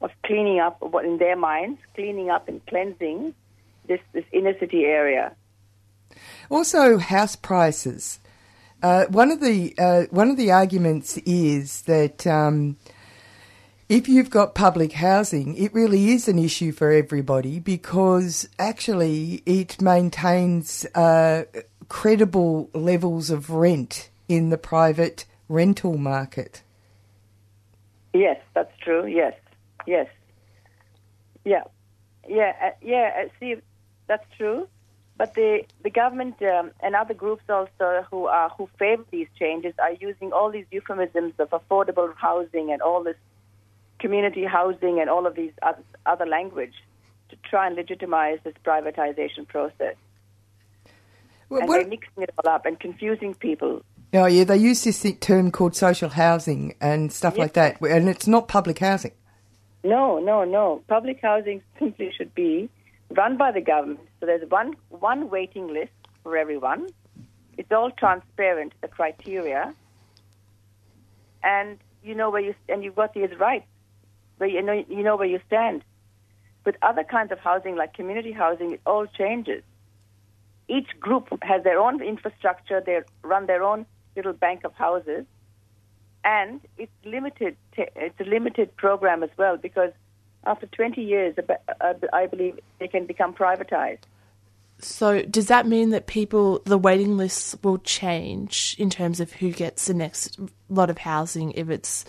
of 0.00 0.10
cleaning 0.24 0.60
up, 0.60 0.80
what 0.80 1.04
in 1.04 1.18
their 1.18 1.36
minds, 1.36 1.80
cleaning 1.94 2.30
up 2.30 2.48
and 2.48 2.64
cleansing 2.66 3.34
this 3.88 4.00
this 4.12 4.24
inner 4.32 4.56
city 4.58 4.84
area. 4.84 5.34
Also, 6.50 6.98
house 6.98 7.36
prices. 7.36 8.18
Uh, 8.82 9.06
one 9.06 9.30
of 9.30 9.40
the 9.40 9.74
uh, 9.78 10.02
one 10.10 10.30
of 10.30 10.36
the 10.36 10.52
arguments 10.52 11.16
is 11.18 11.82
that 11.82 12.26
um, 12.26 12.76
if 13.88 14.08
you've 14.08 14.30
got 14.30 14.54
public 14.54 14.92
housing, 14.92 15.56
it 15.56 15.72
really 15.72 16.10
is 16.10 16.28
an 16.28 16.38
issue 16.38 16.72
for 16.72 16.90
everybody 16.90 17.58
because 17.60 18.48
actually 18.58 19.42
it 19.46 19.80
maintains 19.80 20.84
uh, 20.94 21.44
credible 21.88 22.68
levels 22.74 23.30
of 23.30 23.50
rent 23.50 24.10
in 24.28 24.50
the 24.50 24.58
private 24.58 25.24
rental 25.48 25.96
market. 25.96 26.62
Yes, 28.12 28.40
that's 28.54 28.76
true. 28.80 29.06
Yes, 29.06 29.34
yes, 29.86 30.08
yeah, 31.44 31.62
yeah, 32.28 32.52
uh, 32.62 32.70
yeah. 32.82 33.24
Uh, 33.24 33.28
see, 33.38 33.54
that's 34.08 34.26
true. 34.36 34.68
But 35.18 35.34
the, 35.34 35.62
the 35.82 35.90
government 35.90 36.42
um, 36.42 36.72
and 36.80 36.94
other 36.94 37.14
groups 37.14 37.44
also 37.48 38.04
who 38.10 38.26
are 38.26 38.50
who 38.50 38.68
favor 38.78 39.04
these 39.10 39.28
changes 39.38 39.74
are 39.78 39.92
using 39.92 40.32
all 40.32 40.50
these 40.50 40.66
euphemisms 40.70 41.32
of 41.38 41.50
affordable 41.50 42.14
housing 42.16 42.70
and 42.70 42.82
all 42.82 43.02
this 43.02 43.16
community 43.98 44.44
housing 44.44 45.00
and 45.00 45.08
all 45.08 45.26
of 45.26 45.34
these 45.34 45.52
other, 45.62 45.82
other 46.04 46.26
language 46.26 46.74
to 47.30 47.36
try 47.48 47.66
and 47.66 47.76
legitimize 47.76 48.38
this 48.44 48.54
privatization 48.64 49.48
process. 49.48 49.96
Well, 51.48 51.62
and 51.62 51.70
they're 51.70 51.86
mixing 51.86 52.22
it 52.22 52.30
all 52.44 52.52
up 52.52 52.66
and 52.66 52.78
confusing 52.78 53.34
people. 53.34 53.82
Oh 54.12 54.26
yeah, 54.26 54.44
they 54.44 54.56
use 54.56 54.84
this 54.84 55.04
term 55.20 55.50
called 55.50 55.74
social 55.74 56.10
housing 56.10 56.74
and 56.80 57.12
stuff 57.12 57.34
yes. 57.34 57.40
like 57.40 57.52
that, 57.54 57.80
and 57.80 58.08
it's 58.08 58.26
not 58.26 58.48
public 58.48 58.78
housing. 58.78 59.12
No, 59.82 60.18
no, 60.18 60.44
no. 60.44 60.82
Public 60.88 61.20
housing 61.22 61.62
simply 61.78 62.12
should 62.16 62.34
be 62.34 62.68
run 63.10 63.36
by 63.36 63.52
the 63.52 63.60
government. 63.60 64.05
So 64.20 64.26
there's 64.26 64.48
one 64.50 64.74
one 64.88 65.28
waiting 65.30 65.68
list 65.68 65.92
for 66.22 66.36
everyone. 66.36 66.88
It's 67.58 67.70
all 67.72 67.90
transparent, 67.90 68.72
the 68.80 68.88
criteria, 68.88 69.74
and 71.42 71.78
you 72.02 72.14
know 72.14 72.30
where 72.30 72.42
you 72.42 72.54
and 72.68 72.82
you've 72.82 72.96
got 72.96 73.14
these 73.14 73.30
rights, 73.38 73.66
where 74.38 74.48
you 74.48 74.62
know 74.62 74.84
you 74.88 75.02
know 75.02 75.16
where 75.16 75.28
you 75.28 75.40
stand. 75.46 75.84
With 76.64 76.76
other 76.82 77.04
kinds 77.04 77.30
of 77.30 77.38
housing, 77.38 77.76
like 77.76 77.94
community 77.94 78.32
housing, 78.32 78.72
it 78.72 78.80
all 78.84 79.06
changes. 79.06 79.62
Each 80.68 80.88
group 80.98 81.28
has 81.42 81.62
their 81.62 81.78
own 81.78 82.02
infrastructure. 82.02 82.82
They 82.84 83.02
run 83.22 83.46
their 83.46 83.62
own 83.62 83.86
little 84.16 84.32
bank 84.32 84.64
of 84.64 84.74
houses, 84.74 85.26
and 86.24 86.60
it's 86.76 86.92
limited. 87.04 87.56
It's 87.76 88.20
a 88.20 88.24
limited 88.24 88.76
program 88.76 89.22
as 89.22 89.30
well 89.36 89.56
because 89.56 89.92
after 90.46 90.66
20 90.66 91.02
years, 91.02 91.34
I 92.12 92.26
believe 92.26 92.58
they 92.78 92.88
can 92.88 93.06
become 93.06 93.34
privatized. 93.34 93.98
So, 94.78 95.22
does 95.22 95.46
that 95.48 95.66
mean 95.66 95.90
that 95.90 96.06
people, 96.06 96.60
the 96.64 96.76
waiting 96.76 97.16
lists 97.16 97.56
will 97.62 97.78
change 97.78 98.76
in 98.78 98.90
terms 98.90 99.20
of 99.20 99.32
who 99.32 99.50
gets 99.50 99.86
the 99.86 99.94
next 99.94 100.38
lot 100.68 100.90
of 100.90 100.98
housing 100.98 101.52
if 101.52 101.70
it's 101.70 102.04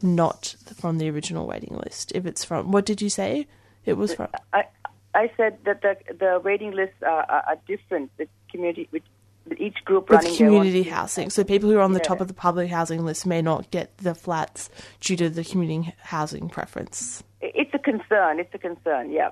not 0.00 0.54
from 0.76 0.98
the 0.98 1.10
original 1.10 1.46
waiting 1.46 1.76
list? 1.84 2.12
If 2.14 2.24
it's 2.24 2.44
from, 2.44 2.70
what 2.70 2.86
did 2.86 3.02
you 3.02 3.08
say 3.08 3.48
it 3.84 3.94
was 3.94 4.14
from? 4.14 4.28
I, 4.52 4.64
I 5.14 5.32
said 5.36 5.58
that 5.64 5.82
the, 5.82 5.96
the 6.14 6.40
waiting 6.44 6.70
lists 6.70 7.02
are, 7.02 7.24
are, 7.28 7.44
are 7.48 7.58
different 7.66 8.12
with 8.18 8.28
community, 8.50 8.88
with, 8.92 9.02
each 9.58 9.84
group 9.84 10.08
with 10.08 10.22
running 10.22 10.36
community 10.36 10.84
housing. 10.84 11.28
So, 11.28 11.42
people 11.42 11.68
who 11.68 11.76
are 11.76 11.82
on 11.82 11.92
the 11.92 12.00
top 12.00 12.20
of 12.20 12.28
the 12.28 12.34
public 12.34 12.70
housing 12.70 13.04
list 13.04 13.26
may 13.26 13.42
not 13.42 13.72
get 13.72 13.98
the 13.98 14.14
flats 14.14 14.70
due 15.00 15.16
to 15.16 15.28
the 15.28 15.42
community 15.42 15.92
housing 15.98 16.48
preference. 16.48 17.24
It's 17.42 17.74
a 17.74 17.78
concern. 17.78 18.38
It's 18.38 18.54
a 18.54 18.58
concern. 18.58 19.10
Yeah. 19.10 19.30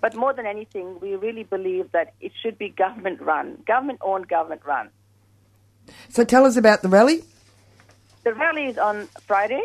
But 0.00 0.16
more 0.16 0.32
than 0.32 0.46
anything, 0.46 0.98
we 1.00 1.14
really 1.14 1.44
believe 1.44 1.92
that 1.92 2.14
it 2.20 2.32
should 2.42 2.58
be 2.58 2.68
government 2.70 3.20
run, 3.20 3.62
government 3.66 4.00
owned, 4.02 4.28
government 4.28 4.62
run. 4.64 4.90
So 6.08 6.24
tell 6.24 6.44
us 6.44 6.56
about 6.56 6.82
the 6.82 6.88
rally. 6.88 7.22
The 8.24 8.34
rally 8.34 8.66
is 8.66 8.78
on 8.78 9.08
Friday, 9.26 9.62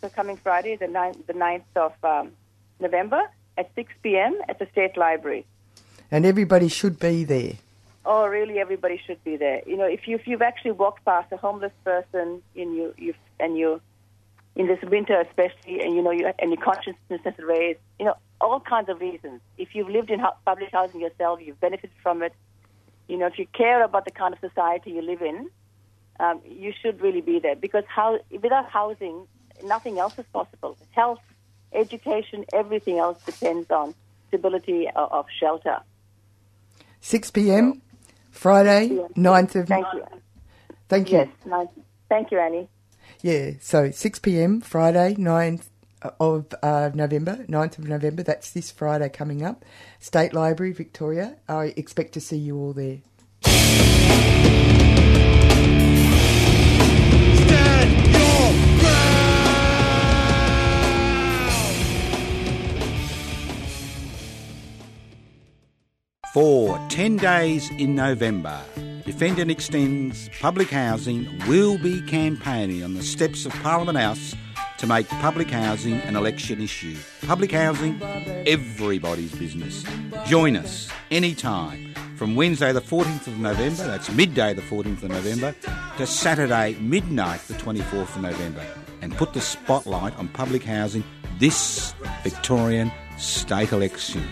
so 0.00 0.08
coming 0.08 0.36
Friday, 0.36 0.76
the 0.76 0.86
9th, 0.86 1.26
the 1.26 1.32
9th 1.34 1.62
of 1.76 1.92
um, 2.02 2.32
November 2.80 3.22
at 3.58 3.70
6 3.74 3.92
p.m. 4.02 4.38
at 4.48 4.58
the 4.58 4.66
State 4.72 4.96
Library. 4.96 5.46
And 6.10 6.24
everybody 6.24 6.68
should 6.68 6.98
be 6.98 7.24
there. 7.24 7.54
Oh, 8.06 8.26
really? 8.26 8.58
Everybody 8.58 9.00
should 9.06 9.22
be 9.24 9.36
there. 9.36 9.62
You 9.66 9.76
know, 9.76 9.86
if 9.86 10.06
you 10.06 10.16
if 10.16 10.26
you've 10.26 10.42
actually 10.42 10.72
walked 10.72 11.04
past 11.04 11.32
a 11.32 11.36
homeless 11.36 11.72
person 11.84 12.42
and 12.54 12.76
you 12.76 12.94
you 12.98 13.14
and 13.40 13.56
you 13.56 13.80
in 14.56 14.68
this 14.68 14.78
winter 14.82 15.20
especially, 15.20 15.80
and 15.80 15.94
you 15.94 16.02
know, 16.02 16.10
you, 16.10 16.30
and 16.38 16.50
your 16.52 16.62
consciousness 16.62 17.20
is 17.24 17.44
raised, 17.44 17.80
you 17.98 18.06
know, 18.06 18.14
all 18.40 18.60
kinds 18.60 18.88
of 18.88 19.00
reasons. 19.00 19.40
If 19.58 19.74
you've 19.74 19.88
lived 19.88 20.10
in 20.10 20.20
public 20.44 20.70
housing 20.72 21.00
yourself, 21.00 21.40
you've 21.42 21.60
benefited 21.60 21.96
from 22.02 22.22
it. 22.22 22.32
You 23.08 23.18
know, 23.18 23.26
if 23.26 23.38
you 23.38 23.46
care 23.52 23.84
about 23.84 24.04
the 24.04 24.10
kind 24.10 24.32
of 24.32 24.40
society 24.40 24.92
you 24.92 25.02
live 25.02 25.22
in, 25.22 25.50
um, 26.20 26.40
you 26.48 26.72
should 26.80 27.00
really 27.00 27.20
be 27.20 27.40
there 27.40 27.56
because 27.56 27.84
how, 27.88 28.18
without 28.30 28.70
housing, 28.70 29.26
nothing 29.64 29.98
else 29.98 30.18
is 30.18 30.24
possible. 30.32 30.76
Health, 30.92 31.20
education, 31.72 32.44
everything 32.52 32.98
else 32.98 33.22
depends 33.24 33.70
on 33.70 33.94
stability 34.28 34.88
of, 34.94 35.12
of 35.12 35.26
shelter. 35.38 35.80
6 37.00 37.30
p.m. 37.32 37.82
Friday, 38.30 38.88
9th 39.16 39.54
of. 39.56 39.68
Thank 39.68 39.86
you. 39.94 40.04
Thank 40.88 41.12
you. 41.12 41.18
Yes, 41.18 41.28
nice. 41.44 41.68
Thank 42.08 42.30
you, 42.30 42.38
Annie. 42.38 42.68
Yeah, 43.24 43.52
so 43.58 43.90
6 43.90 44.18
p.m. 44.18 44.60
Friday, 44.60 45.14
9th 45.14 45.68
of 46.20 46.44
uh, 46.62 46.90
November, 46.92 47.46
9th 47.48 47.78
of 47.78 47.88
November. 47.88 48.22
That's 48.22 48.50
this 48.50 48.70
Friday 48.70 49.08
coming 49.08 49.42
up. 49.42 49.64
State 49.98 50.34
Library, 50.34 50.74
Victoria. 50.74 51.36
I 51.48 51.72
expect 51.74 52.12
to 52.12 52.20
see 52.20 52.36
you 52.36 52.58
all 52.58 52.74
there. 52.74 52.98
For 66.34 66.78
10 66.90 67.16
days 67.16 67.70
in 67.78 67.94
November, 67.94 68.60
Defend 69.14 69.38
and 69.38 69.48
Extends 69.48 70.28
Public 70.40 70.70
Housing 70.70 71.28
will 71.46 71.78
be 71.78 72.02
campaigning 72.02 72.82
on 72.82 72.94
the 72.94 73.02
steps 73.04 73.46
of 73.46 73.52
Parliament 73.62 73.96
House 73.96 74.34
to 74.78 74.88
make 74.88 75.08
public 75.08 75.48
housing 75.48 76.00
an 76.00 76.16
election 76.16 76.60
issue. 76.60 76.96
Public 77.24 77.52
housing, 77.52 78.02
everybody's 78.44 79.32
business. 79.32 79.84
Join 80.26 80.56
us 80.56 80.90
anytime 81.12 81.94
from 82.16 82.34
Wednesday 82.34 82.72
the 82.72 82.80
14th 82.80 83.28
of 83.28 83.38
November, 83.38 83.84
that's 83.84 84.10
midday 84.10 84.52
the 84.52 84.62
14th 84.62 85.04
of 85.04 85.10
November, 85.10 85.54
to 85.96 86.08
Saturday 86.08 86.76
midnight 86.80 87.40
the 87.42 87.54
24th 87.54 88.16
of 88.16 88.22
November, 88.22 88.66
and 89.00 89.16
put 89.16 89.32
the 89.32 89.40
spotlight 89.40 90.16
on 90.16 90.26
public 90.26 90.64
housing 90.64 91.04
this 91.38 91.94
Victorian 92.24 92.90
state 93.16 93.70
election. 93.70 94.24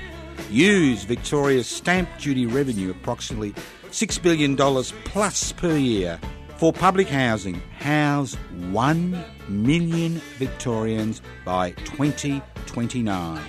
Use 0.50 1.04
Victoria's 1.04 1.68
stamp 1.68 2.08
duty 2.18 2.46
revenue, 2.46 2.90
approximately 2.90 3.54
$6 3.92 4.22
billion 4.22 4.56
plus 5.04 5.52
per 5.52 5.76
year, 5.76 6.18
for 6.56 6.72
public 6.72 7.08
housing. 7.08 7.60
House 7.78 8.34
1 8.70 9.24
million 9.48 10.12
Victorians 10.38 11.20
by 11.44 11.72
2029. 11.72 13.42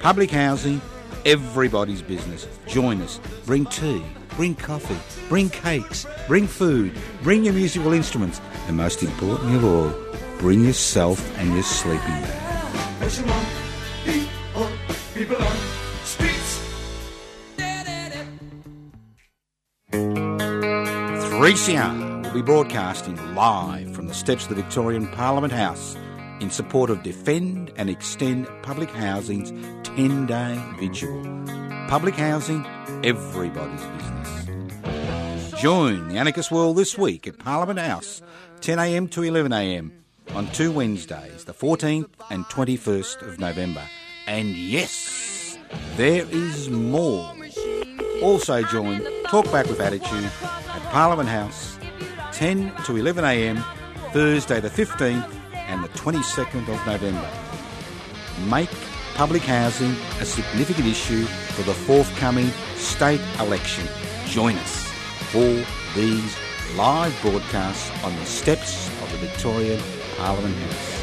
Public 0.00 0.30
housing, 0.30 0.80
everybody's 1.24 2.02
business. 2.02 2.46
Join 2.66 3.00
us. 3.00 3.20
Bring 3.46 3.64
tea, 3.66 4.02
bring 4.36 4.54
coffee, 4.54 4.98
bring 5.28 5.48
cakes, 5.48 6.06
bring 6.26 6.46
food, 6.46 6.92
bring 7.22 7.44
your 7.44 7.54
musical 7.54 7.92
instruments, 7.92 8.40
and 8.66 8.76
most 8.76 9.02
importantly 9.02 9.56
of 9.56 9.64
all, 9.64 9.92
bring 10.38 10.62
yourself 10.64 11.20
and 11.38 11.54
your 11.54 11.62
sleeping 11.62 12.00
bag. 12.00 12.40
3CR 21.40 22.22
will 22.22 22.34
be 22.34 22.42
broadcasting 22.42 23.16
live 23.34 23.90
from 23.94 24.08
the 24.08 24.12
steps 24.12 24.42
of 24.42 24.50
the 24.50 24.54
Victorian 24.56 25.08
Parliament 25.08 25.54
House 25.54 25.96
in 26.38 26.50
support 26.50 26.90
of 26.90 27.02
Defend 27.02 27.72
and 27.78 27.88
Extend 27.88 28.46
Public 28.60 28.90
Housing's 28.90 29.50
10 29.84 30.26
day 30.26 30.62
vigil. 30.78 31.18
Public 31.88 32.14
housing, 32.14 32.66
everybody's 33.02 33.80
business. 33.80 35.52
Join 35.58 36.08
the 36.08 36.18
Anarchist 36.18 36.50
World 36.50 36.76
this 36.76 36.98
week 36.98 37.26
at 37.26 37.38
Parliament 37.38 37.78
House, 37.78 38.20
10am 38.60 39.10
to 39.12 39.22
11am 39.22 39.92
on 40.34 40.46
two 40.48 40.70
Wednesdays, 40.70 41.46
the 41.46 41.54
14th 41.54 42.10
and 42.28 42.44
21st 42.44 43.26
of 43.26 43.40
November. 43.40 43.88
And 44.26 44.50
yes, 44.50 45.56
there 45.96 46.26
is 46.30 46.68
more. 46.68 47.34
Also 48.22 48.62
join 48.62 49.00
Talk 49.24 49.50
Back 49.50 49.66
with 49.66 49.80
Attitude 49.80 50.30
at 50.44 50.82
Parliament 50.90 51.28
House, 51.28 51.78
10 52.32 52.70
to 52.84 52.92
11am, 52.92 53.64
Thursday 54.12 54.60
the 54.60 54.68
15th 54.68 55.32
and 55.54 55.82
the 55.82 55.88
22nd 55.90 56.68
of 56.68 56.86
November. 56.86 57.30
Make 58.50 58.68
public 59.14 59.42
housing 59.42 59.92
a 60.20 60.26
significant 60.26 60.86
issue 60.86 61.24
for 61.24 61.62
the 61.62 61.72
forthcoming 61.72 62.50
state 62.76 63.22
election. 63.38 63.88
Join 64.26 64.54
us 64.56 64.86
for 65.30 65.64
these 65.98 66.36
live 66.76 67.18
broadcasts 67.22 67.90
on 68.04 68.14
the 68.16 68.26
steps 68.26 68.88
of 69.02 69.10
the 69.12 69.18
Victorian 69.18 69.80
Parliament 70.18 70.54
House. 70.56 71.00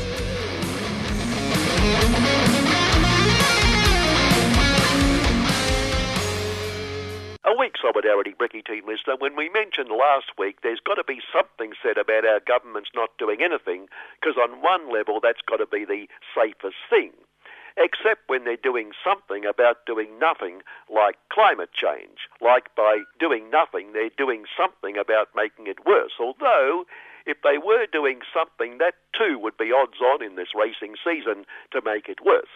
A 7.47 7.55
weak 7.57 7.75
solidarity, 7.81 8.35
Bricky 8.37 8.61
team 8.61 8.83
listener. 8.85 9.15
When 9.15 9.37
we 9.37 9.47
mentioned 9.47 9.87
last 9.87 10.35
week, 10.37 10.57
there's 10.63 10.81
got 10.83 10.95
to 10.95 11.03
be 11.07 11.21
something 11.31 11.71
said 11.81 11.97
about 11.97 12.25
our 12.25 12.41
governments 12.41 12.89
not 12.93 13.17
doing 13.17 13.41
anything, 13.41 13.87
because 14.19 14.35
on 14.35 14.61
one 14.61 14.91
level, 14.91 15.21
that's 15.23 15.39
got 15.47 15.63
to 15.63 15.65
be 15.65 15.85
the 15.85 16.09
safest 16.35 16.75
thing. 16.89 17.13
Except 17.77 18.27
when 18.27 18.43
they're 18.43 18.57
doing 18.57 18.91
something 19.01 19.45
about 19.45 19.85
doing 19.85 20.19
nothing, 20.19 20.59
like 20.93 21.15
climate 21.31 21.71
change. 21.71 22.27
Like 22.41 22.75
by 22.75 23.03
doing 23.17 23.49
nothing, 23.49 23.93
they're 23.93 24.09
doing 24.17 24.43
something 24.57 24.97
about 24.97 25.29
making 25.33 25.67
it 25.67 25.85
worse. 25.85 26.19
Although, 26.19 26.83
if 27.25 27.37
they 27.43 27.57
were 27.57 27.87
doing 27.89 28.19
something, 28.33 28.77
that 28.79 28.95
too 29.17 29.39
would 29.39 29.55
be 29.55 29.71
odds 29.71 30.01
on 30.03 30.21
in 30.21 30.35
this 30.35 30.51
racing 30.53 30.95
season 31.01 31.45
to 31.71 31.79
make 31.81 32.09
it 32.09 32.19
worse 32.25 32.51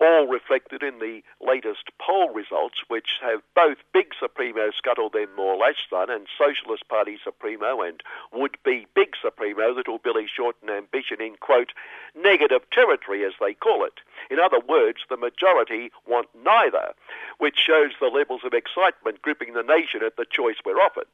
all 0.00 0.26
reflected 0.26 0.82
in 0.82 0.98
the 0.98 1.22
latest 1.40 1.90
poll 1.98 2.30
results, 2.30 2.78
which 2.88 3.20
have 3.22 3.42
both 3.54 3.78
big 3.92 4.12
Supremo 4.18 4.70
Scuttle 4.76 5.10
then 5.12 5.28
More 5.36 5.56
Lashton 5.56 6.10
and 6.14 6.26
Socialist 6.36 6.88
Party 6.88 7.18
Supremo 7.22 7.80
and 7.80 8.02
would-be 8.32 8.86
big 8.94 9.14
Supremo 9.20 9.70
Little 9.72 9.98
Billy 9.98 10.26
Shorten 10.26 10.70
ambition 10.70 11.20
in, 11.20 11.36
quote, 11.36 11.72
negative 12.14 12.62
territory, 12.72 13.24
as 13.24 13.32
they 13.40 13.54
call 13.54 13.84
it. 13.84 14.00
In 14.30 14.38
other 14.40 14.60
words, 14.60 14.98
the 15.08 15.16
majority 15.16 15.90
want 16.06 16.28
neither, 16.44 16.94
which 17.38 17.56
shows 17.58 17.92
the 18.00 18.08
levels 18.08 18.42
of 18.44 18.52
excitement 18.52 19.22
gripping 19.22 19.54
the 19.54 19.62
nation 19.62 20.02
at 20.04 20.16
the 20.16 20.26
choice 20.28 20.56
we're 20.64 20.80
offered. 20.80 21.06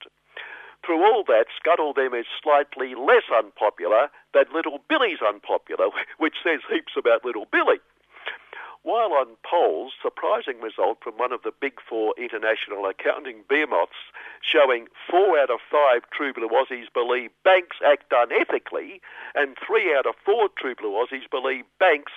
Through 0.85 1.05
all 1.05 1.25
that, 1.25 1.47
Scuttle 1.57 1.93
them 1.93 2.15
is 2.15 2.27
slightly 2.43 2.95
less 2.95 3.25
unpopular 3.35 4.09
than 4.33 4.47
Little 4.55 4.81
Billy's 4.89 5.21
unpopular, 5.21 5.89
which 6.19 6.37
says 6.43 6.61
heaps 6.71 6.95
about 6.97 7.25
Little 7.25 7.47
Billy. 7.51 7.81
While 8.83 9.13
on 9.13 9.37
polls, 9.45 9.93
surprising 10.01 10.61
result 10.61 10.99
from 11.03 11.19
one 11.19 11.33
of 11.33 11.43
the 11.43 11.53
big 11.53 11.81
four 11.87 12.15
international 12.17 12.87
accounting 12.87 13.45
behemoths 13.47 14.11
showing 14.41 14.89
four 15.09 15.39
out 15.39 15.51
of 15.51 15.61
five 15.71 16.09
true 16.11 16.33
blue 16.33 16.49
Aussies 16.49 16.91
believe 16.93 17.31
banks 17.45 17.77
act 17.85 18.11
unethically, 18.11 19.01
and 19.35 19.57
three 19.59 19.95
out 19.95 20.07
of 20.07 20.15
four 20.25 20.49
true 20.57 20.75
blue 20.75 20.93
Aussies 20.93 21.29
believe 21.31 21.65
banks 21.79 22.13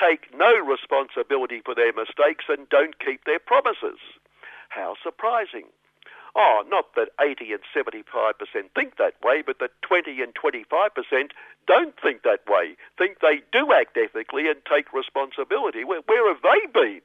take 0.00 0.32
no 0.36 0.56
responsibility 0.58 1.60
for 1.64 1.74
their 1.74 1.92
mistakes 1.92 2.44
and 2.48 2.68
don't 2.68 2.98
keep 3.00 3.24
their 3.24 3.40
promises. 3.40 3.98
How 4.68 4.94
surprising. 5.02 5.66
Oh, 6.36 6.64
not 6.68 6.94
that 6.96 7.10
80 7.20 7.52
and 7.52 7.62
75% 7.74 8.34
think 8.74 8.96
that 8.96 9.14
way, 9.22 9.42
but 9.46 9.60
that 9.60 9.70
20 9.82 10.20
and 10.20 10.34
25% 10.34 11.30
don't 11.66 11.94
think 12.00 12.22
that 12.22 12.40
way, 12.48 12.76
think 12.98 13.20
they 13.20 13.42
do 13.52 13.72
act 13.72 13.96
ethically 13.96 14.48
and 14.48 14.58
take 14.68 14.92
responsibility. 14.92 15.84
Where, 15.84 16.00
where 16.06 16.32
have 16.32 16.42
they 16.42 16.66
been? 16.72 17.00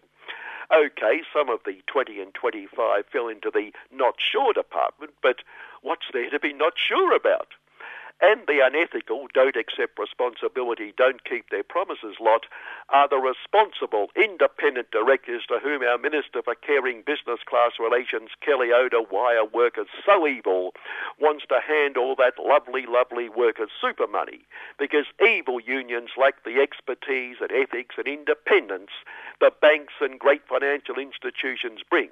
Okay, 0.72 1.22
some 1.34 1.50
of 1.50 1.60
the 1.66 1.82
20 1.88 2.22
and 2.22 2.34
25 2.34 3.06
fell 3.12 3.28
into 3.28 3.52
the 3.52 3.72
not 3.92 4.16
sure 4.20 4.54
department, 4.54 5.14
but 5.22 5.38
what's 5.82 6.06
there 6.14 6.30
to 6.30 6.40
be 6.40 6.54
not 6.54 6.74
sure 6.78 7.16
about? 7.16 7.50
And 8.22 8.42
the 8.48 8.60
unethical, 8.64 9.28
don't 9.34 9.56
accept 9.56 9.98
responsibility, 9.98 10.94
don't 10.98 11.24
keep 11.24 11.50
their 11.50 11.64
promises 11.64 12.16
lot, 12.20 12.46
are 12.90 13.08
the 13.08 13.18
responsible, 13.18 14.08
independent 14.16 14.92
directors 14.92 15.44
to 15.48 15.60
whom 15.60 15.84
our 15.84 15.98
Minister 15.98 16.42
for 16.44 16.56
Caring 16.56 17.04
Business 17.06 17.40
Class 17.48 17.74
Relations, 17.80 18.32
Kelly 18.42 18.72
Oda, 18.74 19.02
wire 19.10 19.46
workers 19.46 19.88
so 20.06 20.28
evil, 20.28 20.74
wants 21.20 21.46
to 21.48 21.60
hand 21.66 21.98
all 21.98 22.16
that 22.16 22.34
lovely, 22.38 22.86
lovely 22.86 23.30
workers 23.30 23.70
super 23.80 24.08
money, 24.08 24.42
because 24.78 25.06
evil 25.26 25.60
unions 25.60 26.12
lack 26.18 26.44
the 26.44 26.60
expertise 26.62 27.38
and 27.40 27.52
ethics 27.52 27.96
and 27.98 28.08
independence 28.08 28.92
the 29.40 29.52
banks 29.62 29.94
and 30.02 30.20
great 30.20 30.42
financial 30.48 30.98
institutions 30.98 31.80
bring. 31.90 32.10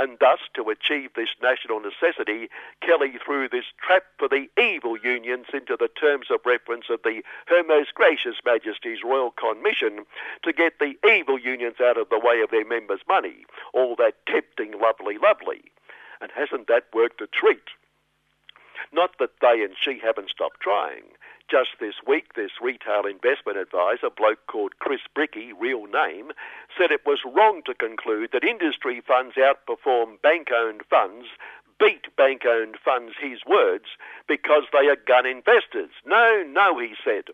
And 0.00 0.16
thus, 0.18 0.38
to 0.54 0.70
achieve 0.70 1.10
this 1.14 1.28
national 1.42 1.78
necessity, 1.78 2.48
Kelly 2.80 3.18
threw 3.22 3.50
this 3.50 3.66
trap 3.86 4.04
for 4.18 4.28
the 4.28 4.48
evil 4.58 4.96
unions 4.96 5.48
into 5.52 5.76
the 5.78 5.88
terms 5.88 6.28
of 6.30 6.40
reference 6.46 6.86
of 6.88 7.02
the 7.04 7.20
Her 7.48 7.62
Most 7.62 7.92
Gracious 7.92 8.36
Majesty's 8.42 9.04
Royal 9.04 9.30
Commission 9.30 10.06
to 10.42 10.54
get 10.54 10.78
the 10.78 10.94
evil 11.06 11.38
unions 11.38 11.82
out 11.82 11.98
of 11.98 12.08
the 12.08 12.18
way 12.18 12.40
of 12.40 12.50
their 12.50 12.64
members' 12.64 13.02
money. 13.06 13.44
All 13.74 13.94
that 13.96 14.14
tempting, 14.26 14.80
lovely, 14.80 15.18
lovely. 15.18 15.70
And 16.22 16.30
hasn't 16.34 16.66
that 16.68 16.84
worked 16.94 17.20
a 17.20 17.26
treat? 17.26 17.68
Not 18.94 19.18
that 19.18 19.40
they 19.42 19.62
and 19.62 19.74
she 19.78 20.00
haven't 20.02 20.30
stopped 20.30 20.60
trying. 20.60 21.12
Just 21.50 21.70
this 21.80 21.96
week, 22.06 22.34
this 22.34 22.52
retail 22.62 23.06
investment 23.06 23.58
advisor, 23.58 24.08
bloke 24.08 24.46
called 24.46 24.78
Chris 24.78 25.00
Bricky, 25.12 25.52
real 25.52 25.86
name, 25.86 26.30
said 26.78 26.92
it 26.92 27.04
was 27.04 27.24
wrong 27.24 27.62
to 27.66 27.74
conclude 27.74 28.30
that 28.32 28.44
industry 28.44 29.00
funds 29.00 29.34
outperform 29.34 30.22
bank-owned 30.22 30.82
funds 30.88 31.26
beat 31.80 32.14
bank 32.14 32.42
owned 32.46 32.76
funds, 32.84 33.14
his 33.18 33.40
words, 33.46 33.86
because 34.28 34.64
they 34.72 34.86
are 34.86 34.96
gun 34.96 35.26
investors. 35.26 35.90
No, 36.06 36.44
no, 36.46 36.78
he 36.78 36.94
said. 37.02 37.24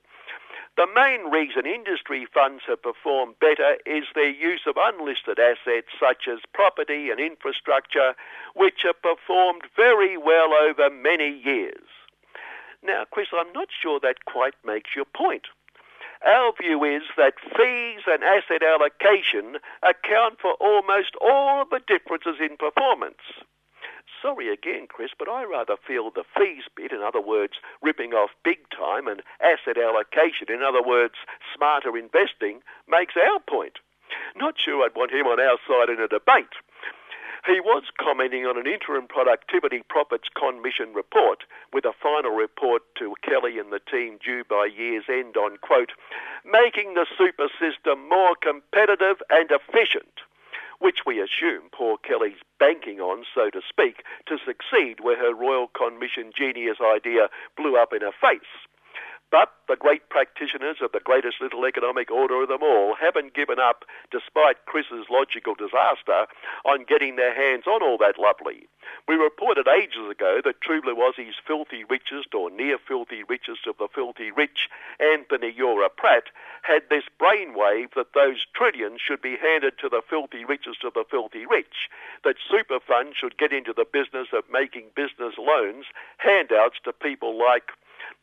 The 0.77 0.87
main 0.95 1.31
reason 1.31 1.67
industry 1.67 2.27
funds 2.33 2.63
have 2.69 2.83
performed 2.83 3.39
better 3.41 3.77
is 3.85 4.05
their 4.15 4.31
use 4.31 4.63
of 4.67 4.77
unlisted 4.79 5.39
assets 5.39 5.89
such 5.99 6.29
as 6.29 6.39
property 6.55 7.11
and 7.11 7.19
infrastructure, 7.19 8.15
which 8.55 8.83
have 8.85 9.03
performed 9.03 9.63
very 9.75 10.17
well 10.17 10.55
over 10.55 10.89
many 10.89 11.29
years. 11.29 11.96
Now, 12.83 13.05
Chris, 13.11 13.29
I'm 13.33 13.53
not 13.53 13.69
sure 13.71 14.01
that 14.01 14.25
quite 14.25 14.55
makes 14.65 14.91
your 14.95 15.05
point. 15.05 15.47
Our 16.25 16.53
view 16.61 16.83
is 16.85 17.03
that 17.17 17.35
fees 17.57 18.03
and 18.07 18.25
asset 18.25 18.63
allocation 18.63 19.59
account 19.83 20.41
for 20.41 20.55
almost 20.55 21.15
all 21.21 21.63
of 21.63 21.71
the 21.71 21.81
differences 21.87 22.37
in 22.41 22.57
performance. 22.57 23.21
Sorry 24.23 24.49
again, 24.49 24.87
Chris, 24.89 25.11
but 25.19 25.29
I 25.29 25.45
rather 25.45 25.77
feel 25.77 26.11
the 26.11 26.25
fees 26.37 26.65
bit, 26.75 26.91
in 26.91 27.03
other 27.03 27.21
words, 27.21 27.55
ripping 27.83 28.13
off 28.13 28.31
big 28.45 28.59
time, 28.71 29.07
and 29.07 29.23
asset 29.41 29.77
allocation, 29.77 30.49
in 30.49 30.63
other 30.63 30.83
words, 30.83 31.15
smarter 31.55 31.97
investing, 31.97 32.63
makes 32.89 33.15
our 33.17 33.41
point. 33.41 33.79
Not 34.35 34.55
sure 34.59 34.85
I'd 34.85 34.97
want 34.97 35.13
him 35.13 35.27
on 35.27 35.39
our 35.39 35.59
side 35.69 35.91
in 35.91 36.01
a 36.01 36.09
debate. 36.09 36.55
He 37.47 37.61
was 37.61 37.85
commenting 37.97 38.45
on 38.45 38.59
an 38.59 38.67
interim 38.67 39.07
productivity 39.07 39.85
profits 39.89 40.29
commission 40.35 40.93
report 40.93 41.45
with 41.73 41.85
a 41.85 41.93
final 42.03 42.33
report 42.33 42.83
to 42.99 43.15
Kelly 43.23 43.61
and 43.61 43.73
the 43.73 43.79
team 43.79 44.19
due 44.19 44.43
by 44.43 44.67
year's 44.67 45.05
end 45.09 45.37
on, 45.37 45.57
quote, 45.59 45.93
making 46.45 46.95
the 46.95 47.07
super 47.17 47.47
system 47.61 48.09
more 48.09 48.35
competitive 48.35 49.23
and 49.31 49.49
efficient 49.51 50.27
which 50.79 51.07
we 51.07 51.23
assume 51.23 51.71
poor 51.73 51.97
Kelly's 51.97 52.43
banking 52.59 53.01
on, 53.01 53.25
so 53.35 53.49
to 53.49 53.63
speak, 53.67 54.05
to 54.27 54.37
succeed 54.45 55.01
where 55.01 55.17
her 55.17 55.35
Royal 55.35 55.69
Commission 55.69 56.33
genius 56.37 56.77
idea 56.85 57.29
blew 57.57 57.79
up 57.79 57.95
in 57.95 58.03
her 58.03 58.13
face. 58.13 58.69
But 59.31 59.53
the 59.67 59.77
great 59.77 60.09
practitioners 60.09 60.79
of 60.81 60.93
the 60.93 61.01
greatest 61.01 61.41
little 61.41 61.67
economic 61.67 62.11
order 62.11 62.43
of 62.43 62.49
them 62.49 62.63
all 62.63 62.95
haven't 62.95 63.35
given 63.35 63.59
up, 63.59 63.85
despite 64.11 64.65
Chris's 64.67 65.11
logical 65.11 65.55
disaster, 65.55 66.27
on 66.65 66.85
getting 66.85 67.17
their 67.17 67.35
hands 67.35 67.67
on 67.67 67.83
all 67.83 67.99
that 67.99 68.19
lovely. 68.19 68.69
We 69.09 69.17
reported 69.17 69.67
ages 69.67 70.09
ago 70.09 70.41
that 70.45 70.61
True 70.61 70.81
Blue 70.81 70.95
Aussie's 70.95 71.35
filthy 71.45 71.83
richest 71.83 72.35
or 72.35 72.51
near 72.51 72.79
filthy 72.79 73.25
richest 73.25 73.67
of 73.67 73.79
the 73.79 73.89
filthy 73.93 74.31
rich, 74.31 74.69
Anthony 75.01 75.53
Eora 75.53 75.89
Pratt, 75.95 76.31
had 76.63 76.83
this 76.89 77.05
brainwave 77.21 77.95
that 77.95 78.15
those 78.15 78.47
trillions 78.55 79.01
should 79.01 79.21
be 79.21 79.37
handed 79.37 79.79
to 79.79 79.89
the 79.89 80.03
filthy 80.09 80.45
richest 80.45 80.85
of 80.85 80.95
the 80.95 81.05
filthy 81.11 81.47
rich, 81.47 81.91
that 82.23 82.37
super 82.49 82.79
funds 82.79 83.17
should 83.17 83.39
get 83.39 83.53
into 83.53 83.73
the 83.73 83.87
business 83.91 84.29
of 84.33 84.45
making 84.51 84.91
business 84.95 85.35
loans, 85.37 85.87
handouts 86.19 86.79
to 86.85 86.93
people 86.93 87.37
like 87.37 87.73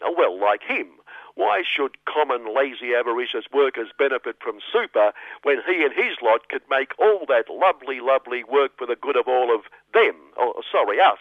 well, 0.02 0.40
like 0.40 0.64
him. 0.64 0.88
Why 1.36 1.64
should 1.66 1.98
common, 2.06 2.54
lazy, 2.54 2.94
avaricious 2.94 3.46
workers 3.52 3.90
benefit 3.98 4.38
from 4.40 4.60
super 4.72 5.14
when 5.42 5.62
he 5.68 5.84
and 5.84 5.94
his 5.94 6.18
lot 6.22 6.48
could 6.48 6.62
make 6.70 6.98
all 7.00 7.26
that 7.28 7.50
lovely, 7.50 8.00
lovely 8.00 8.44
work 8.44 8.78
for 8.78 8.86
the 8.86 8.96
good 8.96 9.18
of 9.18 9.28
all 9.28 9.54
of 9.54 9.62
them? 9.94 10.16
Oh, 10.38 10.62
sorry, 10.72 11.00
us. 11.02 11.20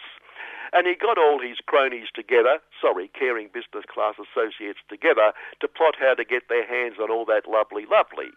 And 0.71 0.87
he 0.87 0.95
got 0.95 1.19
all 1.19 1.39
his 1.39 1.57
cronies 1.65 2.07
together, 2.13 2.57
sorry, 2.81 3.07
caring 3.07 3.47
business 3.53 3.85
class 3.87 4.15
associates 4.17 4.79
together, 4.89 5.31
to 5.61 5.67
plot 5.67 5.95
how 5.99 6.15
to 6.15 6.25
get 6.25 6.49
their 6.49 6.65
hands 6.65 6.97
on 6.99 7.11
all 7.11 7.25
that 7.25 7.47
lovely, 7.47 7.85
lovely. 7.85 8.31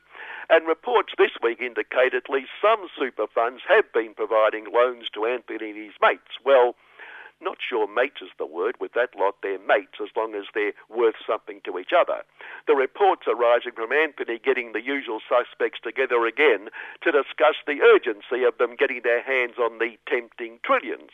And 0.50 0.66
reports 0.66 1.14
this 1.16 1.32
week 1.42 1.60
indicate 1.60 2.14
at 2.14 2.28
least 2.28 2.50
some 2.60 2.88
super 2.98 3.26
funds 3.26 3.62
have 3.68 3.90
been 3.92 4.12
providing 4.14 4.66
loans 4.72 5.08
to 5.14 5.24
Anthony 5.24 5.70
and 5.70 5.78
his 5.78 5.94
mates. 6.00 6.36
Well, 6.44 6.76
not 7.40 7.58
sure 7.60 7.86
mates 7.86 8.22
is 8.22 8.30
the 8.38 8.46
word. 8.46 8.76
With 8.80 8.92
that 8.94 9.14
lot, 9.16 9.36
they're 9.42 9.58
mates 9.58 10.00
as 10.00 10.08
long 10.16 10.34
as 10.34 10.44
they're 10.54 10.72
worth 10.88 11.16
something 11.26 11.60
to 11.64 11.78
each 11.78 11.92
other. 11.92 12.22
The 12.66 12.74
reports 12.74 13.26
arising 13.28 13.72
from 13.72 13.92
Anthony 13.92 14.38
getting 14.38 14.72
the 14.72 14.82
usual 14.82 15.20
suspects 15.28 15.80
together 15.82 16.26
again 16.26 16.68
to 17.02 17.12
discuss 17.12 17.56
the 17.66 17.82
urgency 17.82 18.42
of 18.44 18.58
them 18.58 18.76
getting 18.76 19.02
their 19.02 19.22
hands 19.22 19.58
on 19.58 19.78
the 19.78 19.98
tempting 20.08 20.60
trillions. 20.64 21.10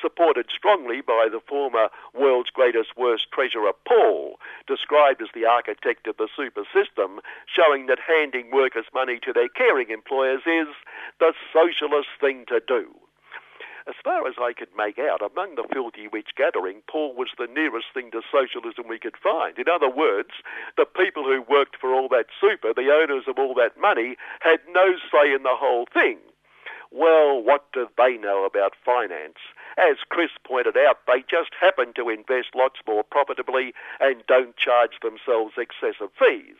Supported 0.00 0.50
strongly 0.50 1.00
by 1.00 1.28
the 1.30 1.40
former 1.40 1.88
world's 2.14 2.50
greatest 2.50 2.96
worst 2.96 3.30
treasurer, 3.32 3.72
Paul, 3.86 4.38
described 4.66 5.22
as 5.22 5.28
the 5.34 5.46
architect 5.46 6.06
of 6.06 6.16
the 6.16 6.28
super 6.34 6.64
system, 6.72 7.20
showing 7.46 7.86
that 7.86 7.98
handing 8.00 8.50
workers 8.50 8.86
money 8.92 9.18
to 9.20 9.32
their 9.32 9.48
caring 9.48 9.90
employers 9.90 10.42
is 10.46 10.68
the 11.18 11.32
socialist 11.52 12.08
thing 12.20 12.44
to 12.48 12.60
do. 12.66 12.94
As 13.86 13.94
far 14.04 14.26
as 14.26 14.34
I 14.40 14.52
could 14.52 14.68
make 14.76 14.98
out, 14.98 15.22
among 15.22 15.54
the 15.54 15.66
filthy 15.72 16.06
rich 16.06 16.30
gathering, 16.36 16.82
Paul 16.86 17.14
was 17.14 17.30
the 17.38 17.46
nearest 17.46 17.86
thing 17.94 18.10
to 18.10 18.22
socialism 18.30 18.88
we 18.88 18.98
could 18.98 19.16
find. 19.16 19.58
In 19.58 19.68
other 19.68 19.88
words, 19.88 20.30
the 20.76 20.84
people 20.84 21.24
who 21.24 21.42
worked 21.42 21.76
for 21.76 21.94
all 21.94 22.08
that 22.08 22.26
super, 22.40 22.74
the 22.74 22.92
owners 22.92 23.24
of 23.26 23.38
all 23.38 23.54
that 23.54 23.80
money, 23.80 24.16
had 24.40 24.60
no 24.68 24.96
say 25.10 25.32
in 25.32 25.42
the 25.42 25.56
whole 25.56 25.86
thing. 25.92 26.18
Well, 26.90 27.40
what 27.40 27.70
do 27.72 27.88
they 27.96 28.16
know 28.16 28.44
about 28.44 28.74
finance? 28.84 29.38
As 29.78 29.98
Chris 30.08 30.30
pointed 30.44 30.76
out, 30.76 31.06
they 31.06 31.22
just 31.22 31.54
happen 31.58 31.92
to 31.94 32.08
invest 32.08 32.48
lots 32.54 32.80
more 32.86 33.04
profitably 33.04 33.72
and 34.00 34.26
don't 34.26 34.56
charge 34.56 34.98
themselves 35.00 35.54
excessive 35.56 36.10
fees. 36.18 36.56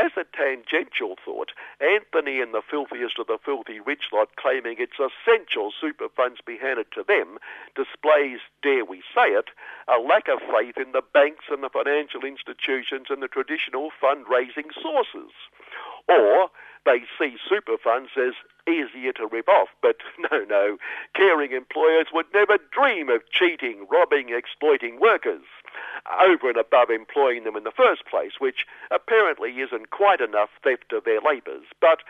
As 0.00 0.12
a 0.16 0.24
tangential 0.24 1.16
thought, 1.22 1.52
Anthony 1.78 2.40
and 2.40 2.54
the 2.54 2.62
filthiest 2.62 3.18
of 3.18 3.26
the 3.26 3.36
filthy 3.36 3.80
rich 3.80 4.04
lot 4.14 4.34
claiming 4.36 4.76
it's 4.78 4.98
essential 4.98 5.74
super 5.78 6.08
funds 6.08 6.40
be 6.40 6.56
handed 6.56 6.90
to 6.92 7.02
them 7.02 7.36
displays, 7.74 8.40
dare 8.62 8.86
we 8.86 9.02
say 9.14 9.32
it, 9.32 9.50
a 9.88 10.00
lack 10.00 10.28
of 10.28 10.40
faith 10.40 10.78
in 10.78 10.92
the 10.92 11.02
banks 11.02 11.44
and 11.50 11.62
the 11.62 11.68
financial 11.68 12.24
institutions 12.24 13.08
and 13.10 13.22
the 13.22 13.28
traditional 13.28 13.90
fundraising 14.02 14.72
sources. 14.80 15.32
Or 16.08 16.48
they 16.86 17.02
see 17.18 17.36
super 17.46 17.76
funds 17.76 18.12
as 18.16 18.32
easier 18.66 19.12
to 19.12 19.26
rip 19.26 19.50
off. 19.50 19.68
But 19.82 19.96
no, 20.32 20.44
no, 20.48 20.78
caring 21.12 21.52
employers 21.52 22.06
would 22.10 22.32
never 22.32 22.56
dream 22.72 23.10
of 23.10 23.28
cheating, 23.30 23.86
robbing, 23.90 24.30
exploiting 24.30 24.98
workers 24.98 25.44
over 26.20 26.48
and 26.48 26.56
above 26.56 26.90
employing 26.90 27.44
them 27.44 27.56
in 27.56 27.64
the 27.64 27.70
first 27.70 28.06
place, 28.06 28.32
which 28.38 28.66
apparently 28.90 29.50
isn't 29.60 29.90
quite 29.90 30.20
enough 30.20 30.50
theft 30.62 30.92
of 30.92 31.04
their 31.04 31.20
labours. 31.20 31.64
But 31.80 32.00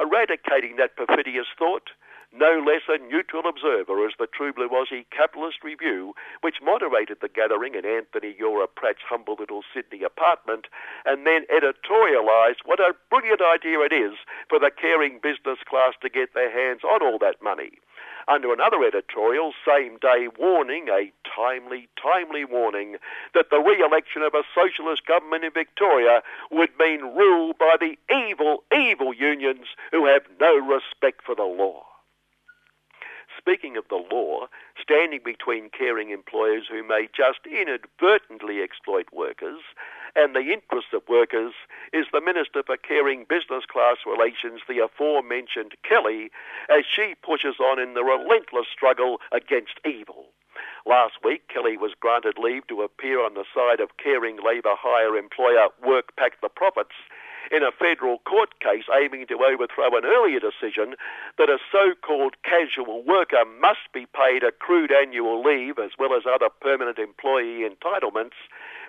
eradicating 0.00 0.76
that 0.76 0.96
perfidious 0.96 1.46
thought, 1.58 1.90
no 2.32 2.62
less 2.64 2.82
a 2.88 2.98
neutral 2.98 3.48
observer 3.48 4.06
as 4.06 4.12
the 4.18 4.28
True 4.28 4.52
Aussie 4.52 5.04
Capitalist 5.10 5.64
Review, 5.64 6.14
which 6.42 6.62
moderated 6.62 7.18
the 7.20 7.28
gathering 7.28 7.74
in 7.74 7.84
Anthony 7.84 8.36
Eora 8.40 8.68
Pratt's 8.72 9.02
humble 9.08 9.36
little 9.38 9.62
Sydney 9.74 10.04
apartment, 10.04 10.66
and 11.04 11.26
then 11.26 11.42
editorialised 11.52 12.62
what 12.64 12.78
a 12.78 12.94
brilliant 13.10 13.40
idea 13.42 13.80
it 13.80 13.92
is 13.92 14.14
for 14.48 14.60
the 14.60 14.70
caring 14.70 15.18
business 15.20 15.58
class 15.68 15.94
to 16.02 16.08
get 16.08 16.34
their 16.34 16.50
hands 16.50 16.82
on 16.84 17.02
all 17.02 17.18
that 17.18 17.42
money 17.42 17.72
under 18.30 18.52
another 18.52 18.84
editorial, 18.84 19.52
same 19.66 19.98
day 19.98 20.28
warning, 20.38 20.86
a 20.88 21.12
timely, 21.28 21.88
timely 22.00 22.44
warning, 22.44 22.96
that 23.34 23.50
the 23.50 23.58
re 23.58 23.82
election 23.82 24.22
of 24.22 24.34
a 24.34 24.44
socialist 24.54 25.06
government 25.06 25.44
in 25.44 25.50
Victoria 25.52 26.22
would 26.50 26.70
mean 26.78 27.00
rule 27.00 27.52
by 27.58 27.76
the 27.78 27.98
evil, 28.14 28.62
evil 28.72 29.12
unions 29.12 29.66
who 29.90 30.06
have 30.06 30.22
no 30.40 30.56
respect 30.56 31.22
for 31.24 31.34
the 31.34 31.42
law. 31.42 31.89
Speaking 33.40 33.78
of 33.78 33.88
the 33.88 34.04
law, 34.12 34.48
standing 34.78 35.20
between 35.24 35.70
caring 35.70 36.10
employers 36.10 36.64
who 36.70 36.86
may 36.86 37.08
just 37.16 37.40
inadvertently 37.46 38.60
exploit 38.60 39.06
workers 39.14 39.60
and 40.14 40.36
the 40.36 40.52
interests 40.52 40.92
of 40.92 41.08
workers 41.08 41.54
is 41.90 42.04
the 42.12 42.20
Minister 42.20 42.62
for 42.62 42.76
Caring 42.76 43.24
Business 43.26 43.64
Class 43.64 43.96
Relations, 44.04 44.60
the 44.68 44.84
aforementioned 44.84 45.72
Kelly, 45.88 46.30
as 46.68 46.84
she 46.84 47.14
pushes 47.22 47.56
on 47.58 47.78
in 47.78 47.94
the 47.94 48.04
relentless 48.04 48.66
struggle 48.70 49.22
against 49.32 49.80
evil. 49.86 50.26
Last 50.84 51.14
week, 51.24 51.48
Kelly 51.48 51.78
was 51.78 51.92
granted 51.98 52.36
leave 52.36 52.66
to 52.66 52.82
appear 52.82 53.24
on 53.24 53.32
the 53.32 53.48
side 53.54 53.80
of 53.80 53.96
caring 53.96 54.36
labour 54.44 54.76
hire 54.76 55.16
employer 55.16 55.68
WorkPac 55.82 56.40
the 56.42 56.50
Profits 56.50 56.96
in 57.50 57.62
a 57.62 57.72
federal 57.72 58.18
court 58.18 58.58
case 58.60 58.84
aiming 58.94 59.26
to 59.26 59.44
overthrow 59.44 59.96
an 59.96 60.04
earlier 60.04 60.40
decision 60.40 60.94
that 61.38 61.50
a 61.50 61.58
so-called 61.70 62.36
casual 62.42 63.02
worker 63.02 63.44
must 63.60 63.90
be 63.92 64.06
paid 64.06 64.42
accrued 64.44 64.92
annual 64.92 65.42
leave 65.42 65.78
as 65.78 65.90
well 65.98 66.14
as 66.14 66.22
other 66.26 66.48
permanent 66.60 66.98
employee 66.98 67.68
entitlements 67.68 68.38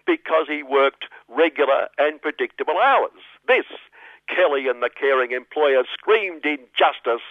because 0.06 0.46
he 0.48 0.64
worked 0.64 1.06
regular 1.28 1.88
and 1.98 2.22
predictable 2.22 2.78
hours. 2.78 3.22
This, 3.48 3.66
Kelly 4.28 4.68
and 4.68 4.82
the 4.82 4.90
caring 4.90 5.32
employer 5.32 5.84
screamed 5.92 6.46
injustice, 6.46 7.26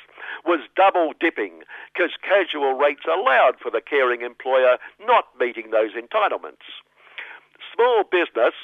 was 0.44 0.60
double 0.76 1.12
dipping 1.18 1.62
because 1.92 2.10
casual 2.22 2.74
rates 2.74 3.04
allowed 3.06 3.58
for 3.60 3.70
the 3.70 3.80
caring 3.80 4.22
employer 4.22 4.78
not 5.06 5.26
meeting 5.38 5.70
those 5.70 5.92
entitlements. 5.92 6.66
small 7.74 8.04
business, 8.04 8.54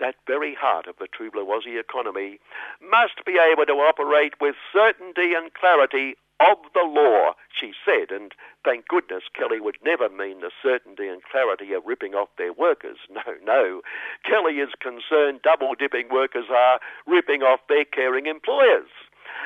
that 0.00 0.16
very 0.26 0.54
heart 0.54 0.86
of 0.86 0.96
the 0.98 1.06
true 1.06 1.30
economy, 1.78 2.38
must 2.80 3.24
be 3.24 3.38
able 3.38 3.66
to 3.66 3.72
operate 3.72 4.34
with 4.40 4.54
certainty 4.72 5.34
and 5.34 5.52
clarity 5.54 6.16
of 6.40 6.58
the 6.74 6.82
law, 6.82 7.32
she 7.48 7.72
said, 7.84 8.10
and 8.10 8.32
thank 8.64 8.88
goodness 8.88 9.22
Kelly 9.34 9.60
would 9.60 9.78
never 9.84 10.08
mean 10.08 10.40
the 10.40 10.50
certainty 10.62 11.06
and 11.08 11.22
clarity 11.22 11.72
of 11.72 11.86
ripping 11.86 12.14
off 12.14 12.28
their 12.38 12.52
workers. 12.52 12.98
No, 13.14 13.34
no. 13.44 13.80
Kelly 14.24 14.54
is 14.54 14.70
concerned 14.80 15.40
double 15.42 15.74
dipping 15.74 16.08
workers 16.10 16.46
are 16.50 16.80
ripping 17.06 17.42
off 17.42 17.60
their 17.68 17.84
caring 17.84 18.26
employers. 18.26 18.88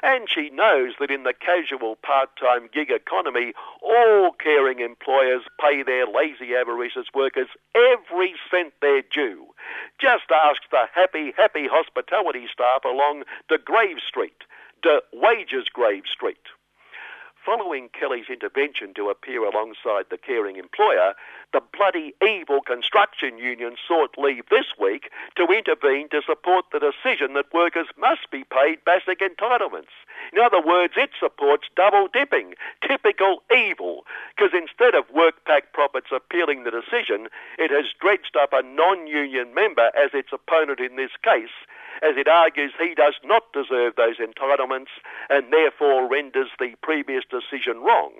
And 0.03 0.29
she 0.29 0.51
knows 0.51 0.95
that 1.01 1.11
in 1.11 1.24
the 1.24 1.35
casual 1.35 1.97
part 1.97 2.31
time 2.37 2.68
gig 2.72 2.91
economy, 2.91 3.53
all 3.83 4.33
caring 4.33 4.81
employers 4.81 5.43
pay 5.61 5.83
their 5.83 6.07
lazy 6.07 6.55
avaricious 6.55 7.07
workers 7.14 7.49
every 7.74 8.35
cent 8.51 8.74
they're 8.81 9.03
due. 9.03 9.47
Just 10.01 10.31
ask 10.31 10.62
the 10.70 10.85
happy, 10.95 11.33
happy 11.37 11.66
hospitality 11.70 12.47
staff 12.53 12.85
along 12.85 13.24
Degraves 13.49 14.03
Street, 14.07 14.43
De 14.83 15.01
Wages 15.12 15.68
Grave 15.72 16.05
Street. 16.11 16.39
Following 17.49 17.88
Kelly's 17.99 18.28
intervention 18.28 18.92
to 18.92 19.09
appear 19.09 19.42
alongside 19.42 20.05
the 20.11 20.18
caring 20.18 20.57
employer, 20.57 21.14
the 21.55 21.62
bloody 21.72 22.14
evil 22.20 22.61
construction 22.61 23.38
union 23.38 23.76
sought 23.88 24.18
leave 24.18 24.44
this 24.51 24.66
week 24.78 25.09
to 25.36 25.46
intervene 25.46 26.11
to 26.11 26.20
support 26.20 26.66
the 26.70 26.78
decision 26.78 27.32
that 27.32 27.55
workers 27.55 27.86
must 27.96 28.30
be 28.30 28.44
paid 28.44 28.84
basic 28.84 29.20
entitlements. 29.20 29.96
In 30.30 30.40
other 30.44 30.61
words, 30.61 30.92
it 30.99 31.09
supports 31.18 31.68
double 31.74 32.09
dipping, 32.12 32.53
typical 32.86 33.42
evil, 33.51 34.05
because 34.36 34.53
instead 34.53 34.94
of 34.94 35.09
WorkPac 35.09 35.72
profits 35.72 36.12
appealing 36.12 36.64
the 36.64 36.70
decision, 36.70 37.28
it 37.57 37.70
has 37.70 37.86
dredged 37.99 38.36
up 38.38 38.53
a 38.53 38.61
non-union 38.62 39.55
member 39.55 39.90
as 39.96 40.11
its 40.12 40.34
opponent 40.34 40.80
in 40.80 40.96
this 40.96 41.16
case 41.24 41.57
as 42.03 42.16
it 42.16 42.28
argues 42.28 42.72
he 42.78 42.94
does 42.94 43.14
not 43.24 43.53
deserve 43.53 43.96
those 43.96 44.16
entitlements 44.18 44.92
and 45.28 45.53
therefore 45.53 46.09
renders 46.09 46.49
the 46.59 46.74
previous 46.82 47.24
decision 47.28 47.80
wrong, 47.80 48.12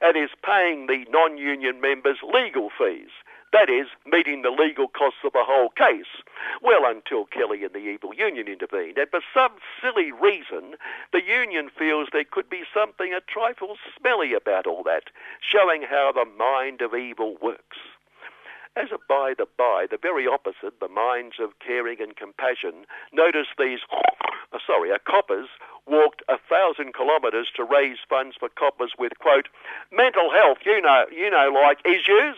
and 0.00 0.16
is 0.16 0.30
paying 0.44 0.86
the 0.86 1.04
non 1.10 1.38
union 1.38 1.80
members 1.80 2.18
legal 2.22 2.70
fees. 2.76 3.10
That 3.52 3.70
is, 3.70 3.86
meeting 4.04 4.42
the 4.42 4.50
legal 4.50 4.88
costs 4.88 5.20
of 5.24 5.32
the 5.32 5.44
whole 5.44 5.70
case. 5.70 6.20
Well, 6.60 6.84
until 6.84 7.24
Kelly 7.26 7.64
and 7.64 7.72
the 7.72 7.78
evil 7.78 8.12
union 8.14 8.48
intervened. 8.48 8.98
And 8.98 9.08
for 9.08 9.20
some 9.32 9.52
silly 9.80 10.12
reason, 10.12 10.74
the 11.12 11.22
union 11.22 11.70
feels 11.70 12.08
there 12.12 12.24
could 12.24 12.50
be 12.50 12.64
something 12.74 13.14
a 13.14 13.20
trifle 13.20 13.76
smelly 13.96 14.34
about 14.34 14.66
all 14.66 14.82
that, 14.82 15.04
showing 15.40 15.82
how 15.82 16.12
the 16.12 16.26
mind 16.26 16.82
of 16.82 16.94
evil 16.94 17.36
works. 17.40 17.78
As 18.76 18.92
a 18.92 18.98
by 19.08 19.32
the 19.32 19.46
by, 19.56 19.86
the 19.90 19.96
very 19.96 20.26
opposite, 20.26 20.80
the 20.80 20.88
minds 20.88 21.36
of 21.40 21.58
caring 21.60 21.98
and 22.02 22.14
compassion, 22.14 22.84
notice 23.10 23.46
these, 23.58 23.80
uh, 24.52 24.58
sorry, 24.66 24.92
uh, 24.92 24.98
coppers 25.02 25.48
walked 25.86 26.22
a 26.28 26.36
thousand 26.36 26.92
kilometres 26.92 27.50
to 27.56 27.64
raise 27.64 27.96
funds 28.06 28.36
for 28.38 28.50
coppers 28.50 28.92
with, 28.98 29.18
quote, 29.18 29.48
mental 29.90 30.30
health, 30.30 30.58
you 30.66 30.82
know, 30.82 31.06
you 31.10 31.30
know, 31.30 31.50
like 31.54 31.78
issues. 31.86 32.36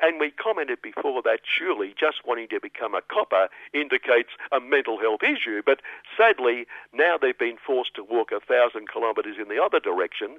And 0.00 0.18
we 0.18 0.30
commented 0.30 0.80
before 0.80 1.20
that 1.22 1.40
surely 1.44 1.94
just 2.00 2.26
wanting 2.26 2.48
to 2.48 2.60
become 2.60 2.94
a 2.94 3.02
copper 3.02 3.48
indicates 3.74 4.30
a 4.50 4.60
mental 4.60 4.98
health 4.98 5.22
issue. 5.22 5.60
But 5.66 5.82
sadly, 6.16 6.66
now 6.94 7.18
they've 7.18 7.36
been 7.36 7.58
forced 7.58 7.94
to 7.96 8.04
walk 8.04 8.32
a 8.32 8.40
thousand 8.40 8.88
kilometres 8.90 9.36
in 9.38 9.48
the 9.48 9.62
other 9.62 9.80
direction 9.80 10.38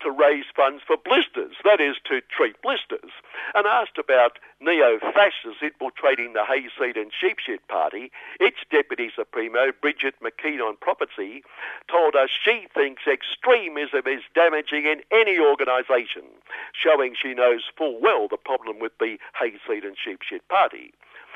to 0.00 0.10
raise 0.10 0.44
funds 0.54 0.82
for 0.86 0.96
blisters, 0.96 1.56
that 1.64 1.80
is, 1.80 1.96
to 2.06 2.20
treat 2.30 2.60
blisters. 2.62 3.10
And 3.54 3.66
asked 3.66 3.98
about 3.98 4.38
neo 4.60 4.98
fascists 4.98 5.62
infiltrating 5.62 6.32
the 6.32 6.44
Hayseed 6.44 6.96
and 6.96 7.10
Sheepshit 7.12 7.60
Party, 7.68 8.10
its 8.40 8.58
Deputy 8.70 9.10
Supremo, 9.14 9.72
Bridget 9.80 10.14
McKeon 10.22 10.78
Prophecy, 10.80 11.42
told 11.90 12.14
us 12.14 12.30
she 12.30 12.66
thinks 12.74 13.02
extremism 13.06 14.06
is 14.06 14.22
damaging 14.34 14.84
in 14.84 15.02
any 15.10 15.38
organisation, 15.38 16.24
showing 16.72 17.14
she 17.14 17.34
knows 17.34 17.62
full 17.76 18.00
well 18.00 18.28
the 18.28 18.36
problem 18.36 18.78
with 18.78 18.92
the 18.98 19.18
Hayseed 19.38 19.84
and 19.84 19.96
Sheepshit 19.96 20.46
Party. 20.48 20.92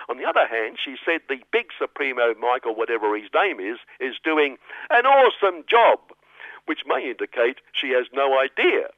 On 0.09 0.19
the 0.19 0.25
other 0.25 0.47
hand, 0.47 0.79
she 0.83 0.97
said 1.05 1.21
the 1.29 1.43
big 1.53 1.67
Supremo, 1.79 2.35
Michael, 2.35 2.75
whatever 2.75 3.17
his 3.17 3.31
name 3.35 3.61
is, 3.61 3.79
is 4.01 4.17
doing 4.23 4.59
an 4.91 5.07
awesome 5.07 5.65
job 5.69 6.01
which 6.67 6.81
may 6.87 7.11
indicate 7.11 7.59
she 7.73 7.91
has 7.91 8.07
no 8.13 8.39
idea. 8.39 8.89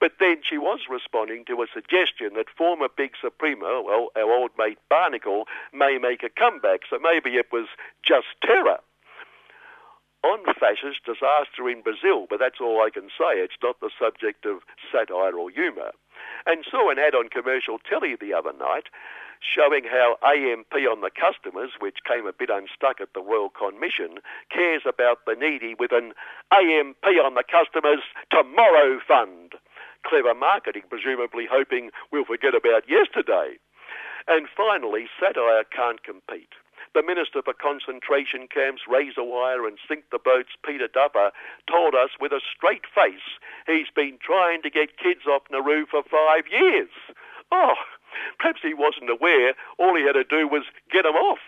But 0.00 0.12
then 0.18 0.42
she 0.42 0.58
was 0.58 0.80
responding 0.90 1.44
to 1.46 1.62
a 1.62 1.66
suggestion 1.72 2.34
that 2.34 2.50
former 2.50 2.88
Big 2.88 3.12
Supremo, 3.20 3.82
well, 3.82 4.08
our 4.16 4.32
old 4.32 4.50
mate 4.58 4.78
Barnacle, 4.88 5.46
may 5.72 5.98
make 5.98 6.22
a 6.22 6.28
comeback, 6.28 6.80
so 6.88 6.98
maybe 6.98 7.36
it 7.36 7.52
was 7.52 7.68
just 8.02 8.26
terror. 8.42 8.78
On 10.22 10.40
fascist 10.58 11.04
disaster 11.04 11.68
in 11.68 11.82
Brazil, 11.82 12.26
but 12.28 12.38
that's 12.40 12.60
all 12.60 12.80
I 12.80 12.88
can 12.88 13.08
say. 13.08 13.40
It's 13.40 13.60
not 13.62 13.80
the 13.80 13.90
subject 13.98 14.46
of 14.46 14.62
satire 14.90 15.36
or 15.36 15.50
humour. 15.50 15.92
And 16.46 16.64
saw 16.68 16.90
an 16.90 16.98
ad 16.98 17.14
on 17.14 17.28
commercial 17.28 17.78
telly 17.78 18.16
the 18.16 18.32
other 18.32 18.52
night 18.52 18.88
showing 19.44 19.84
how 19.84 20.16
AMP 20.24 20.72
on 20.72 21.00
the 21.02 21.10
customers, 21.12 21.72
which 21.78 21.98
came 22.08 22.26
a 22.26 22.32
bit 22.32 22.48
unstuck 22.48 23.00
at 23.00 23.12
the 23.14 23.20
Royal 23.20 23.50
Commission, 23.50 24.18
cares 24.50 24.82
about 24.88 25.24
the 25.26 25.36
needy 25.36 25.74
with 25.78 25.92
an 25.92 26.12
AMP 26.50 27.04
on 27.04 27.34
the 27.34 27.44
customers 27.44 28.00
tomorrow 28.30 28.98
fund. 29.06 29.52
Clever 30.06 30.34
marketing, 30.34 30.82
presumably 30.88 31.46
hoping 31.50 31.90
we'll 32.10 32.24
forget 32.24 32.54
about 32.54 32.88
yesterday. 32.88 33.56
And 34.26 34.48
finally, 34.56 35.06
satire 35.20 35.64
can't 35.64 36.02
compete. 36.02 36.52
The 36.94 37.02
Minister 37.02 37.42
for 37.42 37.52
Concentration 37.52 38.46
Camps, 38.46 38.82
Razor 38.88 39.24
Wire 39.24 39.66
and 39.66 39.78
Sink 39.88 40.04
the 40.12 40.18
Boats, 40.22 40.54
Peter 40.64 40.86
Duffer, 40.86 41.32
told 41.68 41.94
us 41.94 42.10
with 42.20 42.32
a 42.32 42.40
straight 42.40 42.86
face 42.94 43.40
he's 43.66 43.90
been 43.94 44.16
trying 44.22 44.62
to 44.62 44.70
get 44.70 44.96
kids 44.96 45.26
off 45.26 45.42
Nauru 45.50 45.86
for 45.90 46.02
five 46.04 46.44
years. 46.46 46.88
Oh, 47.50 47.74
Perhaps 48.38 48.60
he 48.62 48.74
wasn't 48.74 49.10
aware 49.10 49.54
all 49.78 49.96
he 49.96 50.04
had 50.04 50.12
to 50.12 50.24
do 50.24 50.48
was 50.48 50.64
get 50.90 51.02
them 51.02 51.14
off. 51.14 51.40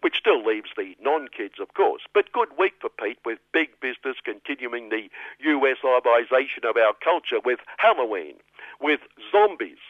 Which 0.00 0.16
still 0.16 0.44
leaves 0.44 0.70
the 0.76 0.94
non 1.02 1.26
kids, 1.26 1.54
of 1.60 1.74
course. 1.74 2.02
But 2.14 2.32
good 2.32 2.50
week 2.56 2.74
for 2.80 2.88
Pete 2.88 3.18
with 3.24 3.40
big 3.52 3.68
business 3.80 4.16
continuing 4.24 4.90
the 4.90 5.10
USisation 5.44 6.64
of 6.64 6.76
our 6.76 6.94
culture 7.02 7.40
with 7.44 7.58
Halloween, 7.78 8.36
with 8.80 9.00
zombies. 9.32 9.82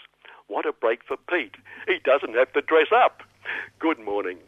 What 0.46 0.64
a 0.64 0.72
break 0.72 1.04
for 1.04 1.18
Pete. 1.28 1.56
He 1.86 1.98
doesn't 2.02 2.34
have 2.34 2.52
to 2.54 2.62
dress 2.62 2.88
up. 2.90 3.22
Good 3.78 3.98
morning. 3.98 4.38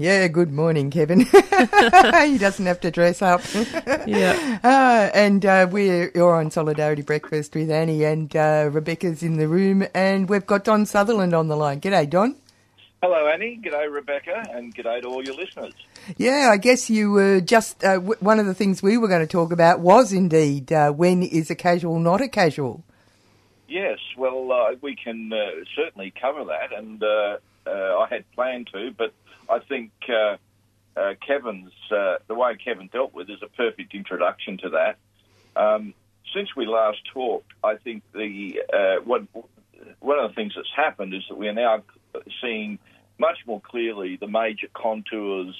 Yeah, 0.00 0.28
good 0.28 0.50
morning, 0.50 0.90
Kevin. 0.90 1.20
he 1.20 2.38
doesn't 2.38 2.64
have 2.64 2.80
to 2.80 2.90
dress 2.90 3.20
up. 3.20 3.42
yeah. 4.06 4.58
Uh, 4.70 5.10
and 5.14 5.44
uh, 5.44 5.66
we're 5.70 6.10
you're 6.14 6.34
on 6.34 6.50
Solidarity 6.50 7.02
Breakfast 7.02 7.54
with 7.54 7.70
Annie 7.70 8.04
and 8.04 8.34
uh, 8.34 8.68
Rebecca's 8.72 9.22
in 9.22 9.36
the 9.36 9.48
room, 9.48 9.86
and 9.94 10.28
we've 10.28 10.46
got 10.46 10.64
Don 10.64 10.86
Sutherland 10.86 11.34
on 11.34 11.48
the 11.48 11.56
line. 11.56 11.80
G'day, 11.80 12.08
Don. 12.08 12.36
Hello, 13.02 13.26
Annie. 13.26 13.60
G'day, 13.62 13.92
Rebecca, 13.92 14.44
and 14.52 14.74
g'day 14.74 15.02
to 15.02 15.08
all 15.08 15.24
your 15.24 15.34
listeners. 15.34 15.72
Yeah, 16.16 16.50
I 16.52 16.56
guess 16.56 16.88
you 16.88 17.10
were 17.10 17.40
just 17.40 17.82
uh, 17.84 17.94
w- 17.94 18.16
one 18.20 18.38
of 18.38 18.46
the 18.46 18.54
things 18.54 18.82
we 18.82 18.96
were 18.96 19.08
going 19.08 19.26
to 19.26 19.30
talk 19.30 19.52
about 19.52 19.80
was 19.80 20.12
indeed 20.12 20.72
uh, 20.72 20.90
when 20.92 21.22
is 21.22 21.50
a 21.50 21.54
casual 21.54 21.98
not 21.98 22.20
a 22.20 22.28
casual. 22.28 22.84
Yes, 23.68 23.98
well, 24.16 24.50
uh, 24.52 24.74
we 24.80 24.96
can 24.96 25.30
certainly 25.76 26.12
cover 26.20 26.44
that, 26.44 26.72
and 26.76 27.02
I 27.66 28.06
had 28.08 28.24
planned 28.32 28.68
to, 28.72 28.92
but 28.96 29.12
I 29.50 29.58
think 29.58 29.90
uh, 30.08 30.36
uh, 30.96 31.14
Kevin's 31.26 31.72
uh, 31.90 32.16
the 32.28 32.34
way 32.34 32.56
Kevin 32.62 32.88
dealt 32.92 33.12
with 33.14 33.28
is 33.28 33.42
a 33.42 33.48
perfect 33.48 33.94
introduction 33.94 34.58
to 34.58 34.70
that. 34.70 34.96
Um, 35.60 35.94
since 36.34 36.54
we 36.56 36.66
last 36.66 36.98
talked, 37.12 37.52
I 37.64 37.76
think 37.76 38.02
the 38.12 38.62
uh, 38.72 39.02
one 39.04 39.28
one 39.98 40.18
of 40.18 40.30
the 40.30 40.34
things 40.34 40.52
that's 40.54 40.68
happened 40.74 41.14
is 41.14 41.22
that 41.28 41.36
we 41.36 41.48
are 41.48 41.52
now 41.52 41.82
seeing 42.42 42.78
much 43.18 43.38
more 43.46 43.60
clearly 43.60 44.16
the 44.16 44.28
major 44.28 44.68
contours 44.72 45.54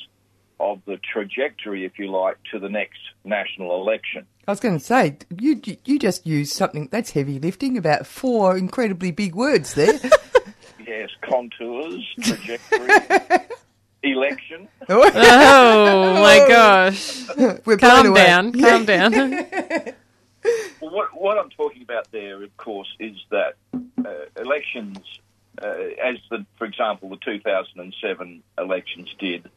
of 0.59 0.81
the 0.87 0.99
trajectory, 1.13 1.85
if 1.85 1.99
you 1.99 2.11
like, 2.11 2.37
to 2.53 2.59
the 2.59 2.69
next 2.69 2.99
national 3.25 3.81
election. 3.81 4.27
I 4.47 4.53
was 4.53 4.61
going 4.61 4.79
to 4.79 4.85
say, 4.85 5.17
you 5.39 5.61
you 5.85 5.99
just 5.99 6.27
used 6.27 6.53
something 6.53 6.89
that's 6.91 7.11
heavy 7.11 7.39
lifting, 7.39 7.77
about 7.79 8.07
four 8.07 8.57
incredibly 8.57 9.11
big 9.11 9.35
words 9.35 9.75
there. 9.75 9.95
yes, 10.87 11.11
contours, 11.23 12.05
trajectory, 12.21 12.89
election. 14.03 14.69
oh 14.89 16.15
my 16.23 16.45
gosh! 16.49 17.27
We're 17.65 17.77
calm 17.77 18.13
down, 18.15 18.53
calm 18.53 18.85
down. 18.87 19.13
well, 19.13 19.95
what, 20.81 21.09
what, 21.21 21.39
I'm 21.39 21.51
talking 21.51 21.83
about 21.83 22.11
there, 22.11 22.43
of 22.43 22.57
course, 22.57 22.89
is 22.99 23.17
that 23.31 23.55
uh, 23.75 24.41
elections, 24.41 24.99
uh, 25.63 25.67
as 26.03 26.17
the, 26.31 26.47
for 26.57 26.65
example, 26.65 27.11
the 27.11 27.19
2007 27.25 28.43
elections 28.59 29.15
did, 29.19 29.49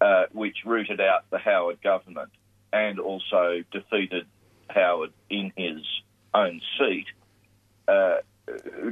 uh, 0.00 0.24
which 0.32 0.58
rooted 0.64 1.00
out 1.00 1.24
the 1.30 1.38
Howard 1.38 1.82
government 1.82 2.30
and 2.72 3.00
also 3.00 3.62
defeated 3.72 4.26
Howard 4.68 5.12
in 5.28 5.52
his 5.56 5.84
own 6.32 6.60
seat. 6.78 7.06
Uh, 7.88 8.18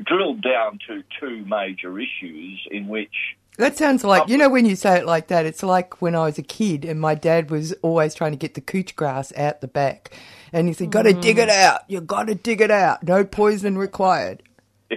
drilled 0.04 0.42
down 0.42 0.78
to 0.86 1.02
two 1.20 1.44
major 1.44 1.98
issues 1.98 2.66
in 2.70 2.88
which 2.88 3.36
That 3.58 3.76
sounds 3.76 4.04
like, 4.04 4.28
you 4.28 4.38
know, 4.38 4.48
when 4.48 4.66
you 4.66 4.76
say 4.76 4.98
it 4.98 5.04
like 5.04 5.26
that, 5.28 5.44
it's 5.44 5.64
like 5.64 6.00
when 6.00 6.14
I 6.14 6.26
was 6.26 6.38
a 6.38 6.42
kid 6.42 6.84
and 6.84 7.00
my 7.00 7.16
dad 7.16 7.50
was 7.50 7.72
always 7.82 8.14
trying 8.14 8.30
to 8.30 8.38
get 8.38 8.54
the 8.54 8.60
couch 8.60 8.94
grass 8.94 9.32
out 9.36 9.60
the 9.60 9.66
back. 9.66 10.12
And 10.52 10.68
he 10.68 10.74
said, 10.74 10.92
got 10.92 11.02
to 11.02 11.12
dig 11.12 11.38
it 11.38 11.48
out. 11.48 11.80
you 11.88 12.00
got 12.00 12.28
to 12.28 12.36
dig 12.36 12.60
it 12.60 12.70
out. 12.70 13.02
No 13.02 13.24
poison 13.24 13.76
required. 13.76 14.44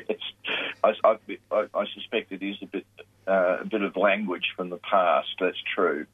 I, 0.84 0.94
I, 1.04 1.18
I, 1.52 1.66
I 1.74 1.86
suspect 1.96 2.32
it 2.32 2.44
is 2.44 2.58
a 2.62 2.68
bit 2.68 2.86
uh, 3.28 3.58
a 3.62 3.66
bit 3.66 3.82
of 3.82 3.96
language 3.96 4.54
from 4.56 4.70
the 4.70 4.78
past. 4.78 5.30
That's 5.40 5.58
true. 5.76 6.06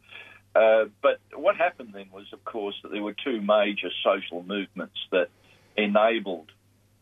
Uh, 0.56 0.86
but 1.02 1.20
what 1.36 1.56
happened 1.56 1.90
then 1.94 2.08
was, 2.12 2.26
of 2.34 2.44
course, 2.46 2.76
that 2.82 2.92
there 2.92 3.04
were 3.04 3.14
two 3.14 3.42
major 3.42 3.90
social 4.04 4.44
movements 4.44 4.98
that 5.12 5.30
enabled 5.76 6.52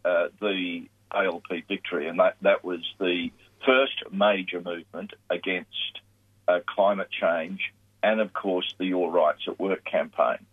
uh, 0.04 0.28
the 0.42 0.88
ALP 1.12 1.48
victory, 1.68 2.08
and 2.08 2.20
that, 2.20 2.36
that 2.42 2.64
was 2.64 2.82
the 3.00 3.30
first 3.66 3.94
major 4.12 4.62
movement 4.62 5.14
against 5.30 6.00
uh, 6.48 6.60
climate 6.68 7.10
change, 7.12 7.60
and 8.04 8.20
of 8.20 8.34
course 8.34 8.74
the 8.78 8.86
Your 8.86 9.12
Rights 9.12 9.42
at 9.48 9.60
Work 9.60 9.84
campaign. 9.86 10.46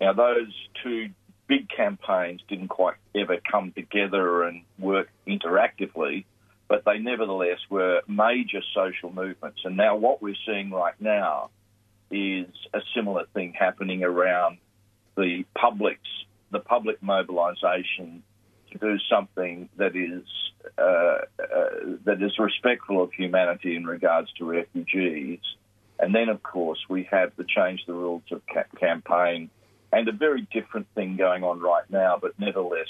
Now, 0.00 0.12
those 0.12 0.52
two 0.82 1.10
big 1.46 1.68
campaigns 1.68 2.40
didn't 2.48 2.68
quite 2.68 2.96
ever 3.14 3.38
come 3.50 3.72
together 3.72 4.42
and 4.44 4.62
work 4.78 5.08
interactively, 5.28 6.24
but 6.68 6.84
they 6.84 6.98
nevertheless 6.98 7.58
were 7.68 8.00
major 8.08 8.62
social 8.74 9.12
movements. 9.12 9.60
And 9.64 9.76
now, 9.76 9.96
what 9.96 10.22
we're 10.22 10.34
seeing 10.46 10.70
right 10.70 10.98
now 10.98 11.50
is 12.10 12.46
a 12.74 12.80
similar 12.94 13.26
thing 13.34 13.54
happening 13.58 14.02
around 14.02 14.58
the 15.16 15.44
public's 15.54 16.08
the 16.50 16.60
public 16.60 17.02
mobilisation 17.02 18.22
do 18.78 18.98
something 19.10 19.68
that 19.76 19.96
is 19.96 20.24
uh, 20.78 20.82
uh, 20.82 21.18
that 22.04 22.22
is 22.22 22.38
respectful 22.38 23.02
of 23.02 23.12
humanity 23.12 23.76
in 23.76 23.84
regards 23.84 24.32
to 24.38 24.44
refugees. 24.44 25.40
And 25.98 26.14
then, 26.14 26.28
of 26.28 26.42
course, 26.42 26.78
we 26.88 27.08
have 27.10 27.32
the 27.36 27.44
change 27.44 27.84
the 27.86 27.92
rules 27.92 28.22
of 28.32 28.42
ca- 28.52 28.64
campaign 28.78 29.50
and 29.92 30.08
a 30.08 30.12
very 30.12 30.48
different 30.52 30.86
thing 30.94 31.16
going 31.16 31.44
on 31.44 31.60
right 31.60 31.88
now, 31.90 32.18
but 32.20 32.32
nevertheless 32.38 32.88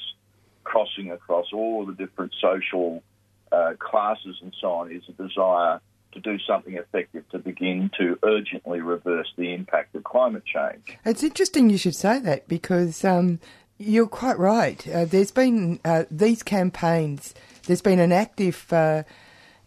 crossing 0.64 1.10
across 1.10 1.46
all 1.52 1.84
the 1.84 1.92
different 1.92 2.32
social 2.40 3.02
uh, 3.50 3.72
classes 3.78 4.36
and 4.40 4.54
so 4.60 4.68
on 4.68 4.92
is 4.92 5.02
a 5.08 5.12
desire 5.12 5.80
to 6.12 6.20
do 6.20 6.38
something 6.46 6.74
effective 6.74 7.28
to 7.30 7.38
begin 7.38 7.90
to 7.98 8.18
urgently 8.22 8.80
reverse 8.80 9.32
the 9.36 9.52
impact 9.52 9.94
of 9.94 10.04
climate 10.04 10.44
change. 10.44 10.96
It's 11.04 11.22
interesting 11.22 11.70
you 11.70 11.78
should 11.78 11.96
say 11.96 12.18
that 12.20 12.48
because 12.48 13.04
um, 13.04 13.40
you're 13.82 14.06
quite 14.06 14.38
right. 14.38 14.86
Uh, 14.88 15.04
there's 15.04 15.30
been 15.30 15.80
uh, 15.84 16.04
these 16.10 16.42
campaigns, 16.42 17.34
there's 17.66 17.82
been 17.82 17.98
an 17.98 18.12
active 18.12 18.72
uh, 18.72 19.02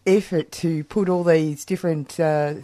effort 0.05 0.51
to 0.51 0.83
put 0.85 1.09
all 1.09 1.23
these 1.23 1.65
different 1.65 2.19
uh, 2.19 2.55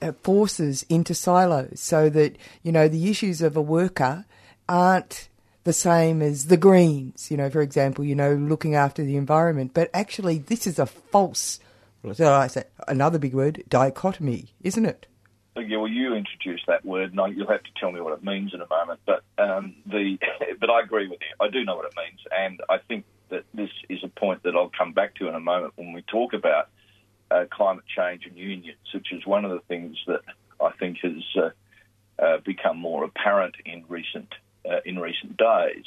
uh, 0.00 0.12
forces 0.22 0.84
into 0.88 1.14
silos 1.14 1.80
so 1.80 2.08
that, 2.10 2.36
you 2.62 2.72
know, 2.72 2.88
the 2.88 3.10
issues 3.10 3.42
of 3.42 3.56
a 3.56 3.62
worker 3.62 4.24
aren't 4.68 5.28
the 5.64 5.72
same 5.72 6.20
as 6.22 6.46
the 6.46 6.56
Greens, 6.56 7.30
you 7.30 7.36
know, 7.36 7.50
for 7.50 7.62
example, 7.62 8.04
you 8.04 8.14
know, 8.14 8.34
looking 8.34 8.74
after 8.74 9.02
the 9.02 9.16
environment. 9.16 9.72
But 9.74 9.90
actually, 9.94 10.38
this 10.38 10.66
is 10.66 10.78
a 10.78 10.86
false, 10.86 11.58
so 12.12 12.32
I 12.32 12.46
say, 12.48 12.64
another 12.86 13.18
big 13.18 13.34
word, 13.34 13.62
dichotomy, 13.68 14.48
isn't 14.62 14.84
it? 14.84 15.06
Yeah, 15.56 15.76
well, 15.76 15.88
you 15.88 16.14
introduced 16.14 16.64
that 16.66 16.84
word, 16.84 17.14
and 17.14 17.36
you'll 17.36 17.48
have 17.48 17.62
to 17.62 17.70
tell 17.78 17.92
me 17.92 18.00
what 18.00 18.12
it 18.12 18.24
means 18.24 18.52
in 18.52 18.60
a 18.60 18.66
moment. 18.68 19.00
But 19.06 19.22
um, 19.38 19.76
the, 19.86 20.18
but 20.60 20.68
I 20.68 20.80
agree 20.80 21.08
with 21.08 21.20
you. 21.20 21.46
I 21.46 21.48
do 21.48 21.64
know 21.64 21.76
what 21.76 21.86
it 21.86 21.94
means, 21.96 22.20
and 22.36 22.60
I 22.68 22.78
think 22.78 23.04
that 23.30 23.44
this 23.54 23.70
is 23.88 24.00
a 24.02 24.08
point 24.08 24.42
that 24.42 24.56
I'll 24.56 24.72
come 24.76 24.92
back 24.92 25.14
to 25.16 25.28
in 25.28 25.34
a 25.34 25.40
moment 25.40 25.74
when 25.76 25.92
we 25.92 26.02
talk 26.02 26.32
about 26.32 26.68
uh, 27.30 27.44
climate 27.50 27.84
change 27.86 28.26
and 28.26 28.36
unions, 28.36 28.78
which 28.92 29.12
is 29.12 29.26
one 29.26 29.44
of 29.44 29.50
the 29.52 29.60
things 29.60 29.96
that 30.06 30.20
I 30.60 30.70
think 30.72 30.98
has 31.02 31.22
uh, 31.36 31.50
uh, 32.22 32.38
become 32.38 32.78
more 32.78 33.04
apparent 33.04 33.54
in 33.64 33.84
recent 33.88 34.34
uh, 34.68 34.80
in 34.84 34.98
recent 34.98 35.36
days. 35.36 35.84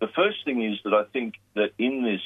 The 0.00 0.08
first 0.08 0.44
thing 0.44 0.62
is 0.62 0.78
that 0.84 0.94
I 0.94 1.04
think 1.12 1.34
that 1.54 1.72
in 1.78 2.04
this 2.04 2.20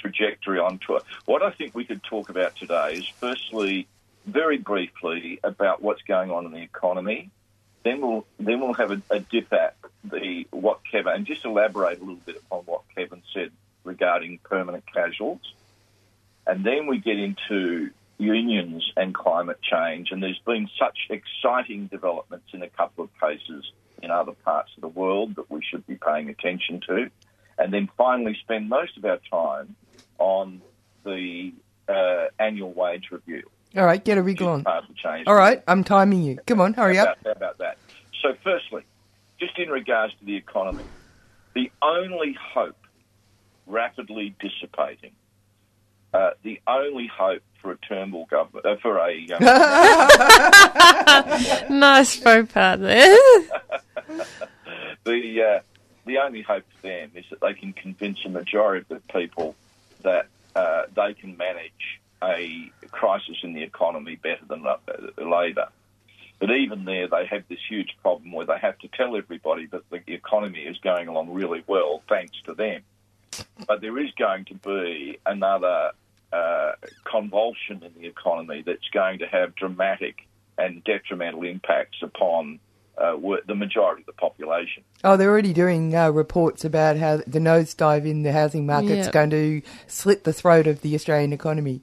trajectory 0.00 0.58
on 0.58 0.80
tour, 0.84 1.00
what 1.26 1.42
I 1.42 1.50
think 1.50 1.74
we 1.74 1.84
could 1.84 2.02
talk 2.02 2.30
about 2.30 2.56
today 2.56 2.94
is 2.94 3.06
firstly, 3.20 3.86
very 4.26 4.58
briefly, 4.58 5.40
about 5.42 5.82
what's 5.82 6.02
going 6.02 6.30
on 6.30 6.46
in 6.46 6.52
the 6.52 6.62
economy. 6.62 7.30
Then 7.82 8.00
we'll 8.00 8.26
then 8.38 8.60
we'll 8.60 8.74
have 8.74 8.90
a, 8.90 9.00
a 9.10 9.20
dip 9.20 9.52
at 9.52 9.76
the 10.04 10.46
what 10.50 10.80
Kevin 10.90 11.14
and 11.14 11.26
just 11.26 11.44
elaborate 11.44 11.98
a 11.98 12.00
little 12.00 12.16
bit 12.16 12.36
upon 12.36 12.64
what 12.64 12.82
Kevin 12.94 13.22
said 13.32 13.52
regarding 13.84 14.38
permanent 14.38 14.84
casuals. 14.92 15.54
And 16.46 16.64
then 16.64 16.86
we 16.86 16.98
get 16.98 17.18
into 17.18 17.90
unions 18.20 18.92
and 18.96 19.14
climate 19.14 19.60
change. 19.62 20.10
And 20.10 20.22
there's 20.22 20.40
been 20.40 20.68
such 20.78 21.08
exciting 21.08 21.86
developments 21.86 22.48
in 22.52 22.62
a 22.62 22.68
couple 22.68 23.04
of 23.04 23.10
cases 23.20 23.72
in 24.02 24.10
other 24.10 24.32
parts 24.32 24.70
of 24.76 24.82
the 24.82 24.88
world 24.88 25.36
that 25.36 25.50
we 25.50 25.62
should 25.62 25.86
be 25.86 25.96
paying 25.96 26.28
attention 26.28 26.80
to. 26.86 27.10
And 27.58 27.72
then 27.72 27.88
finally 27.96 28.36
spend 28.40 28.68
most 28.68 28.96
of 28.96 29.04
our 29.04 29.20
time 29.30 29.74
on 30.18 30.60
the 31.04 31.52
uh, 31.88 32.26
annual 32.38 32.72
wage 32.72 33.10
review. 33.10 33.48
All 33.76 33.84
right, 33.84 34.04
get 34.04 34.18
a 34.18 34.22
wriggle 34.22 34.48
on. 34.48 34.64
Part 34.64 34.82
of 34.84 34.88
the 34.88 34.94
change. 34.94 35.26
All 35.28 35.34
right, 35.34 35.62
I'm 35.68 35.84
timing 35.84 36.22
you. 36.22 36.38
Come 36.46 36.60
on, 36.60 36.74
hurry 36.74 36.96
How 36.96 37.04
up. 37.04 37.20
about, 37.20 37.26
how 37.26 37.32
about 37.32 37.58
that? 37.58 37.78
So, 38.20 38.34
firstly, 38.42 38.82
just 39.38 39.58
in 39.58 39.68
regards 39.68 40.12
to 40.18 40.24
the 40.24 40.36
economy, 40.36 40.84
the 41.54 41.70
only 41.80 42.36
hope 42.52 42.76
rapidly 43.66 44.34
dissipating, 44.40 45.12
uh, 46.12 46.30
the 46.42 46.60
only 46.66 47.06
hope 47.06 47.42
for 47.62 47.70
a 47.72 47.76
Turnbull 47.76 48.26
government, 48.26 48.66
uh, 48.66 48.76
for 48.82 48.98
a. 48.98 49.30
Um, 49.32 49.44
nice 51.80 52.16
faux 52.16 52.52
pas 52.52 52.78
there. 52.78 53.16
the 55.04 55.42
uh, 55.42 55.60
the 56.06 56.18
only 56.18 56.42
hope 56.42 56.64
for 56.76 56.82
them 56.88 57.12
is 57.14 57.24
that 57.30 57.40
they 57.40 57.54
can 57.54 57.72
convince 57.72 58.18
a 58.24 58.28
majority 58.28 58.84
of 58.90 59.00
the 59.02 59.12
people 59.12 59.54
that 60.02 60.26
uh, 60.56 60.82
they 60.96 61.14
can 61.14 61.36
manage 61.36 62.00
a 62.22 62.70
crisis 62.90 63.36
in 63.42 63.54
the 63.54 63.62
economy 63.62 64.16
better 64.16 64.44
than 64.48 64.64
uh, 64.66 64.76
Labor. 65.18 65.68
But 66.38 66.50
even 66.52 66.84
there, 66.86 67.06
they 67.06 67.26
have 67.26 67.44
this 67.48 67.58
huge 67.68 67.96
problem 68.02 68.32
where 68.32 68.46
they 68.46 68.58
have 68.58 68.78
to 68.78 68.88
tell 68.88 69.16
everybody 69.16 69.66
that 69.66 69.82
the 69.90 70.14
economy 70.14 70.60
is 70.60 70.78
going 70.78 71.06
along 71.08 71.32
really 71.32 71.62
well, 71.66 72.02
thanks 72.08 72.36
to 72.46 72.54
them. 72.54 72.82
But 73.66 73.80
there 73.82 73.98
is 73.98 74.10
going 74.18 74.46
to 74.46 74.54
be 74.54 75.18
another 75.26 75.90
uh, 76.32 76.72
convulsion 77.04 77.82
in 77.82 77.92
the 78.00 78.06
economy 78.08 78.62
that's 78.64 78.88
going 78.92 79.18
to 79.18 79.26
have 79.26 79.54
dramatic 79.54 80.26
and 80.56 80.82
detrimental 80.84 81.42
impacts 81.42 81.98
upon 82.02 82.58
uh, 82.98 83.16
the 83.46 83.54
majority 83.54 84.02
of 84.02 84.06
the 84.06 84.12
population. 84.12 84.82
Oh, 85.04 85.16
they're 85.16 85.30
already 85.30 85.52
doing 85.52 85.94
uh, 85.94 86.10
reports 86.10 86.64
about 86.64 86.96
how 86.96 87.18
the 87.18 87.38
nosedive 87.38 88.04
in 88.06 88.22
the 88.22 88.32
housing 88.32 88.66
market's 88.66 89.06
Yeah. 89.06 89.12
going 89.12 89.30
to 89.30 89.62
slit 89.86 90.24
the 90.24 90.32
throat 90.32 90.66
of 90.66 90.82
the 90.82 90.94
Australian 90.94 91.32
economy. 91.32 91.80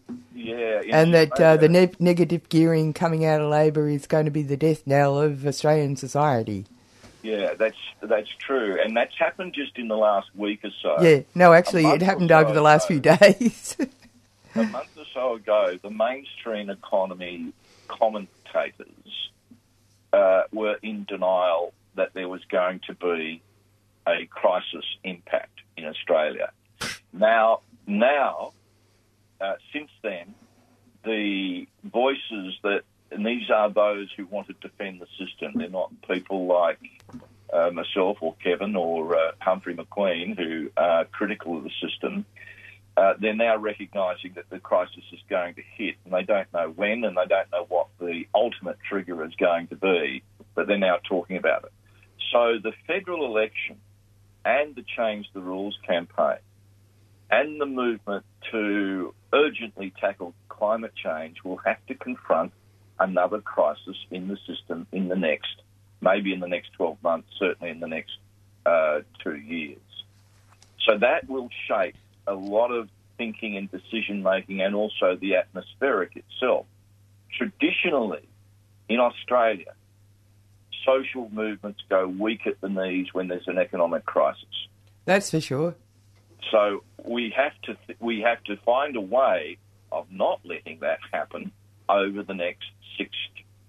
Yeah, 0.86 1.02
And 1.02 1.14
that 1.14 1.40
uh, 1.40 1.58
the 1.58 1.70
ne- 1.70 1.92
negative 2.00 2.50
gearing 2.50 2.94
coming 2.94 3.26
out 3.26 3.42
of 3.42 3.50
Labor 3.50 3.90
is 3.90 4.08
going 4.08 4.26
to 4.26 4.32
be 4.32 4.44
the 4.44 4.58
death 4.58 4.86
knell 4.86 5.20
of 5.20 5.46
Australian 5.46 5.96
society. 5.96 6.66
Yeah, 7.24 7.56
that's 7.56 7.78
that's 8.02 8.30
true, 8.40 8.80
and 8.82 8.96
that's 8.96 9.18
happened 9.18 9.54
just 9.54 9.78
in 9.78 9.88
the 9.88 9.98
last 9.98 10.30
week 10.36 10.64
or 10.64 10.72
so. 10.82 11.02
yeah, 11.02 11.22
no, 11.36 11.52
actually, 11.52 11.86
it 11.86 12.02
happened 12.02 12.30
so 12.30 12.40
over 12.40 12.54
the 12.54 12.62
last 12.62 12.88
few 12.88 13.00
days. 13.00 13.76
a 14.56 14.64
month 14.64 14.90
or 14.98 15.06
so 15.14 15.34
ago, 15.34 15.78
the 15.82 15.90
mainstream 15.90 16.70
economy 16.70 17.54
commentators 17.88 19.30
uh, 20.14 20.44
were 20.52 20.78
in 20.82 21.06
denial 21.06 21.74
that 21.96 22.14
there 22.14 22.30
was 22.30 22.42
going 22.46 22.80
to 22.88 22.94
be 22.94 23.42
a 24.08 24.26
crisis 24.28 24.86
impact 25.04 25.60
in 25.76 25.86
Australia. 25.86 26.52
Now, 27.12 27.62
now, 27.86 28.54
uh, 29.42 29.56
since 29.74 29.90
then, 30.02 30.34
the 31.08 31.68
voices 31.84 32.56
that, 32.64 32.82
and 33.12 33.26
these 33.26 33.50
are 33.50 33.70
those 33.70 34.10
who 34.16 34.26
want 34.26 34.48
to 34.48 34.54
defend 34.54 35.02
the 35.02 35.08
system. 35.18 35.54
They're 35.56 35.70
not 35.70 35.92
people 36.08 36.46
like 36.46 36.80
uh, 37.52 37.72
myself 37.72 38.18
or 38.22 38.36
Kevin 38.44 38.76
or 38.76 39.18
uh, 39.18 39.32
Humphrey 39.40 39.76
McQueen 39.76 40.38
who 40.38 40.70
are 40.76 41.06
critical 41.06 41.58
of 41.58 41.64
the 41.64 41.72
system. 41.82 42.26
Uh, 42.98 43.14
they're 43.20 43.36
now 43.36 43.56
recognising 43.58 44.34
that 44.36 44.50
the 44.50 44.60
crisis 44.60 45.04
is 45.14 45.20
going 45.30 45.54
to 45.54 45.62
hit, 45.78 45.96
and 46.04 46.14
they 46.14 46.24
don't 46.24 46.52
know 46.52 46.74
when, 46.76 47.04
and 47.04 47.16
they 47.16 47.28
don't 47.28 47.52
know 47.52 47.66
what 47.70 47.88
the 48.00 48.24
ultimate 48.34 48.78
trigger 48.90 49.24
is 49.24 49.36
going 49.36 49.68
to 49.68 49.76
be, 49.76 50.24
but 50.56 50.68
they're 50.68 50.80
now 50.80 50.98
talking 51.08 51.38
about 51.38 51.64
it. 51.64 51.72
So 52.32 52.58
the 52.62 52.74
federal 52.88 53.26
election 53.26 53.78
and 54.44 54.76
the 54.76 54.84
Change 54.98 55.28
the 55.34 55.42
Rules 55.42 55.78
campaign 55.88 56.40
and 57.30 57.60
the 57.62 57.66
movement 57.66 58.26
to 58.52 59.14
urgently 59.34 59.94
tackle 60.00 60.34
climate 60.58 60.94
change 60.96 61.38
will 61.44 61.58
have 61.66 61.78
to 61.88 61.96
confront 61.96 62.52
another 63.00 63.40
crisis 63.40 63.96
in 64.12 64.28
the 64.28 64.38
system 64.48 64.88
in 64.92 65.08
the 65.08 65.16
next, 65.16 65.62
maybe 66.02 66.34
in 66.34 66.40
the 66.40 66.48
next 66.48 66.74
12 66.74 66.98
months, 67.04 67.30
certainly 67.38 67.70
in 67.70 67.80
the 67.80 67.88
next 67.88 68.18
uh, 68.66 69.00
two 69.24 69.36
years. 69.36 69.80
So 70.88 70.98
that 70.98 71.30
will 71.30 71.50
shape 71.68 71.96
a 72.26 72.34
lot 72.34 72.72
of 72.72 72.90
thinking 73.18 73.58
and 73.58 73.70
decision 73.72 74.24
making, 74.24 74.62
and 74.62 74.76
also 74.76 75.16
the 75.20 75.36
atmospheric 75.36 76.16
itself. 76.16 76.66
Traditionally, 77.36 78.28
in 78.90 79.00
Australia, 79.00 79.74
social 80.86 81.30
movements 81.32 81.82
go 81.90 82.08
weak 82.08 82.46
at 82.46 82.62
the 82.62 82.70
knees 82.70 83.08
when 83.14 83.28
there's 83.28 83.48
an 83.48 83.58
economic 83.58 84.06
crisis. 84.06 84.46
That's 85.06 85.32
for 85.32 85.42
sure. 85.42 85.76
So 86.52 86.84
we 87.04 87.34
have 87.36 87.54
to 87.64 87.78
th- 87.88 87.98
we 88.00 88.22
have 88.22 88.44
to 88.46 88.58
find 88.58 88.96
a 88.96 89.02
way 89.02 89.58
of 89.92 90.08
not 90.12 90.40
letting 90.44 90.80
that 90.82 91.00
happen 91.12 91.52
over 91.90 92.24
the 92.24 92.34
next 92.34 92.66
six 92.98 93.12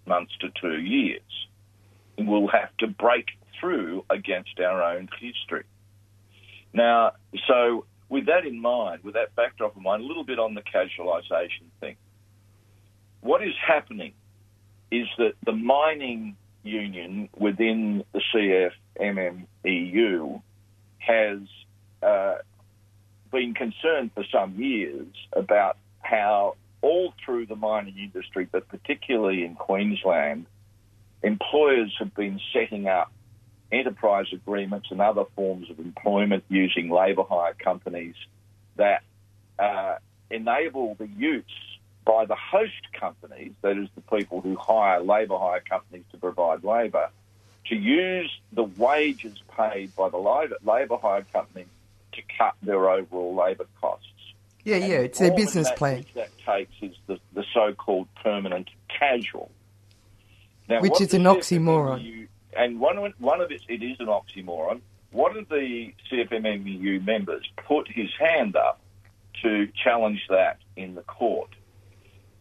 months 0.07 0.33
to 0.41 0.49
two 0.61 0.81
years. 0.81 1.23
We'll 2.19 2.49
have 2.49 2.77
to 2.79 2.89
break 2.89 3.27
through 3.61 4.05
against 4.11 4.59
our 4.61 4.83
own 4.83 5.09
history. 5.21 5.65
Now, 6.73 7.13
so 7.47 7.85
with 8.09 8.27
that 8.27 8.47
in 8.47 8.61
mind, 8.61 9.05
with 9.05 9.15
that 9.15 9.35
backdrop 9.37 9.77
in 9.77 9.83
mind, 9.83 10.03
a 10.03 10.07
little 10.07 10.25
bit 10.25 10.39
on 10.39 10.55
the 10.55 10.63
casualisation 10.63 11.69
thing. 11.81 11.97
What 13.21 13.43
is 13.43 13.55
happening 13.65 14.13
is 14.91 15.07
that 15.19 15.35
the 15.45 15.53
mining 15.53 16.37
union 16.63 17.29
within 17.37 18.05
the 18.13 18.23
CFMMEU 18.99 20.43
has 20.99 21.39
uh, 22.03 22.35
been 23.31 23.55
concerned 23.55 24.11
for 24.15 24.25
some 24.33 24.55
years 24.61 25.07
about 25.33 25.77
how 26.09 26.57
all 26.81 27.13
through 27.25 27.47
the 27.47 27.57
mining 27.57 27.99
industry, 27.99 28.49
but 28.51 28.69
particularly 28.69 29.45
in 29.45 29.55
Queensland, 29.55 30.47
employers 31.23 31.95
have 31.99 32.15
been 32.15 32.41
setting 32.53 32.87
up 32.87 33.13
enterprise 33.71 34.27
agreements 34.33 34.89
and 34.91 35.01
other 35.01 35.25
forms 35.37 35.69
of 35.71 35.79
employment 35.79 36.45
using 36.49 36.89
labour 36.91 37.25
hire 37.29 37.55
companies 37.59 38.15
that 38.77 39.03
uh, 39.59 39.97
enable 40.31 40.95
the 40.95 41.09
use 41.09 41.45
by 42.07 42.25
the 42.25 42.37
host 42.37 42.91
companies, 42.99 43.53
that 43.61 43.77
is 43.77 43.89
the 43.95 44.17
people 44.17 44.41
who 44.41 44.57
hire 44.57 45.01
labour 45.01 45.37
hire 45.37 45.61
companies 45.69 46.05
to 46.13 46.17
provide 46.17 46.65
labour, 46.65 47.11
to 47.67 47.75
use 47.75 48.31
the 48.53 48.63
wages 48.63 49.37
paid 49.55 49.95
by 49.95 50.09
the 50.09 50.17
labour 50.17 50.97
hire 50.97 51.27
company 51.35 51.67
to 52.13 52.23
cut 52.39 52.55
their 52.63 52.89
overall 52.89 53.35
labour 53.35 53.67
costs. 53.79 54.07
Yeah, 54.69 54.77
And 54.77 54.89
yeah, 54.93 54.99
it's 54.99 55.19
their 55.19 55.35
business 55.35 55.69
that 55.69 55.77
plan. 55.77 56.05
that 56.15 56.31
takes 56.47 56.73
is 56.83 56.95
the, 57.07 57.19
the 57.35 57.45
so-called 57.55 58.09
permanent 58.23 58.69
casual. 58.89 59.51
Now, 60.69 60.81
Which 60.81 61.01
is 61.01 61.15
an 61.15 61.23
oxymoron. 61.25 62.29
And 62.57 62.79
one 62.81 62.99
of, 62.99 63.13
one 63.19 63.41
of 63.41 63.51
it, 63.51 63.63
it 63.69 63.83
is 63.83 63.99
an 64.01 64.07
oxymoron. 64.07 64.81
One 65.13 65.37
of 65.39 65.49
the 65.49 65.93
CFMMEU 66.13 67.05
members 67.05 67.49
put 67.67 67.89
his 67.89 68.11
hand 68.19 68.57
up 68.57 68.81
to 69.43 69.69
challenge 69.83 70.21
that 70.29 70.59
in 70.77 70.95
the 70.95 71.03
court, 71.03 71.51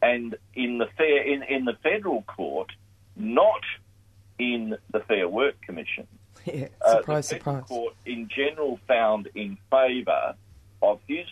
and 0.01 0.35
in 0.55 0.77
the 0.79 0.87
fair 0.97 1.21
in, 1.21 1.43
in 1.43 1.65
the 1.65 1.77
federal 1.83 2.23
court, 2.23 2.71
not 3.15 3.61
in 4.39 4.75
the 4.91 4.99
Fair 5.01 5.27
Work 5.29 5.61
Commission. 5.61 6.07
Yeah, 6.45 6.67
Uh, 6.85 6.97
surprise, 6.97 7.27
the 7.29 7.35
surprise. 7.35 7.63
Court 7.67 7.93
in 8.05 8.29
general 8.33 8.79
found 8.87 9.27
in 9.35 9.57
favour 9.69 10.35
of 10.81 10.99
his 11.07 11.25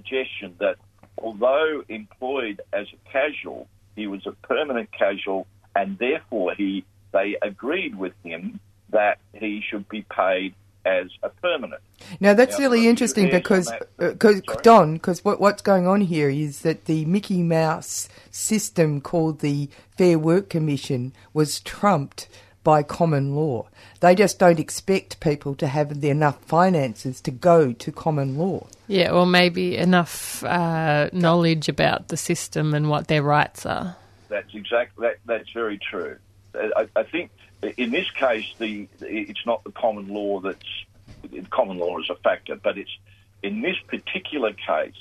suggestion 0.00 0.54
that 0.58 0.76
although 1.18 1.82
employed 1.88 2.60
as 2.72 2.86
a 2.92 3.10
casual, 3.10 3.68
he 3.96 4.06
was 4.06 4.26
a 4.26 4.32
permanent 4.46 4.90
casual, 4.92 5.46
and 5.76 5.98
therefore 5.98 6.54
he 6.54 6.84
they 7.12 7.36
agreed 7.42 7.96
with 7.96 8.12
him 8.24 8.60
that 8.90 9.18
he 9.32 9.62
should 9.68 9.88
be 9.88 10.02
paid 10.02 10.54
as 10.84 11.06
a 11.22 11.28
permanent. 11.28 11.82
Now 12.20 12.34
that's 12.34 12.58
Now, 12.58 12.64
really 12.64 12.78
for 12.78 12.80
a 12.80 12.82
few 12.82 12.90
interesting 12.90 13.30
because, 13.30 13.66
that- 13.98 14.26
uh? 14.38 14.60
Don, 14.62 14.94
because 14.94 15.24
what, 15.24 15.40
what's 15.40 15.62
going 15.62 15.86
on 15.86 16.02
here 16.02 16.30
is 16.30 16.60
that 16.62 16.86
the 16.86 17.04
Mickey 17.04 17.42
Mouse 17.42 18.08
system 18.30 19.00
called 19.00 19.40
the 19.40 19.68
Fair 19.96 20.18
Work 20.18 20.48
Commission 20.48 21.12
was 21.34 21.60
trumped 21.60 22.28
by 22.62 22.82
common 22.82 23.34
law. 23.34 23.66
They 24.00 24.14
just 24.14 24.38
don't 24.38 24.58
expect 24.58 25.20
people 25.20 25.54
to 25.56 25.66
have 25.66 26.00
the 26.00 26.10
enough 26.10 26.40
finances 26.44 27.20
to 27.22 27.30
go 27.30 27.72
to 27.72 27.92
common 27.92 28.36
law. 28.36 28.66
Yeah, 28.86 29.12
or 29.12 29.26
maybe 29.26 29.76
enough 29.76 30.44
uh, 30.44 31.10
knowledge 31.12 31.68
about 31.68 32.08
the 32.08 32.16
system 32.16 32.74
and 32.74 32.90
what 32.90 33.08
their 33.08 33.22
rights 33.22 33.64
are. 33.64 33.96
That's 34.28 34.54
exactly 34.54 35.08
that, 35.08 35.18
that's 35.26 35.50
very 35.52 35.78
true. 35.78 36.16
I, 36.54 36.88
I 36.96 37.02
think 37.04 37.30
in 37.76 37.90
this 37.90 38.10
case, 38.10 38.46
the 38.58 38.88
it's 39.00 39.44
not 39.46 39.64
the 39.64 39.72
common 39.72 40.08
law 40.08 40.40
that's 40.40 41.50
common 41.50 41.78
law 41.78 41.98
is 41.98 42.10
a 42.10 42.14
factor, 42.16 42.56
but 42.56 42.78
it's 42.78 42.96
in 43.42 43.62
this 43.62 43.76
particular 43.86 44.52
case 44.52 44.94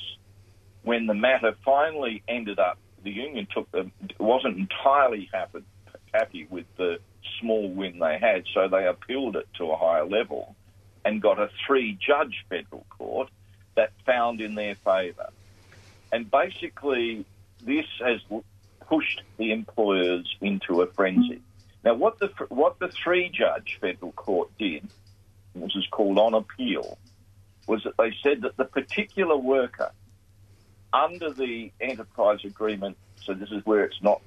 when 0.83 1.07
the 1.07 1.13
matter 1.13 1.55
finally 1.63 2.23
ended 2.27 2.59
up. 2.59 2.77
The 3.01 3.11
union 3.11 3.47
took 3.53 3.71
them 3.71 3.93
wasn't 4.19 4.57
entirely 4.57 5.29
happy 5.31 5.63
happy 6.13 6.47
with 6.49 6.65
the 6.77 6.99
small 7.39 7.69
win 7.69 7.99
they 7.99 8.17
had, 8.17 8.45
so 8.53 8.67
they 8.67 8.85
appealed 8.85 9.35
it 9.35 9.47
to 9.57 9.71
a 9.71 9.77
higher 9.77 10.05
level 10.05 10.55
and 11.05 11.21
got 11.21 11.39
a 11.39 11.49
three-judge 11.65 12.45
federal 12.49 12.85
court 12.89 13.29
that 13.75 13.91
found 14.05 14.41
in 14.41 14.55
their 14.55 14.75
favour. 14.75 15.29
And 16.11 16.29
basically, 16.29 17.25
this 17.61 17.85
has 18.03 18.19
pushed 18.87 19.21
the 19.37 19.51
employers 19.51 20.35
into 20.41 20.81
a 20.81 20.87
frenzy. 20.87 21.41
Now, 21.83 21.93
what 21.93 22.19
the 22.19 22.27
what 22.49 22.79
the 22.79 22.89
three-judge 22.89 23.77
federal 23.79 24.11
court 24.11 24.49
did, 24.57 24.87
this 25.55 25.75
is 25.75 25.87
called 25.91 26.17
on 26.17 26.33
appeal, 26.33 26.97
was 27.67 27.83
that 27.83 27.95
they 27.97 28.13
said 28.21 28.41
that 28.41 28.57
the 28.57 28.65
particular 28.65 29.37
worker 29.37 29.91
under 30.91 31.31
the 31.31 31.71
enterprise 31.79 32.39
agreement. 32.43 32.97
So 33.23 33.33
this 33.33 33.51
is 33.51 33.65
where 33.65 33.83
it's 33.83 34.01
not 34.01 34.21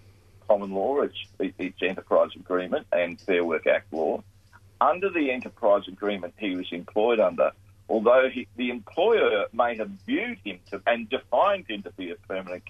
common 0.48 0.72
law; 0.72 1.02
it's 1.02 1.82
enterprise 1.82 2.30
agreement 2.36 2.86
and 2.92 3.20
Fair 3.20 3.44
Work 3.44 3.66
Act 3.66 3.92
law. 3.92 4.22
Under 4.80 5.10
the 5.10 5.30
enterprise 5.30 5.86
agreement 5.88 6.34
he 6.38 6.56
was 6.56 6.66
employed 6.72 7.20
under, 7.20 7.52
although 7.88 8.28
he, 8.32 8.48
the 8.56 8.70
employer 8.70 9.46
may 9.52 9.76
have 9.76 9.90
viewed 10.06 10.38
him 10.44 10.58
to 10.70 10.82
and 10.86 11.08
defined 11.08 11.66
him 11.68 11.82
to 11.82 11.90
be 11.92 12.10
a 12.10 12.16
permanent 12.16 12.62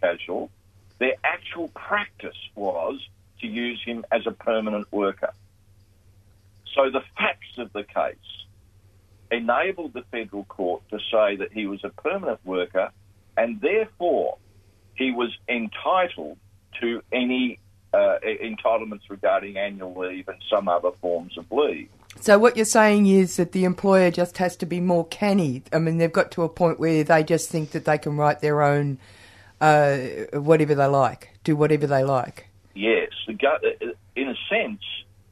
casual, 0.00 0.50
their 0.98 1.14
actual 1.24 1.68
practice 1.68 2.36
was 2.54 3.00
to 3.40 3.46
use 3.46 3.82
him 3.84 4.04
as 4.12 4.26
a 4.26 4.30
permanent 4.30 4.90
worker. 4.92 5.32
So 6.74 6.90
the 6.90 7.02
facts 7.16 7.58
of 7.58 7.72
the 7.72 7.84
case 7.84 8.16
enabled 9.30 9.94
the 9.94 10.04
federal 10.10 10.44
court 10.44 10.82
to 10.90 10.98
say 11.10 11.36
that 11.36 11.52
he 11.52 11.66
was 11.66 11.82
a 11.84 11.88
permanent 11.88 12.40
worker 12.44 12.90
and 13.36 13.60
therefore 13.60 14.36
he 14.94 15.10
was 15.10 15.30
entitled 15.48 16.38
to 16.80 17.02
any 17.12 17.58
uh, 17.92 18.18
entitlements 18.24 19.02
regarding 19.08 19.56
annual 19.56 19.94
leave 19.94 20.28
and 20.28 20.38
some 20.48 20.68
other 20.68 20.90
forms 21.00 21.36
of 21.36 21.50
leave. 21.50 21.88
So 22.20 22.38
what 22.38 22.56
you're 22.56 22.64
saying 22.64 23.06
is 23.06 23.36
that 23.36 23.52
the 23.52 23.64
employer 23.64 24.10
just 24.10 24.38
has 24.38 24.56
to 24.56 24.66
be 24.66 24.80
more 24.80 25.06
canny. 25.06 25.62
I 25.72 25.78
mean, 25.78 25.98
they've 25.98 26.12
got 26.12 26.30
to 26.32 26.42
a 26.42 26.48
point 26.48 26.78
where 26.78 27.04
they 27.04 27.24
just 27.24 27.50
think 27.50 27.70
that 27.70 27.84
they 27.84 27.98
can 27.98 28.16
write 28.16 28.40
their 28.40 28.62
own 28.62 28.98
uh, 29.60 29.96
whatever 30.34 30.74
they 30.74 30.86
like, 30.86 31.30
do 31.44 31.56
whatever 31.56 31.86
they 31.86 32.04
like. 32.04 32.48
Yes, 32.74 33.10
in 33.28 34.28
a 34.28 34.34
sense, 34.48 34.82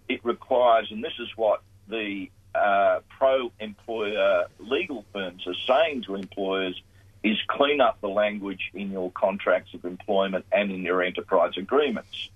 it 0.09 0.24
requires, 0.24 0.88
and 0.91 1.03
this 1.03 1.12
is 1.18 1.28
what 1.36 1.62
the 1.88 2.30
uh, 2.55 3.01
pro-employer 3.09 4.47
legal 4.59 5.05
firms 5.12 5.47
are 5.47 5.55
saying 5.66 6.03
to 6.05 6.14
employers, 6.14 6.80
is 7.22 7.36
clean 7.48 7.80
up 7.80 8.00
the 8.00 8.08
language 8.08 8.70
in 8.72 8.90
your 8.90 9.10
contracts 9.12 9.74
of 9.74 9.84
employment 9.84 10.46
and 10.52 10.70
in 10.70 10.82
your 10.82 11.02
enterprise 11.02 11.53
agreements. 11.57 12.30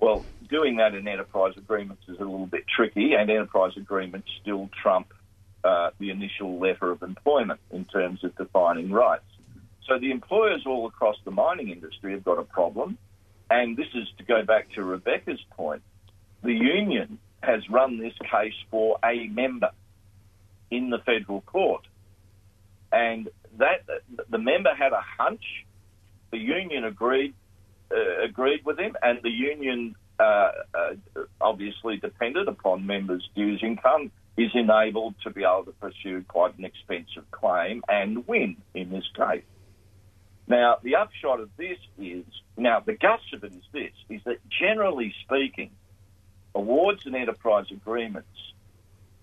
Well, 0.00 0.24
doing 0.50 0.76
that 0.76 0.94
in 0.94 1.08
enterprise 1.08 1.54
agreements 1.56 2.02
is 2.08 2.18
a 2.18 2.24
little 2.24 2.46
bit 2.46 2.64
tricky, 2.68 3.14
and 3.14 3.30
enterprise 3.30 3.72
agreements 3.76 4.28
still 4.42 4.68
trump 4.82 5.12
uh, 5.64 5.90
the 5.98 6.10
initial 6.10 6.58
letter 6.58 6.90
of 6.90 7.02
employment 7.02 7.60
in 7.70 7.86
terms 7.86 8.22
of 8.22 8.36
defining 8.36 8.90
rights. 8.90 9.24
So 9.88 9.98
the 9.98 10.10
employers 10.10 10.64
all 10.66 10.86
across 10.86 11.16
the 11.24 11.30
mining 11.30 11.70
industry 11.70 12.12
have 12.12 12.24
got 12.24 12.38
a 12.38 12.44
problem, 12.44 12.98
and 13.50 13.76
this 13.76 13.88
is 13.94 14.06
to 14.18 14.24
go 14.24 14.44
back 14.44 14.70
to 14.74 14.84
Rebecca's 14.84 15.40
point. 15.52 15.82
The 16.42 16.52
union 16.52 17.18
has 17.42 17.68
run 17.70 17.98
this 17.98 18.14
case 18.30 18.54
for 18.70 18.98
a 19.04 19.28
member 19.28 19.70
in 20.70 20.90
the 20.90 20.98
federal 20.98 21.40
court, 21.40 21.86
and 22.92 23.28
that 23.58 23.86
the 24.28 24.38
member 24.38 24.74
had 24.74 24.92
a 24.92 25.02
hunch. 25.18 25.64
The 26.30 26.38
union 26.38 26.84
agreed 26.84 27.34
uh, 27.90 28.24
agreed 28.24 28.64
with 28.64 28.78
him, 28.78 28.96
and 29.02 29.20
the 29.22 29.30
union 29.30 29.94
uh, 30.18 30.50
uh, 30.74 30.94
obviously 31.40 31.98
depended 31.98 32.48
upon 32.48 32.86
members' 32.86 33.28
dues 33.34 33.60
income 33.62 34.10
is 34.36 34.50
enabled 34.54 35.14
to 35.22 35.30
be 35.30 35.42
able 35.42 35.64
to 35.64 35.72
pursue 35.72 36.22
quite 36.26 36.58
an 36.58 36.64
expensive 36.64 37.30
claim 37.30 37.82
and 37.88 38.26
win 38.26 38.56
in 38.74 38.90
this 38.90 39.04
case. 39.14 39.44
Now, 40.48 40.78
the 40.82 40.96
upshot 40.96 41.40
of 41.40 41.50
this 41.56 41.78
is 41.98 42.24
now 42.56 42.80
the 42.80 42.94
guts 42.94 43.22
of 43.32 43.44
it 43.44 43.52
is 43.52 43.64
this: 43.72 43.92
is 44.08 44.20
that 44.24 44.38
generally 44.60 45.14
speaking, 45.24 45.70
awards 46.54 47.02
and 47.04 47.14
enterprise 47.14 47.66
agreements 47.70 48.28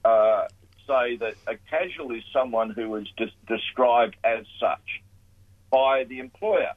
uh, 0.03 0.45
say 0.88 1.18
that 1.18 1.35
a 1.47 1.55
casual 1.69 2.11
is 2.11 2.23
someone 2.31 2.72
who 2.72 2.95
is 2.95 3.07
des- 3.18 3.31
described 3.47 4.15
as 4.23 4.45
such 4.60 5.01
by 5.72 6.03
the 6.03 6.19
employer. 6.19 6.73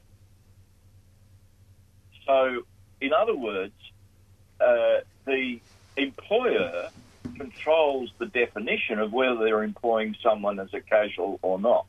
So, 2.25 2.63
in 2.99 3.13
other 3.13 3.35
words, 3.35 3.73
uh, 4.59 5.01
the 5.25 5.59
employer 5.95 6.89
controls 7.37 8.11
the 8.17 8.25
definition 8.25 8.99
of 8.99 9.13
whether 9.13 9.37
they're 9.37 9.63
employing 9.63 10.15
someone 10.23 10.59
as 10.59 10.73
a 10.73 10.81
casual 10.81 11.39
or 11.41 11.59
not. 11.59 11.85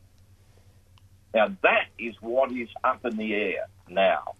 Now, 1.34 1.54
that 1.62 1.86
is 1.98 2.14
what 2.20 2.52
is 2.52 2.68
up 2.84 3.04
in 3.04 3.16
the 3.16 3.34
air 3.34 3.66
now. 3.88 4.34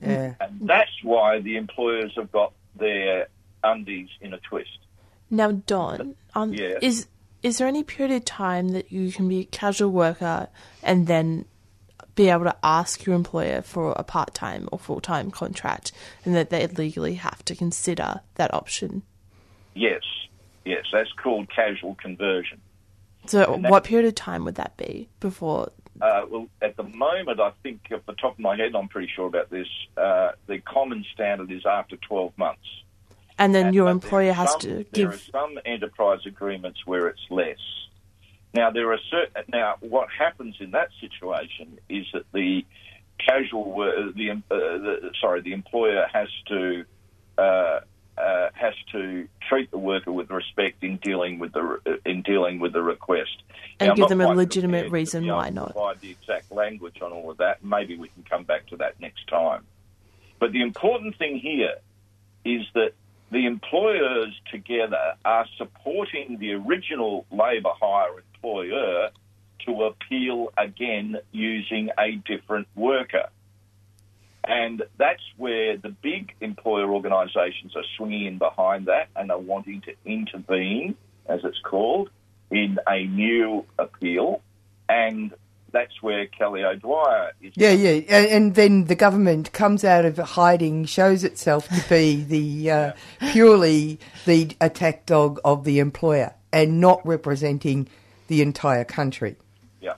Yeah. 0.00 0.34
And 0.40 0.60
that's 0.62 0.90
why 1.02 1.40
the 1.40 1.56
employers 1.56 2.12
have 2.16 2.32
got 2.32 2.52
their 2.76 3.28
undies 3.62 4.08
in 4.20 4.34
a 4.34 4.38
twist. 4.38 4.78
Now, 5.32 5.50
Don, 5.50 6.14
um, 6.34 6.52
Yes. 6.52 6.78
is 6.82 7.08
is 7.42 7.58
there 7.58 7.66
any 7.66 7.82
period 7.82 8.14
of 8.14 8.24
time 8.24 8.68
that 8.68 8.92
you 8.92 9.10
can 9.10 9.28
be 9.28 9.40
a 9.40 9.44
casual 9.44 9.90
worker 9.90 10.48
and 10.80 11.08
then 11.08 11.44
be 12.14 12.28
able 12.28 12.44
to 12.44 12.54
ask 12.62 13.04
your 13.04 13.16
employer 13.16 13.62
for 13.62 13.92
a 13.96 14.04
part 14.04 14.32
time 14.32 14.68
or 14.70 14.78
full 14.78 15.00
time 15.00 15.32
contract, 15.32 15.90
and 16.24 16.36
that 16.36 16.50
they 16.50 16.64
legally 16.68 17.14
have 17.14 17.44
to 17.46 17.56
consider 17.56 18.20
that 18.36 18.54
option? 18.54 19.02
Yes, 19.74 20.02
yes, 20.64 20.84
that's 20.92 21.10
called 21.14 21.48
casual 21.50 21.96
conversion. 21.96 22.60
So, 23.26 23.54
And 23.54 23.64
that- 23.64 23.70
what 23.72 23.82
period 23.84 24.06
of 24.06 24.14
time 24.14 24.44
would 24.44 24.54
that 24.56 24.76
be 24.76 25.08
before? 25.18 25.72
Uh, 26.00 26.26
well, 26.30 26.48
at 26.60 26.76
the 26.76 26.84
moment, 26.84 27.40
I 27.40 27.50
think 27.62 27.80
off 27.92 28.04
the 28.06 28.12
top 28.14 28.34
of 28.34 28.38
my 28.38 28.56
head, 28.56 28.76
I'm 28.76 28.86
pretty 28.88 29.08
sure 29.08 29.26
about 29.26 29.50
this. 29.50 29.68
Uh, 29.96 30.32
the 30.46 30.58
common 30.58 31.04
standard 31.12 31.50
is 31.50 31.64
after 31.66 31.96
12 31.96 32.36
months. 32.38 32.81
And 33.38 33.54
then 33.54 33.72
your 33.72 33.88
employer 33.88 34.32
has 34.32 34.50
some- 34.52 34.60
to 34.60 34.68
There 34.92 35.08
are 35.08 35.10
give. 35.12 35.20
some 35.32 35.58
enterprise 35.64 36.20
agreements 36.26 36.86
where 36.86 37.08
it's 37.08 37.24
less. 37.30 37.58
Now 38.54 38.70
there 38.70 38.92
are 38.92 38.98
certain. 39.10 39.44
Now 39.48 39.76
what 39.80 40.08
happens 40.10 40.56
in 40.60 40.72
that 40.72 40.90
situation 41.00 41.78
is 41.88 42.06
that 42.12 42.24
the 42.32 42.64
casual, 43.18 43.64
wor- 43.72 44.12
the, 44.14 44.30
uh, 44.30 44.34
the 44.50 45.10
sorry, 45.20 45.40
the 45.40 45.52
employer 45.52 46.06
has 46.12 46.28
to 46.48 46.84
uh, 47.38 47.80
uh, 48.18 48.50
has 48.52 48.74
to 48.92 49.26
treat 49.48 49.70
the 49.70 49.78
worker 49.78 50.12
with 50.12 50.30
respect 50.30 50.84
in 50.84 50.98
dealing 50.98 51.38
with 51.38 51.52
the 51.54 51.62
re- 51.62 51.98
in 52.04 52.20
dealing 52.20 52.60
with 52.60 52.74
the 52.74 52.82
request. 52.82 53.42
And 53.80 53.88
Now, 53.88 53.94
give 53.94 54.08
them 54.10 54.20
a 54.20 54.28
legitimate 54.34 54.90
reason 54.90 55.26
why 55.26 55.48
not. 55.48 55.72
Provide 55.72 56.00
the 56.00 56.10
exact 56.10 56.52
language 56.52 57.00
on 57.00 57.10
all 57.10 57.30
of 57.30 57.38
that. 57.38 57.64
Maybe 57.64 57.96
we 57.96 58.08
can 58.08 58.22
come 58.22 58.44
back 58.44 58.66
to 58.66 58.76
that 58.76 59.00
next 59.00 59.26
time. 59.28 59.64
But 60.38 60.52
the 60.52 60.60
important 60.60 61.16
thing 61.16 61.38
here 61.38 61.76
is 62.44 62.62
that 62.74 62.92
the 63.32 63.46
employers 63.46 64.38
together 64.50 65.14
are 65.24 65.46
supporting 65.56 66.36
the 66.38 66.52
original 66.52 67.24
labour 67.30 67.70
hire 67.80 68.22
employer 68.34 69.08
to 69.64 69.84
appeal 69.84 70.52
again 70.58 71.16
using 71.32 71.88
a 71.98 72.16
different 72.26 72.68
worker. 72.76 73.30
And 74.44 74.82
that's 74.98 75.22
where 75.38 75.78
the 75.78 75.88
big 75.88 76.34
employer 76.42 76.92
organisations 76.92 77.74
are 77.74 77.84
swinging 77.96 78.26
in 78.26 78.38
behind 78.38 78.86
that 78.86 79.08
and 79.16 79.30
are 79.30 79.38
wanting 79.38 79.80
to 79.82 79.94
intervene, 80.04 80.96
as 81.26 81.40
it's 81.44 81.60
called, 81.60 82.10
in 82.50 82.78
a 82.86 83.06
new 83.06 83.64
appeal. 83.78 84.42
And 84.90 85.32
that's 85.72 86.02
where 86.02 86.26
Kelly 86.26 86.62
O'Dwyer 86.62 87.32
is. 87.40 87.52
Yeah, 87.56 87.72
yeah, 87.72 88.02
and, 88.08 88.26
and 88.26 88.54
then 88.54 88.84
the 88.84 88.94
government 88.94 89.52
comes 89.52 89.84
out 89.84 90.04
of 90.04 90.16
hiding, 90.18 90.84
shows 90.84 91.24
itself 91.24 91.68
to 91.68 91.88
be 91.88 92.22
the 92.22 92.70
uh, 92.70 92.92
purely 93.32 93.98
the 94.24 94.56
attack 94.60 95.06
dog 95.06 95.40
of 95.44 95.64
the 95.64 95.78
employer, 95.78 96.34
and 96.52 96.80
not 96.80 97.04
representing 97.06 97.88
the 98.28 98.42
entire 98.42 98.84
country. 98.84 99.36
Yeah. 99.80 99.94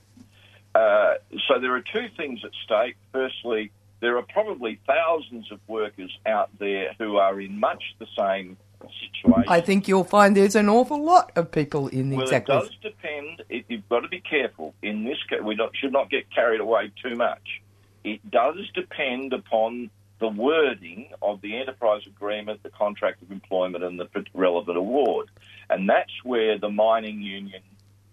Uh, 0.74 1.14
so 1.46 1.60
there 1.60 1.74
are 1.74 1.82
two 1.82 2.08
things 2.16 2.40
at 2.44 2.50
stake. 2.64 2.96
Firstly, 3.12 3.70
there 4.00 4.16
are 4.16 4.22
probably 4.22 4.80
thousands 4.86 5.50
of 5.50 5.60
workers 5.66 6.16
out 6.26 6.50
there 6.58 6.94
who 6.98 7.16
are 7.16 7.40
in 7.40 7.58
much 7.58 7.82
the 7.98 8.06
same 8.16 8.56
situation. 8.88 9.44
I 9.48 9.60
think 9.60 9.88
you'll 9.88 10.04
find 10.04 10.36
there's 10.36 10.54
an 10.54 10.68
awful 10.68 11.02
lot 11.02 11.32
of 11.36 11.50
people 11.50 11.88
in 11.88 12.10
the 12.10 12.16
well, 12.16 12.24
exactly. 12.24 12.56
it 12.56 12.58
does 12.60 12.70
depend. 12.82 13.42
It, 13.48 13.64
you've 13.68 13.88
got 13.88 14.00
to 14.00 14.08
be 14.08 14.20
careful 14.20 14.74
in 14.82 15.04
this. 15.04 15.18
ca- 15.28 15.42
We 15.42 15.54
not, 15.54 15.76
should 15.76 15.92
not 15.92 16.10
get 16.10 16.30
carried 16.30 16.60
away 16.60 16.92
too 17.02 17.14
much. 17.14 17.62
It 18.04 18.30
does 18.30 18.56
depend 18.74 19.32
upon 19.32 19.90
the 20.20 20.28
wording 20.28 21.10
of 21.22 21.40
the 21.40 21.56
enterprise 21.56 22.02
agreement, 22.06 22.62
the 22.62 22.70
contract 22.70 23.22
of 23.22 23.30
employment, 23.32 23.84
and 23.84 23.98
the 23.98 24.08
relevant 24.32 24.78
award, 24.78 25.28
and 25.68 25.88
that's 25.88 26.12
where 26.22 26.58
the 26.58 26.70
mining 26.70 27.20
union, 27.20 27.62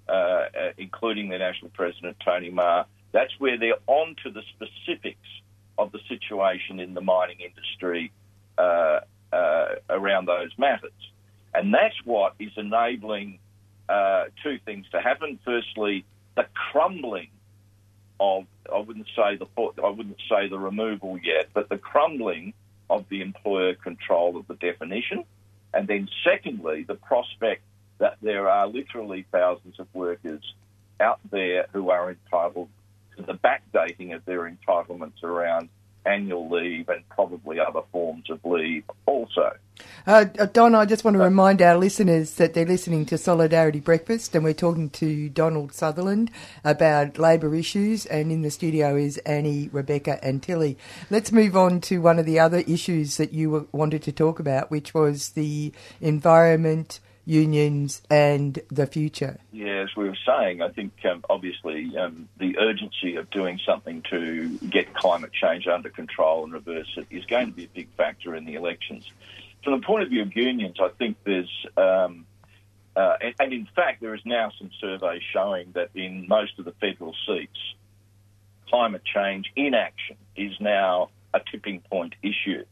uh, 0.10 0.12
uh, 0.12 0.48
including 0.78 1.30
the 1.30 1.38
national 1.38 1.70
president 1.72 2.18
Tony 2.24 2.50
Maher, 2.50 2.86
that's 3.12 3.34
where 3.40 3.58
they're 3.58 3.76
on 3.88 4.16
to 4.24 4.32
the 4.32 4.42
specifics 4.56 5.28
of 5.78 5.92
the 5.92 6.00
situation 6.08 6.80
in 6.80 6.94
the 6.94 7.02
mining 7.02 7.40
industry 7.40 8.12
uh, 8.58 9.02
uh, 9.32 9.76
around 9.90 10.28
those 10.28 10.52
matters. 10.58 10.92
And 11.54 11.74
that's 11.74 11.96
what 12.06 12.34
is 12.40 12.52
enabling 12.56 13.40
uh, 13.90 14.26
two 14.44 14.60
things 14.66 14.86
to 14.92 15.02
happen. 15.02 15.40
Firstly, 15.44 16.06
the 16.36 16.46
crumbling 16.54 17.30
of 18.20 18.46
I 18.74 18.78
wouldn't 18.80 19.08
say 19.16 19.36
the 19.36 19.48
I 19.84 19.90
wouldn't 19.90 20.22
say 20.30 20.48
the 20.48 20.60
removal 20.60 21.18
yet, 21.18 21.50
but 21.54 21.70
the 21.70 21.78
crumbling 21.78 22.54
of 22.90 23.06
the 23.10 23.22
employer 23.22 23.74
control 23.74 24.38
of 24.38 24.48
the 24.48 24.54
definition, 24.56 25.26
and 25.74 25.88
then 25.88 26.08
secondly, 26.24 26.84
the 26.84 26.96
prospect 26.96 27.64
that 27.98 28.18
there 28.22 28.50
are 28.50 28.68
literally 28.68 29.26
thousands 29.32 29.80
of 29.80 29.88
workers 29.94 30.54
out 31.00 31.20
there 31.32 31.68
who 31.74 31.90
are 31.90 32.12
entitled 32.12 32.70
to 33.18 33.24
the 33.24 33.34
backdating 33.34 34.16
of 34.16 34.24
their 34.26 34.50
entitlements 34.50 35.24
around 35.24 35.70
annual 36.06 36.50
leave 36.50 36.90
and 36.90 37.08
probably 37.10 37.60
other 37.60 37.82
forms 37.92 38.30
of 38.30 38.40
leave 38.44 38.84
also. 39.06 39.54
Uh, 40.06 40.26
uh, 40.40 40.46
Don, 40.48 40.76
I 40.76 40.86
just 40.86 41.04
want 41.04 41.16
to 41.16 41.24
remind 41.24 41.62
our 41.62 41.78
listeners 41.78 42.36
that 42.36 42.54
they're 42.54 42.66
listening 42.66 43.06
to 43.08 43.18
Solidarity 43.18 43.80
Breakfast, 43.80 44.36
and 44.36 44.44
we're 44.44 44.54
talking 44.54 44.90
to 44.92 45.30
Donald 45.30 45.74
Sutherland 45.74 46.32
about 46.64 47.18
labour 47.18 47.56
issues. 47.56 48.06
And 48.06 48.32
in 48.32 48.42
the 48.42 48.52
studio 48.52 48.96
is 48.96 49.18
Annie, 49.20 49.70
Rebecca, 49.72 50.24
and 50.24 50.42
Tilly. 50.42 50.78
Let's 51.10 51.32
move 51.32 51.56
on 51.56 51.82
to 51.82 52.02
one 52.02 52.20
of 52.20 52.26
the 52.26 52.40
other 52.40 52.60
issues 52.60 53.18
that 53.18 53.34
you 53.34 53.68
wanted 53.72 54.04
to 54.04 54.12
talk 54.12 54.40
about, 54.40 54.72
which 54.72 54.94
was 54.94 55.30
the 55.30 55.72
environment, 56.00 57.00
unions, 57.26 58.02
and 58.10 58.60
the 58.70 58.88
future. 58.88 59.40
Yeah, 59.52 59.84
as 59.84 59.96
we 59.96 60.10
were 60.10 60.18
saying, 60.26 60.62
I 60.62 60.70
think 60.70 60.94
um, 61.06 61.24
obviously 61.30 61.96
um, 61.98 62.28
the 62.38 62.58
urgency 62.58 63.16
of 63.16 63.30
doing 63.30 63.60
something 63.66 64.04
to 64.10 64.58
get 64.58 64.94
climate 64.94 65.32
change 65.34 65.68
under 65.68 65.90
control 65.90 66.44
and 66.44 66.54
reverse 66.54 66.92
it 66.98 67.08
is 67.10 67.26
going 67.26 67.48
to 67.48 67.54
be 67.54 67.66
a 67.66 67.70
big 67.70 67.90
factor 67.96 68.36
in 68.36 68.46
the 68.46 68.56
elections. 68.56 69.10
From 69.64 69.80
the 69.80 69.86
point 69.86 70.04
of 70.04 70.10
view 70.10 70.24
of 70.24 70.36
unions, 70.36 70.78
I 70.82 70.90
think 70.90 71.18
there's, 71.24 71.52
um, 71.78 72.26
uh, 72.96 73.18
and, 73.22 73.36
and 73.40 73.54
in 73.54 73.68
fact, 73.76 74.02
there 74.02 74.16
is 74.16 74.22
now 74.26 74.52
some 74.58 74.72
surveys 74.80 75.22
showing 75.32 75.72
that 75.74 75.90
in 75.94 76.26
most 76.28 76.58
of 76.58 76.66
the 76.66 76.74
federal 76.74 77.14
seats, 77.28 77.60
climate 78.68 79.04
change 79.06 79.52
inaction 79.56 80.18
is 80.36 80.54
now 80.60 81.10
a 81.34 81.40
tipping 81.52 81.82
point 81.82 82.16
issue. 82.24 82.64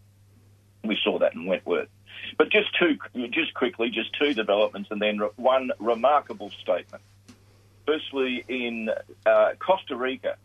We 0.83 0.97
saw 1.03 1.19
that 1.19 1.35
in 1.35 1.45
Wentworth. 1.45 1.89
But 2.37 2.51
just 2.51 2.69
two, 2.77 2.97
just 3.31 3.53
quickly, 3.53 3.89
just 3.89 4.09
two 4.19 4.33
developments, 4.33 4.89
and 4.91 5.01
then 5.01 5.19
one 5.35 5.71
remarkable 5.79 6.49
statement. 6.61 7.03
Firstly, 7.85 8.43
in 8.47 8.89
uh, 9.25 9.51
Costa 9.59 9.95
Rica, 9.95 10.35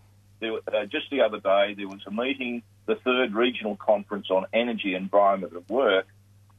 there, 0.40 0.54
uh, 0.66 0.86
just 0.86 1.10
the 1.10 1.20
other 1.20 1.40
day, 1.40 1.74
there 1.74 1.88
was 1.88 2.00
a 2.06 2.10
meeting, 2.10 2.62
the 2.86 2.96
third 2.96 3.34
regional 3.34 3.76
conference 3.76 4.30
on 4.30 4.46
energy, 4.52 4.94
environment, 4.94 5.52
and 5.52 5.68
work, 5.68 6.06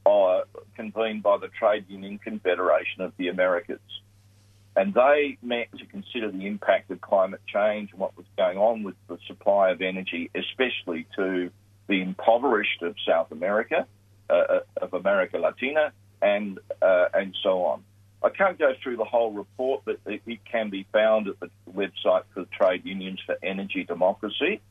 uh, 0.05 0.41
convened 0.75 1.23
by 1.23 1.37
the 1.37 1.47
Trade 1.47 1.85
Union 1.89 2.19
Confederation 2.19 3.01
of 3.01 3.13
the 3.17 3.29
Americas. 3.29 3.79
And 4.75 4.93
they 4.93 5.37
met 5.41 5.71
to 5.77 5.85
consider 5.85 6.31
the 6.31 6.45
impact 6.45 6.91
of 6.91 6.99
climate 6.99 7.41
change 7.47 7.91
and 7.91 7.99
what 7.99 8.15
was 8.17 8.25
going 8.37 8.57
on 8.57 8.83
with 8.83 8.95
the 9.07 9.17
supply 9.25 9.71
of 9.71 9.81
energy, 9.81 10.29
especially 10.35 11.07
to 11.15 11.49
the 11.87 12.01
impoverished 12.01 12.81
of 12.81 12.95
South 13.07 13.31
America, 13.31 13.87
uh, 14.29 14.59
of 14.81 14.93
America 14.93 15.37
Latina, 15.37 15.91
and 16.21 16.59
uh, 16.81 17.05
and 17.13 17.35
so 17.43 17.63
on. 17.63 17.83
I 18.23 18.29
can't 18.29 18.57
go 18.57 18.73
through 18.81 18.97
the 18.97 19.05
whole 19.05 19.31
report, 19.31 19.83
but 19.85 19.99
it, 20.07 20.21
it 20.25 20.39
can 20.45 20.69
be 20.69 20.87
found 20.91 21.27
at 21.27 21.39
the 21.39 21.49
website 21.71 22.23
for 22.33 22.45
Trade 22.45 22.83
Unions 22.85 23.21
for 23.25 23.37
Energy 23.43 23.83
Democracy. 23.83 24.61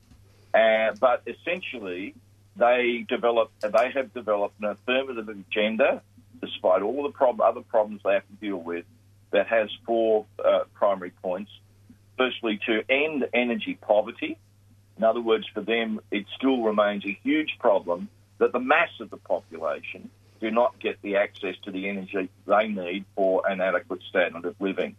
Uh, 0.53 0.93
but 1.01 1.23
essentially, 1.27 2.15
they 2.57 3.07
develop 3.09 3.51
they 3.61 3.91
have 3.95 4.13
developed 4.13 4.61
an 4.61 4.67
affirmative 4.67 5.29
agenda, 5.29 6.03
despite 6.41 6.83
all 6.83 7.03
the 7.05 7.11
prob- 7.11 7.41
other 7.41 7.61
problems 7.61 8.01
they 8.05 8.15
have 8.15 8.27
to 8.27 8.35
deal 8.41 8.57
with, 8.57 8.85
that 9.31 9.47
has 9.47 9.69
four 9.87 10.27
uh, 10.45 10.61
primary 10.75 11.13
points. 11.23 11.51
Firstly, 12.17 12.61
to 12.67 12.83
end 12.89 13.27
energy 13.33 13.79
poverty. 13.81 14.39
In 14.97 15.03
other 15.03 15.21
words, 15.21 15.45
for 15.53 15.61
them, 15.61 16.01
it 16.13 16.25
still 16.37 16.63
remains 16.63 17.05
a 17.05 17.19
huge 17.25 17.57
problem 17.59 18.09
that 18.45 18.53
the 18.53 18.61
mass 18.61 18.91
of 19.01 19.09
the 19.09 19.17
population 19.17 20.11
do 20.39 20.51
not 20.51 20.79
get 20.79 21.01
the 21.01 21.17
access 21.17 21.57
to 21.65 21.71
the 21.71 21.89
energy 21.89 22.29
they 22.47 22.69
need 22.69 23.07
for 23.17 23.43
an 23.49 23.63
adequate 23.63 24.03
standard 24.03 24.45
of 24.45 24.55
living. 24.61 24.95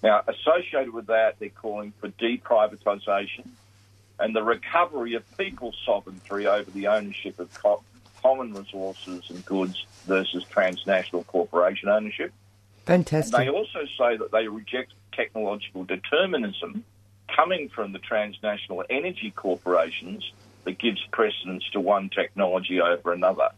Now, 0.00 0.22
associated 0.28 0.94
with 0.94 1.08
that, 1.08 1.40
they're 1.40 1.48
calling 1.48 1.92
for 2.00 2.08
deprivatisation 2.08 3.48
and 4.20 4.34
the 4.34 4.44
recovery 4.44 5.14
of 5.14 5.24
people's 5.36 5.76
sovereignty 5.84 6.46
over 6.46 6.70
the 6.70 6.86
ownership 6.86 7.40
of 7.40 7.52
co- 7.52 7.82
common 8.22 8.54
resources 8.54 9.24
and 9.28 9.44
goods 9.44 9.84
versus 10.06 10.44
transnational 10.48 11.24
corporation 11.24 11.88
ownership. 11.88 12.32
Fantastic. 12.86 13.34
And 13.34 13.48
they 13.48 13.50
also 13.50 13.80
say 13.98 14.16
that 14.18 14.30
they 14.30 14.46
reject 14.46 14.92
technological 15.12 15.82
determinism 15.82 16.84
coming 17.34 17.70
from 17.70 17.90
the 17.90 17.98
transnational 17.98 18.84
energy 18.88 19.32
corporations 19.34 20.30
that 20.68 20.78
gives 20.78 21.00
precedence 21.12 21.64
to 21.72 21.80
one 21.80 22.10
technology 22.10 22.78
over 22.78 23.14
another. 23.14 23.48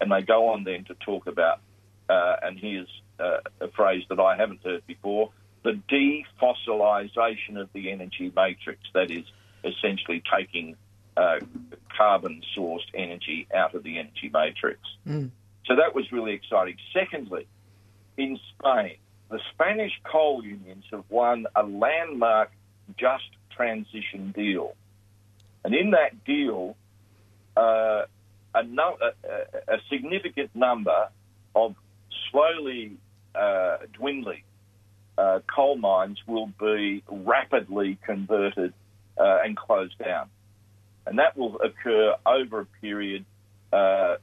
And 0.00 0.10
they 0.10 0.22
go 0.22 0.48
on 0.48 0.64
then 0.64 0.84
to 0.84 0.94
talk 0.94 1.26
about, 1.26 1.60
uh, 2.08 2.36
and 2.42 2.58
here's 2.58 2.88
uh, 3.20 3.40
a 3.60 3.68
phrase 3.68 4.02
that 4.08 4.18
I 4.18 4.36
haven't 4.36 4.64
heard 4.64 4.86
before, 4.86 5.30
the 5.62 5.78
defossilization 5.90 7.60
of 7.60 7.68
the 7.74 7.90
energy 7.90 8.32
matrix. 8.34 8.80
That 8.94 9.10
is 9.10 9.24
essentially 9.62 10.22
taking 10.34 10.76
uh, 11.18 11.40
carbon 11.94 12.40
sourced 12.56 12.88
energy 12.94 13.46
out 13.54 13.74
of 13.74 13.82
the 13.82 13.98
energy 13.98 14.30
matrix. 14.32 14.80
Mm. 15.06 15.30
So 15.66 15.76
that 15.76 15.94
was 15.94 16.10
really 16.12 16.32
exciting. 16.32 16.76
Secondly, 16.94 17.46
in 18.16 18.38
Spain, 18.58 18.96
the 19.30 19.40
Spanish 19.52 19.92
coal 20.02 20.42
unions 20.42 20.84
have 20.90 21.04
won 21.10 21.46
a 21.54 21.62
landmark 21.62 22.52
just 22.96 23.28
transition 23.54 24.32
deal. 24.34 24.74
And 25.64 25.74
in 25.74 25.92
that 25.92 26.24
deal, 26.24 26.76
uh, 27.56 28.02
a, 28.54 28.62
no, 28.64 28.96
a, 29.00 29.74
a, 29.74 29.78
significant 29.90 30.50
number 30.54 31.08
of 31.54 31.74
slowly 32.30 32.98
uh, 33.34 33.78
dwindling 33.92 34.42
uh, 35.16 35.40
coal 35.52 35.76
mines 35.76 36.18
will 36.26 36.50
be 36.60 37.02
rapidly 37.08 37.98
converted 38.04 38.74
uh, 39.18 39.38
and 39.44 39.56
closed 39.56 39.98
down. 39.98 40.28
And 41.06 41.18
that 41.18 41.36
will 41.36 41.56
occur 41.60 42.14
over 42.26 42.60
a 42.60 42.66
period 42.80 43.24
uh, 43.72 44.16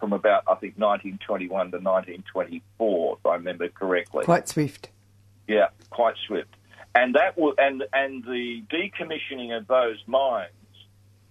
from 0.00 0.12
about, 0.12 0.44
I 0.46 0.54
think, 0.54 0.78
1921 0.78 1.48
to 1.48 1.76
1924, 1.78 3.16
if 3.18 3.26
I 3.26 3.34
remember 3.34 3.68
correctly. 3.68 4.24
Quite 4.24 4.48
swift. 4.48 4.90
Yeah, 5.46 5.68
quite 5.90 6.14
swift. 6.26 6.54
And 6.94 7.14
that 7.14 7.36
will, 7.38 7.54
and 7.58 7.84
and 7.92 8.24
the 8.24 8.62
decommissioning 8.72 9.56
of 9.56 9.66
those 9.66 10.02
mines 10.06 10.50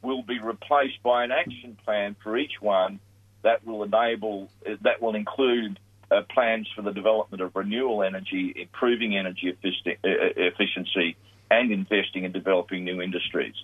will 0.05 0.23
be 0.23 0.39
replaced 0.39 1.01
by 1.03 1.23
an 1.23 1.31
action 1.31 1.77
plan 1.83 2.15
for 2.23 2.37
each 2.37 2.61
one 2.61 2.99
that 3.43 3.65
will 3.65 3.83
enable 3.83 4.49
that 4.81 5.01
will 5.01 5.15
include 5.15 5.79
uh, 6.11 6.21
plans 6.33 6.67
for 6.75 6.81
the 6.81 6.91
development 6.91 7.41
of 7.41 7.55
renewable 7.55 8.03
energy, 8.03 8.53
improving 8.55 9.17
energy 9.17 9.55
efficiency, 9.63 11.17
and 11.49 11.71
investing 11.71 12.23
in 12.23 12.31
developing 12.31 12.83
new 12.83 13.01
industries. 13.01 13.55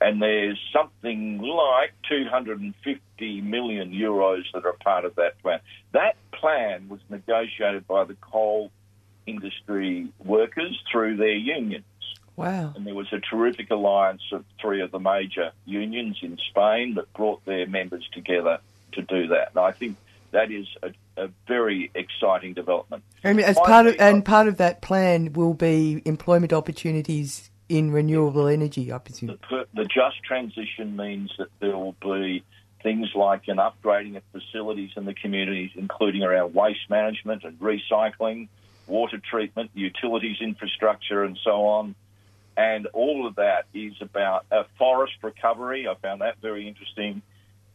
And 0.00 0.22
there's 0.22 0.58
something 0.72 1.40
like 1.40 1.92
250 2.08 3.40
million 3.40 3.92
euros 3.92 4.42
that 4.54 4.64
are 4.64 4.74
part 4.74 5.04
of 5.04 5.16
that 5.16 5.40
plan. 5.42 5.60
That 5.92 6.16
plan 6.32 6.88
was 6.88 7.00
negotiated 7.08 7.86
by 7.88 8.04
the 8.04 8.14
coal 8.20 8.70
industry 9.26 10.08
workers 10.24 10.78
through 10.90 11.16
their 11.16 11.36
unions. 11.36 11.84
Wow. 12.38 12.72
And 12.76 12.86
there 12.86 12.94
was 12.94 13.12
a 13.12 13.18
terrific 13.18 13.70
alliance 13.70 14.22
of 14.30 14.44
three 14.60 14.80
of 14.80 14.92
the 14.92 15.00
major 15.00 15.50
unions 15.66 16.18
in 16.22 16.38
Spain 16.50 16.94
that 16.94 17.12
brought 17.12 17.44
their 17.44 17.66
members 17.66 18.08
together 18.12 18.60
to 18.92 19.02
do 19.02 19.26
that. 19.28 19.50
And 19.50 19.58
I 19.58 19.72
think 19.72 19.96
that 20.30 20.52
is 20.52 20.68
a, 20.82 20.92
a 21.16 21.30
very 21.48 21.90
exciting 21.96 22.54
development. 22.54 23.02
And 23.24 23.40
as 23.40 23.58
part 23.58 23.86
of 23.88 23.96
and 23.98 24.24
part 24.24 24.46
of 24.46 24.58
that 24.58 24.82
plan 24.82 25.32
will 25.32 25.54
be 25.54 26.00
employment 26.04 26.52
opportunities 26.52 27.50
in 27.68 27.90
renewable 27.90 28.46
energy, 28.46 28.92
I 28.92 28.98
presume. 28.98 29.36
The, 29.50 29.66
the 29.74 29.84
just 29.84 30.22
transition 30.22 30.96
means 30.96 31.32
that 31.38 31.48
there 31.58 31.76
will 31.76 31.96
be 32.00 32.44
things 32.84 33.08
like 33.16 33.48
an 33.48 33.56
upgrading 33.56 34.16
of 34.16 34.22
facilities 34.30 34.90
in 34.96 35.06
the 35.06 35.14
communities, 35.14 35.72
including 35.74 36.22
around 36.22 36.54
waste 36.54 36.88
management 36.88 37.42
and 37.42 37.58
recycling, 37.58 38.46
water 38.86 39.18
treatment, 39.18 39.72
utilities 39.74 40.36
infrastructure, 40.40 41.24
and 41.24 41.36
so 41.42 41.66
on. 41.66 41.96
And 42.58 42.86
all 42.88 43.28
of 43.28 43.36
that 43.36 43.66
is 43.72 43.94
about 44.00 44.44
a 44.50 44.64
forest 44.78 45.14
recovery. 45.22 45.86
I 45.86 45.94
found 45.94 46.22
that 46.22 46.38
very 46.42 46.66
interesting. 46.66 47.22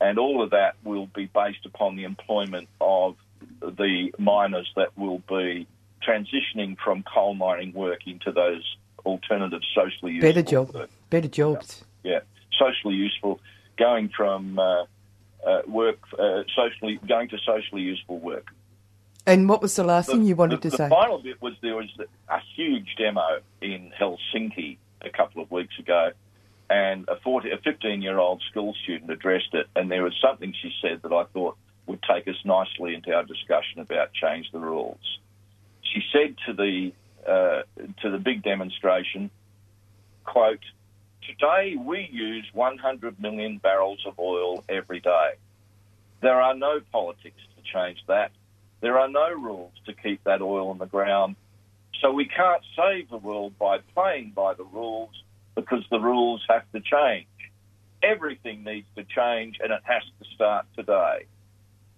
And 0.02 0.20
all 0.20 0.44
of 0.44 0.50
that 0.50 0.76
will 0.84 1.08
be 1.08 1.28
based 1.28 1.66
upon 1.66 1.96
the 1.96 2.04
employment 2.04 2.68
of 2.82 3.16
the 3.62 4.12
miners 4.20 4.70
that 4.76 4.98
will 4.98 5.20
be 5.30 5.68
transitioning 6.06 6.76
from 6.84 7.02
coal 7.04 7.34
mining 7.34 7.72
work 7.72 8.02
into 8.06 8.34
those 8.34 8.76
alternative 9.06 9.62
socially 9.74 10.14
useful 10.14 10.30
better 10.30 10.42
job, 10.42 10.74
work. 10.74 10.90
better 11.10 11.30
jobs. 11.30 11.86
Yeah, 12.04 12.12
yeah. 12.12 12.20
socially 12.60 12.96
useful, 12.96 13.40
going 13.78 14.10
from 14.10 14.60
uh, 14.60 14.84
uh, 15.46 15.62
work 15.66 16.00
uh, 16.20 16.44
socially 16.54 17.00
going 17.08 17.30
to 17.30 17.38
socially 17.46 17.84
useful 17.84 18.20
work. 18.20 18.48
And 19.26 19.48
what 19.48 19.62
was 19.62 19.76
the 19.76 19.84
last 19.84 20.08
The- 20.08 20.14
thing 20.14 20.26
you 20.26 20.36
wanted 20.36 20.58
the, 20.58 20.64
to 20.64 20.70
the 20.72 20.78
say? 20.78 20.84
The 20.86 20.90
final 20.96 21.20
bit 21.20 21.42
was 21.42 21.54
there 21.62 21.76
was 21.76 21.90
a 22.30 22.40
huge 22.56 22.96
demo 22.98 23.40
in 23.62 23.92
Helsinki 24.00 24.78
a 25.02 25.10
couple 25.10 25.42
of 25.42 25.50
weeks 25.52 25.78
ago, 25.80 26.12
and 26.70 27.08
a 27.08 27.16
40, 27.18 27.52
a 27.52 27.58
15 27.58 28.02
year 28.02 28.18
old 28.20 28.42
school 28.50 28.74
student 28.84 29.10
addressed 29.12 29.54
it, 29.54 29.68
and 29.76 29.90
there 29.92 30.04
was 30.04 30.14
something 30.22 30.54
she 30.62 30.72
said 30.82 31.02
that 31.04 31.14
I 31.14 31.24
thought 31.26 31.58
would 31.86 32.02
take 32.04 32.28
us 32.28 32.36
nicely 32.46 32.96
into 32.96 33.14
our 33.14 33.24
discussion 33.24 33.80
about 33.80 34.14
change 34.14 34.50
the 34.52 34.60
rules. 34.60 35.20
She 35.82 36.02
said 36.12 36.36
to 36.46 36.54
the 36.54 36.94
uh, 37.28 37.64
to 38.02 38.10
the 38.10 38.18
big 38.18 38.44
demonstration, 38.44 39.30
quote, 40.26 40.60
Today 41.26 41.76
we 41.78 42.10
use 42.12 42.46
100 42.54 43.20
million 43.22 43.58
barrels 43.58 44.00
of 44.06 44.20
oil 44.20 44.64
every 44.68 45.00
day. 45.00 45.32
There 46.22 46.42
are 46.42 46.54
no 46.56 46.82
politics 46.92 47.40
to 47.56 47.64
change 47.74 48.00
that. 48.08 48.32
There 48.84 49.00
are 49.00 49.08
no 49.08 49.30
rules 49.32 49.72
to 49.86 49.94
keep 49.94 50.22
that 50.26 50.42
oil 50.42 50.70
in 50.74 50.78
the 50.78 50.86
ground. 50.86 51.38
So 52.02 52.12
we 52.12 52.26
can't 52.26 52.62
save 52.76 53.10
the 53.10 53.18
world 53.18 53.58
by 53.58 53.78
playing 53.96 54.34
by 54.36 54.56
the 54.56 54.66
rules 54.66 55.24
because 55.56 55.86
the 55.90 56.02
rules 56.02 56.44
have 56.50 56.70
to 56.74 56.82
change. 56.82 57.28
Everything 58.04 58.66
needs 58.66 58.86
to 58.98 59.06
change 59.06 59.60
and 59.64 59.72
it 59.72 59.80
has 59.86 60.04
to 60.20 60.36
start 60.36 60.66
today. 60.76 61.28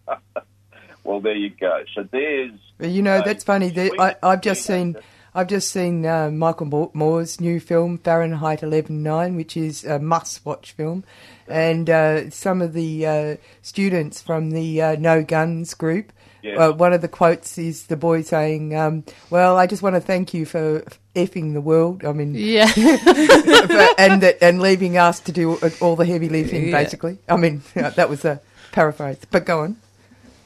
well, 1.03 1.21
there 1.21 1.35
you 1.35 1.49
go. 1.49 1.85
So 1.95 2.03
there's 2.03 2.51
You 2.79 3.01
know, 3.01 3.21
a 3.21 3.23
that's 3.23 3.43
funny. 3.43 3.69
The, 3.71 3.87
sweet 3.87 3.99
I, 3.99 4.15
I've 4.21 4.41
just 4.41 4.61
seen, 4.61 4.95
I've 5.33 5.47
just 5.47 5.71
seen 5.71 6.05
uh, 6.05 6.29
Michael 6.29 6.67
Mo- 6.67 6.91
Moore's 6.93 7.41
new 7.41 7.59
film 7.59 7.97
Fahrenheit 7.97 8.61
11.9, 8.61 9.35
which 9.35 9.57
is 9.57 9.83
a 9.83 9.97
must-watch 9.97 10.73
film, 10.73 11.03
and 11.47 11.89
uh, 11.89 12.29
some 12.29 12.61
of 12.61 12.73
the 12.73 13.07
uh, 13.07 13.35
students 13.63 14.21
from 14.21 14.51
the 14.51 14.79
uh, 14.83 14.95
No 14.99 15.23
Guns 15.23 15.73
group. 15.73 16.11
Yes. 16.45 16.59
Uh, 16.59 16.71
one 16.73 16.93
of 16.93 17.01
the 17.01 17.07
quotes 17.07 17.57
is 17.57 17.87
the 17.87 17.97
boy 17.97 18.21
saying, 18.21 18.75
um, 18.75 19.03
"Well, 19.31 19.57
I 19.57 19.65
just 19.65 19.81
want 19.81 19.95
to 19.95 19.99
thank 19.99 20.31
you 20.31 20.45
for 20.45 20.83
effing 21.15 21.53
the 21.53 21.61
world. 21.61 22.05
I 22.05 22.11
mean, 22.13 22.35
Yeah. 22.35 22.67
for- 22.67 23.95
and 23.97 24.23
and 24.23 24.61
leaving 24.61 24.95
us 24.95 25.19
to 25.21 25.31
do 25.31 25.57
all 25.81 25.95
the 25.95 26.05
heavy 26.05 26.29
lifting, 26.29 26.67
Yeah. 26.69 26.83
basically. 26.83 27.17
I 27.27 27.37
mean, 27.37 27.63
that 27.73 28.09
was 28.09 28.23
a 28.25 28.39
paraphrase, 28.73 29.17
but 29.31 29.45
go 29.45 29.61
on. 29.61 29.77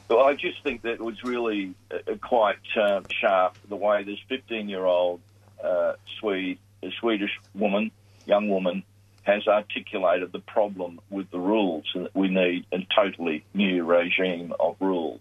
Well, 0.08 0.20
I 0.24 0.34
just 0.34 0.62
think 0.64 0.82
that 0.82 0.92
it 0.94 1.00
was 1.02 1.22
really 1.22 1.74
uh, 1.90 2.14
quite 2.22 2.56
um, 2.80 3.04
sharp 3.20 3.56
the 3.68 3.76
way 3.76 4.02
this 4.02 4.18
15 4.28 4.68
year 4.70 4.84
old 4.86 5.20
uh, 5.62 5.92
Swede, 6.18 6.58
a 6.82 6.90
Swedish 6.98 7.30
woman, 7.54 7.90
young 8.24 8.48
woman, 8.48 8.84
has 9.24 9.46
articulated 9.46 10.32
the 10.32 10.40
problem 10.40 10.98
with 11.10 11.30
the 11.30 11.38
rules 11.38 11.84
and 11.94 12.06
that 12.06 12.16
we 12.16 12.28
need 12.28 12.64
a 12.72 12.78
totally 12.96 13.44
new 13.52 13.84
regime 13.84 14.54
of 14.58 14.76
rules. 14.80 15.20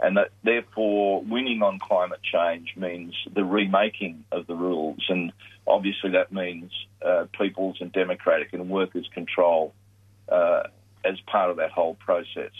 And 0.00 0.16
that 0.16 0.28
therefore 0.44 1.22
winning 1.22 1.62
on 1.62 1.78
climate 1.80 2.20
change 2.22 2.74
means 2.76 3.14
the 3.34 3.44
remaking 3.44 4.24
of 4.30 4.46
the 4.46 4.54
rules. 4.54 5.04
And 5.08 5.32
obviously 5.66 6.10
that 6.10 6.32
means 6.32 6.70
uh, 7.04 7.26
people's 7.38 7.78
and 7.80 7.92
democratic 7.92 8.52
and 8.52 8.68
workers' 8.70 9.08
control 9.12 9.74
uh, 10.28 10.64
as 11.04 11.18
part 11.26 11.50
of 11.50 11.56
that 11.56 11.70
whole 11.72 11.94
process. 11.94 12.52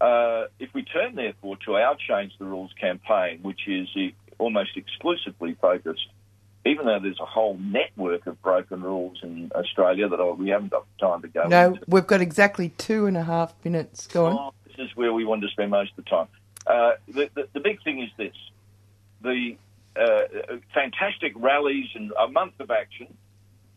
Uh, 0.00 0.46
if 0.60 0.72
we 0.74 0.84
turn, 0.84 1.16
therefore, 1.16 1.56
to 1.66 1.74
our 1.74 1.96
Change 1.96 2.32
the 2.38 2.44
Rules 2.44 2.70
campaign, 2.80 3.40
which 3.42 3.66
is 3.66 3.88
almost 4.38 4.76
exclusively 4.76 5.56
focused, 5.60 6.06
even 6.64 6.86
though 6.86 6.98
there's 7.00 7.18
a 7.20 7.26
whole 7.26 7.56
network 7.58 8.26
of 8.26 8.40
broken 8.42 8.82
rules 8.82 9.18
in 9.22 9.50
Australia 9.54 10.08
that 10.08 10.36
we 10.38 10.50
haven't 10.50 10.70
got 10.70 10.86
time 11.00 11.22
to 11.22 11.28
go 11.28 11.48
No, 11.48 11.68
into. 11.68 11.80
we've 11.88 12.06
got 12.06 12.20
exactly 12.20 12.68
two 12.70 13.06
and 13.06 13.16
a 13.16 13.24
half 13.24 13.54
minutes. 13.64 14.06
Go 14.06 14.26
on. 14.26 14.32
Oh, 14.38 14.54
is 14.78 14.96
where 14.96 15.12
we 15.12 15.24
want 15.24 15.42
to 15.42 15.48
spend 15.48 15.70
most 15.70 15.92
of 15.96 16.04
the 16.04 16.10
time. 16.10 16.28
Uh, 16.66 16.92
the, 17.08 17.30
the, 17.34 17.48
the 17.54 17.60
big 17.60 17.82
thing 17.82 18.02
is 18.02 18.10
this 18.16 18.34
the 19.22 19.56
uh, 19.96 20.56
fantastic 20.74 21.32
rallies 21.36 21.88
and 21.94 22.12
a 22.18 22.28
month 22.28 22.54
of 22.60 22.70
action, 22.70 23.08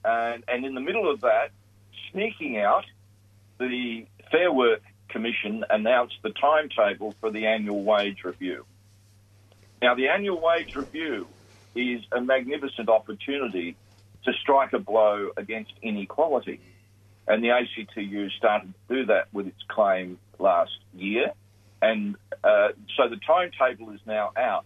and, 0.06 0.44
and 0.48 0.66
in 0.66 0.76
the 0.76 0.82
middle 0.82 1.10
of 1.10 1.22
that, 1.22 1.50
sneaking 2.12 2.60
out 2.60 2.86
the 3.60 4.06
Fair 4.32 4.52
Work 4.52 4.82
Commission 5.10 5.66
announced 5.70 6.16
the 6.24 6.30
timetable 6.30 7.16
for 7.20 7.32
the 7.32 7.48
annual 7.48 7.84
wage 7.84 8.24
review. 8.24 8.66
Now, 9.82 9.96
the 9.96 10.10
annual 10.10 10.40
wage 10.40 10.76
review 10.76 11.28
is 11.76 12.02
a 12.12 12.22
magnificent 12.22 12.90
opportunity 12.90 13.76
to 14.26 14.34
strike 14.34 14.74
a 14.74 14.80
blow 14.80 15.32
against 15.38 15.74
inequality. 15.82 16.60
And 17.28 17.44
the 17.44 17.50
ACTU 17.52 18.30
started 18.32 18.74
to 18.88 18.96
do 18.96 19.06
that 19.08 19.28
with 19.34 19.48
its 19.48 19.62
claim 19.68 20.20
last 20.42 20.78
year. 20.94 21.32
And 21.82 22.16
uh, 22.44 22.70
so 22.98 23.10
the 23.10 23.18
timetable 23.26 23.92
is 23.92 24.00
now 24.06 24.32
out. 24.36 24.66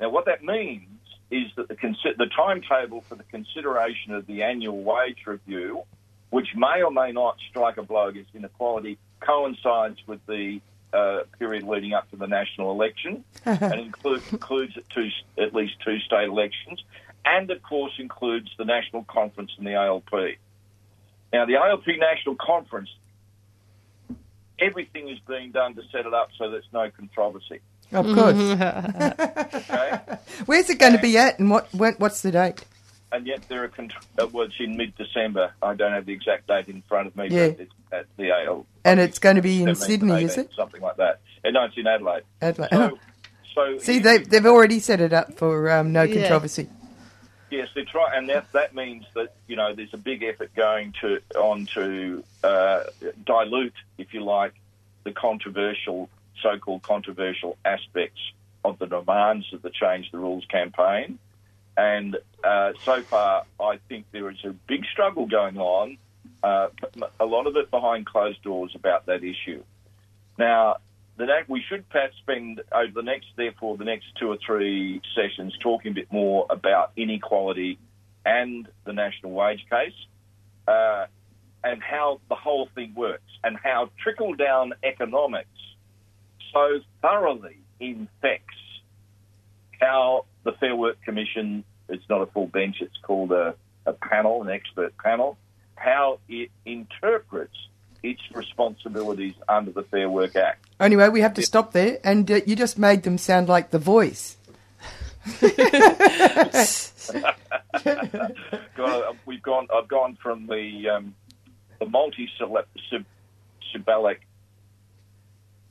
Now, 0.00 0.08
what 0.08 0.26
that 0.26 0.42
means 0.42 0.88
is 1.30 1.46
that 1.56 1.68
the, 1.68 1.76
consi- 1.76 2.16
the 2.16 2.28
timetable 2.36 3.02
for 3.02 3.14
the 3.14 3.22
consideration 3.24 4.14
of 4.14 4.26
the 4.26 4.42
annual 4.42 4.82
wage 4.82 5.18
review, 5.26 5.82
which 6.30 6.48
may 6.56 6.82
or 6.82 6.90
may 6.90 7.12
not 7.12 7.36
strike 7.48 7.76
a 7.76 7.82
blow 7.82 8.08
against 8.08 8.34
inequality, 8.34 8.98
coincides 9.20 9.98
with 10.06 10.20
the 10.26 10.60
uh, 10.92 11.20
period 11.38 11.62
leading 11.62 11.94
up 11.94 12.10
to 12.10 12.16
the 12.16 12.26
national 12.26 12.70
election 12.70 13.24
and 13.46 13.80
include, 13.80 14.22
includes 14.30 14.74
two, 14.94 15.08
at 15.38 15.54
least 15.54 15.74
two 15.84 15.98
state 16.00 16.28
elections, 16.28 16.82
and 17.24 17.50
of 17.50 17.62
course 17.62 17.92
includes 17.98 18.50
the 18.58 18.64
national 18.64 19.04
conference 19.04 19.52
and 19.56 19.66
the 19.66 19.74
ALP. 19.74 20.10
Now, 21.32 21.46
the 21.46 21.56
ALP 21.56 21.86
national 21.98 22.36
conference, 22.36 22.90
everything 24.58 25.08
is 25.08 25.18
being 25.28 25.50
done 25.50 25.74
to 25.74 25.82
set 25.90 26.06
it 26.06 26.14
up 26.14 26.30
so 26.38 26.50
there's 26.50 26.68
no 26.72 26.90
controversy. 26.90 27.60
Of 27.92 28.06
course. 28.06 28.36
Okay? 29.54 30.00
Where's 30.46 30.70
it 30.70 30.78
going 30.78 30.92
to 30.94 30.98
be 30.98 31.16
at, 31.18 31.38
and 31.38 31.50
what, 31.50 31.72
what 31.74 31.98
what's 32.00 32.22
the 32.22 32.30
date? 32.32 32.64
and 33.12 33.26
yet 33.26 33.42
there 33.48 33.62
are 33.62 33.68
contr 33.68 33.92
uh, 34.18 34.26
well, 34.32 34.46
it's 34.46 34.54
in 34.58 34.74
mid-December. 34.76 35.52
I 35.62 35.74
don't 35.74 35.92
have 35.92 36.06
the 36.06 36.14
exact 36.14 36.46
date 36.46 36.68
in 36.68 36.80
front 36.88 37.06
of 37.08 37.14
me, 37.14 37.28
Yeah. 37.30 37.48
but 37.50 37.60
it's 37.60 37.72
at 37.92 38.06
the 38.16 38.30
AL. 38.30 38.64
And 38.86 38.98
it's 39.00 39.18
going 39.18 39.36
to 39.36 39.42
be 39.42 39.62
in 39.62 39.68
17th, 39.68 39.76
Sydney, 39.76 40.24
is 40.24 40.38
it? 40.38 40.50
Something 40.56 40.80
like 40.80 40.96
that. 40.96 41.20
Uh, 41.44 41.50
no, 41.50 41.64
it's 41.64 41.76
in 41.76 41.86
Adelaide. 41.86 42.22
Adelaide. 42.40 42.70
So, 42.72 42.98
so 43.54 43.78
See, 43.78 43.98
they 43.98 44.18
they've 44.18 44.46
already 44.46 44.80
set 44.80 45.02
it 45.02 45.12
up 45.12 45.36
for 45.36 45.70
um, 45.70 45.92
no 45.92 46.04
Yeah. 46.04 46.20
controversy. 46.22 46.70
Yes, 47.52 47.68
they 47.74 47.84
try, 47.84 48.16
and 48.16 48.30
that 48.30 48.50
that 48.52 48.74
means 48.74 49.04
that 49.12 49.34
you 49.46 49.56
know 49.56 49.74
there's 49.74 49.92
a 49.92 49.98
big 49.98 50.22
effort 50.22 50.54
going 50.54 50.94
to 51.02 51.20
on 51.36 51.68
to 51.74 52.24
uh, 52.42 52.84
dilute, 53.26 53.74
if 53.98 54.14
you 54.14 54.24
like, 54.24 54.54
the 55.04 55.12
controversial, 55.12 56.08
so-called 56.42 56.82
controversial 56.82 57.58
aspects 57.62 58.20
of 58.64 58.78
the 58.78 58.86
demands 58.86 59.52
of 59.52 59.60
the 59.60 59.68
Change 59.68 60.10
the 60.12 60.18
Rules 60.18 60.46
campaign. 60.46 61.18
And 61.76 62.16
uh, 62.42 62.72
so 62.86 63.02
far, 63.02 63.44
I 63.60 63.78
think 63.86 64.06
there 64.12 64.30
is 64.30 64.42
a 64.44 64.54
big 64.66 64.86
struggle 64.86 65.26
going 65.26 65.58
on, 65.58 65.98
uh, 66.42 66.68
a 67.20 67.26
lot 67.26 67.46
of 67.46 67.56
it 67.56 67.70
behind 67.70 68.06
closed 68.06 68.42
doors 68.42 68.72
about 68.74 69.04
that 69.06 69.22
issue. 69.24 69.62
Now, 70.38 70.76
the 71.16 71.26
next, 71.26 71.48
we 71.48 71.62
should 71.68 71.88
perhaps 71.90 72.14
spend 72.18 72.62
over 72.72 72.92
the 72.94 73.02
next, 73.02 73.26
therefore, 73.36 73.76
the 73.76 73.84
next 73.84 74.06
two 74.18 74.28
or 74.28 74.38
three 74.44 75.00
sessions 75.14 75.54
talking 75.62 75.92
a 75.92 75.94
bit 75.94 76.12
more 76.12 76.46
about 76.48 76.92
inequality 76.96 77.78
and 78.24 78.68
the 78.84 78.92
national 78.92 79.32
wage 79.32 79.64
case, 79.70 79.92
uh, 80.68 81.06
and 81.64 81.82
how 81.82 82.20
the 82.28 82.34
whole 82.34 82.68
thing 82.74 82.94
works, 82.94 83.30
and 83.44 83.56
how 83.62 83.90
trickle 84.02 84.34
down 84.34 84.72
economics 84.82 85.48
so 86.52 86.80
thoroughly 87.00 87.58
infects 87.80 88.54
how 89.80 90.24
the 90.44 90.52
Fair 90.52 90.76
Work 90.76 91.02
Commission, 91.02 91.64
it's 91.88 92.04
not 92.08 92.22
a 92.22 92.26
full 92.26 92.46
bench, 92.46 92.76
it's 92.80 92.96
called 93.02 93.32
a, 93.32 93.54
a 93.86 93.92
panel, 93.92 94.42
an 94.42 94.50
expert 94.50 94.96
panel, 94.96 95.36
how 95.76 96.20
it 96.28 96.50
interprets 96.64 97.56
its 98.02 98.20
responsibilities 98.34 99.34
under 99.48 99.70
the 99.70 99.84
Fair 99.84 100.08
Work 100.08 100.34
Act. 100.36 100.66
Anyway, 100.80 101.08
we 101.08 101.20
have 101.20 101.34
to 101.34 101.42
stop 101.42 101.72
there, 101.72 101.98
and 102.04 102.30
uh, 102.30 102.40
you 102.46 102.56
just 102.56 102.78
made 102.78 103.02
them 103.04 103.18
sound 103.18 103.48
like 103.48 103.70
the 103.70 103.78
voice. 103.78 104.36
God, 108.76 109.16
we've 109.24 109.42
gone. 109.42 109.68
I've 109.72 109.86
gone 109.86 110.18
from 110.20 110.48
the 110.48 110.88
um, 110.88 111.14
the 111.78 111.86
multi-syllabic 111.86 114.18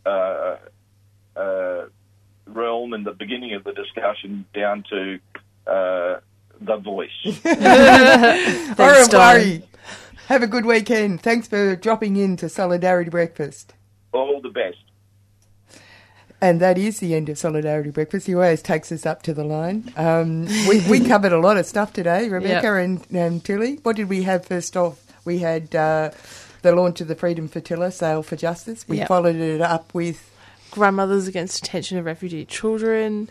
uh, 0.05 0.55
uh, 1.35 1.85
realm 2.47 2.93
in 2.93 3.03
the 3.03 3.11
beginning 3.11 3.53
of 3.53 3.65
the 3.65 3.73
discussion 3.73 4.45
down 4.53 4.85
to 4.89 5.19
uh, 5.67 6.21
the 6.61 6.77
voice. 6.77 7.09
Au 7.25 7.31
revoir. 8.87 9.41
Have 10.31 10.43
a 10.43 10.47
good 10.47 10.65
weekend. 10.65 11.19
Thanks 11.21 11.49
for 11.49 11.75
dropping 11.75 12.15
in 12.15 12.37
to 12.37 12.47
Solidarity 12.47 13.09
Breakfast. 13.09 13.73
All 14.13 14.39
the 14.39 14.47
best. 14.47 14.77
And 16.39 16.61
that 16.61 16.77
is 16.77 16.99
the 17.01 17.13
end 17.15 17.27
of 17.27 17.37
Solidarity 17.37 17.89
Breakfast. 17.89 18.27
He 18.27 18.33
always 18.33 18.61
takes 18.61 18.93
us 18.93 19.05
up 19.05 19.23
to 19.23 19.33
the 19.33 19.43
line. 19.43 19.91
Um, 19.97 20.45
we, 20.69 20.79
we 20.89 20.99
covered 21.05 21.33
a 21.33 21.39
lot 21.41 21.57
of 21.57 21.65
stuff 21.65 21.91
today, 21.91 22.29
Rebecca 22.29 22.65
Yep. 22.67 22.85
and, 22.85 23.05
and 23.13 23.43
Tilly. 23.43 23.79
What 23.83 23.97
did 23.97 24.07
we 24.07 24.23
have 24.23 24.45
first 24.45 24.77
off? 24.77 25.03
We 25.25 25.39
had 25.39 25.75
uh, 25.75 26.11
the 26.61 26.73
launch 26.73 27.01
of 27.01 27.09
the 27.09 27.15
Freedom 27.15 27.49
Flotilla 27.49 27.91
Sail 27.91 28.23
for 28.23 28.37
Justice. 28.37 28.87
We 28.87 28.99
Yep. 28.99 29.09
followed 29.09 29.35
it 29.35 29.59
up 29.59 29.93
with 29.93 30.31
Grandmothers 30.71 31.27
Against 31.27 31.61
Detention 31.61 31.97
of 31.97 32.05
Refugee 32.05 32.45
Children. 32.45 33.29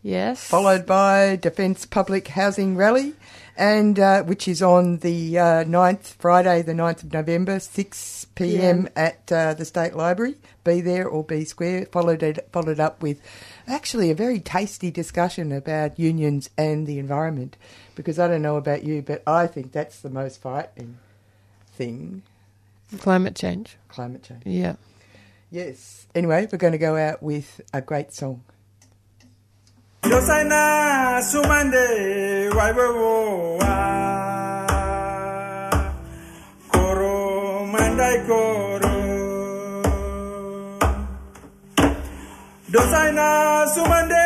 Yes. 0.00 0.44
followed 0.46 0.86
by 0.86 1.34
Defence 1.36 1.86
Public 1.86 2.28
Housing 2.28 2.76
Rally, 2.76 3.14
and 3.56 3.98
uh, 3.98 4.22
which 4.22 4.48
is 4.48 4.62
on 4.62 4.98
the 4.98 5.38
uh, 5.38 5.64
9th, 5.64 6.14
Friday, 6.18 6.62
the 6.62 6.72
9th 6.72 7.04
of 7.04 7.12
November, 7.12 7.60
6 7.60 8.26
p.m. 8.34 8.88
at 8.96 9.30
uh, 9.30 9.54
the 9.54 9.64
State 9.64 9.94
Library. 9.94 10.34
Be 10.64 10.80
there 10.80 11.06
or 11.06 11.22
be 11.22 11.44
square. 11.44 11.86
Followed 11.86 12.22
it, 12.22 12.48
followed 12.52 12.80
up 12.80 13.02
with 13.02 13.20
actually 13.66 14.10
a 14.10 14.14
very 14.14 14.40
tasty 14.40 14.90
discussion 14.90 15.52
about 15.52 15.98
unions 15.98 16.50
and 16.58 16.86
the 16.86 16.98
environment, 16.98 17.56
because 17.94 18.18
I 18.18 18.28
don't 18.28 18.42
know 18.42 18.56
about 18.56 18.82
you, 18.82 19.02
but 19.02 19.22
I 19.26 19.46
think 19.46 19.72
that's 19.72 20.00
the 20.00 20.10
most 20.10 20.42
frightening 20.42 20.98
thing. 21.72 22.22
Climate 22.98 23.36
change. 23.36 23.76
Climate 23.88 24.22
change. 24.22 24.42
Yeah. 24.44 24.76
Yes. 25.50 26.06
Anyway, 26.14 26.48
we're 26.50 26.58
going 26.58 26.72
to 26.72 26.78
go 26.78 26.96
out 26.96 27.22
with 27.22 27.60
a 27.72 27.80
great 27.80 28.12
song. 28.12 28.42
Yosaina 30.10 31.22
sumande 31.30 31.84
waiwewo 32.56 33.56
wa. 33.56 33.74
Koro 36.72 37.66
mandai 37.72 38.18
koro. 38.26 38.90
Dosaina 42.68 43.66
sumande 43.74 44.23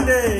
sumande 0.00 0.39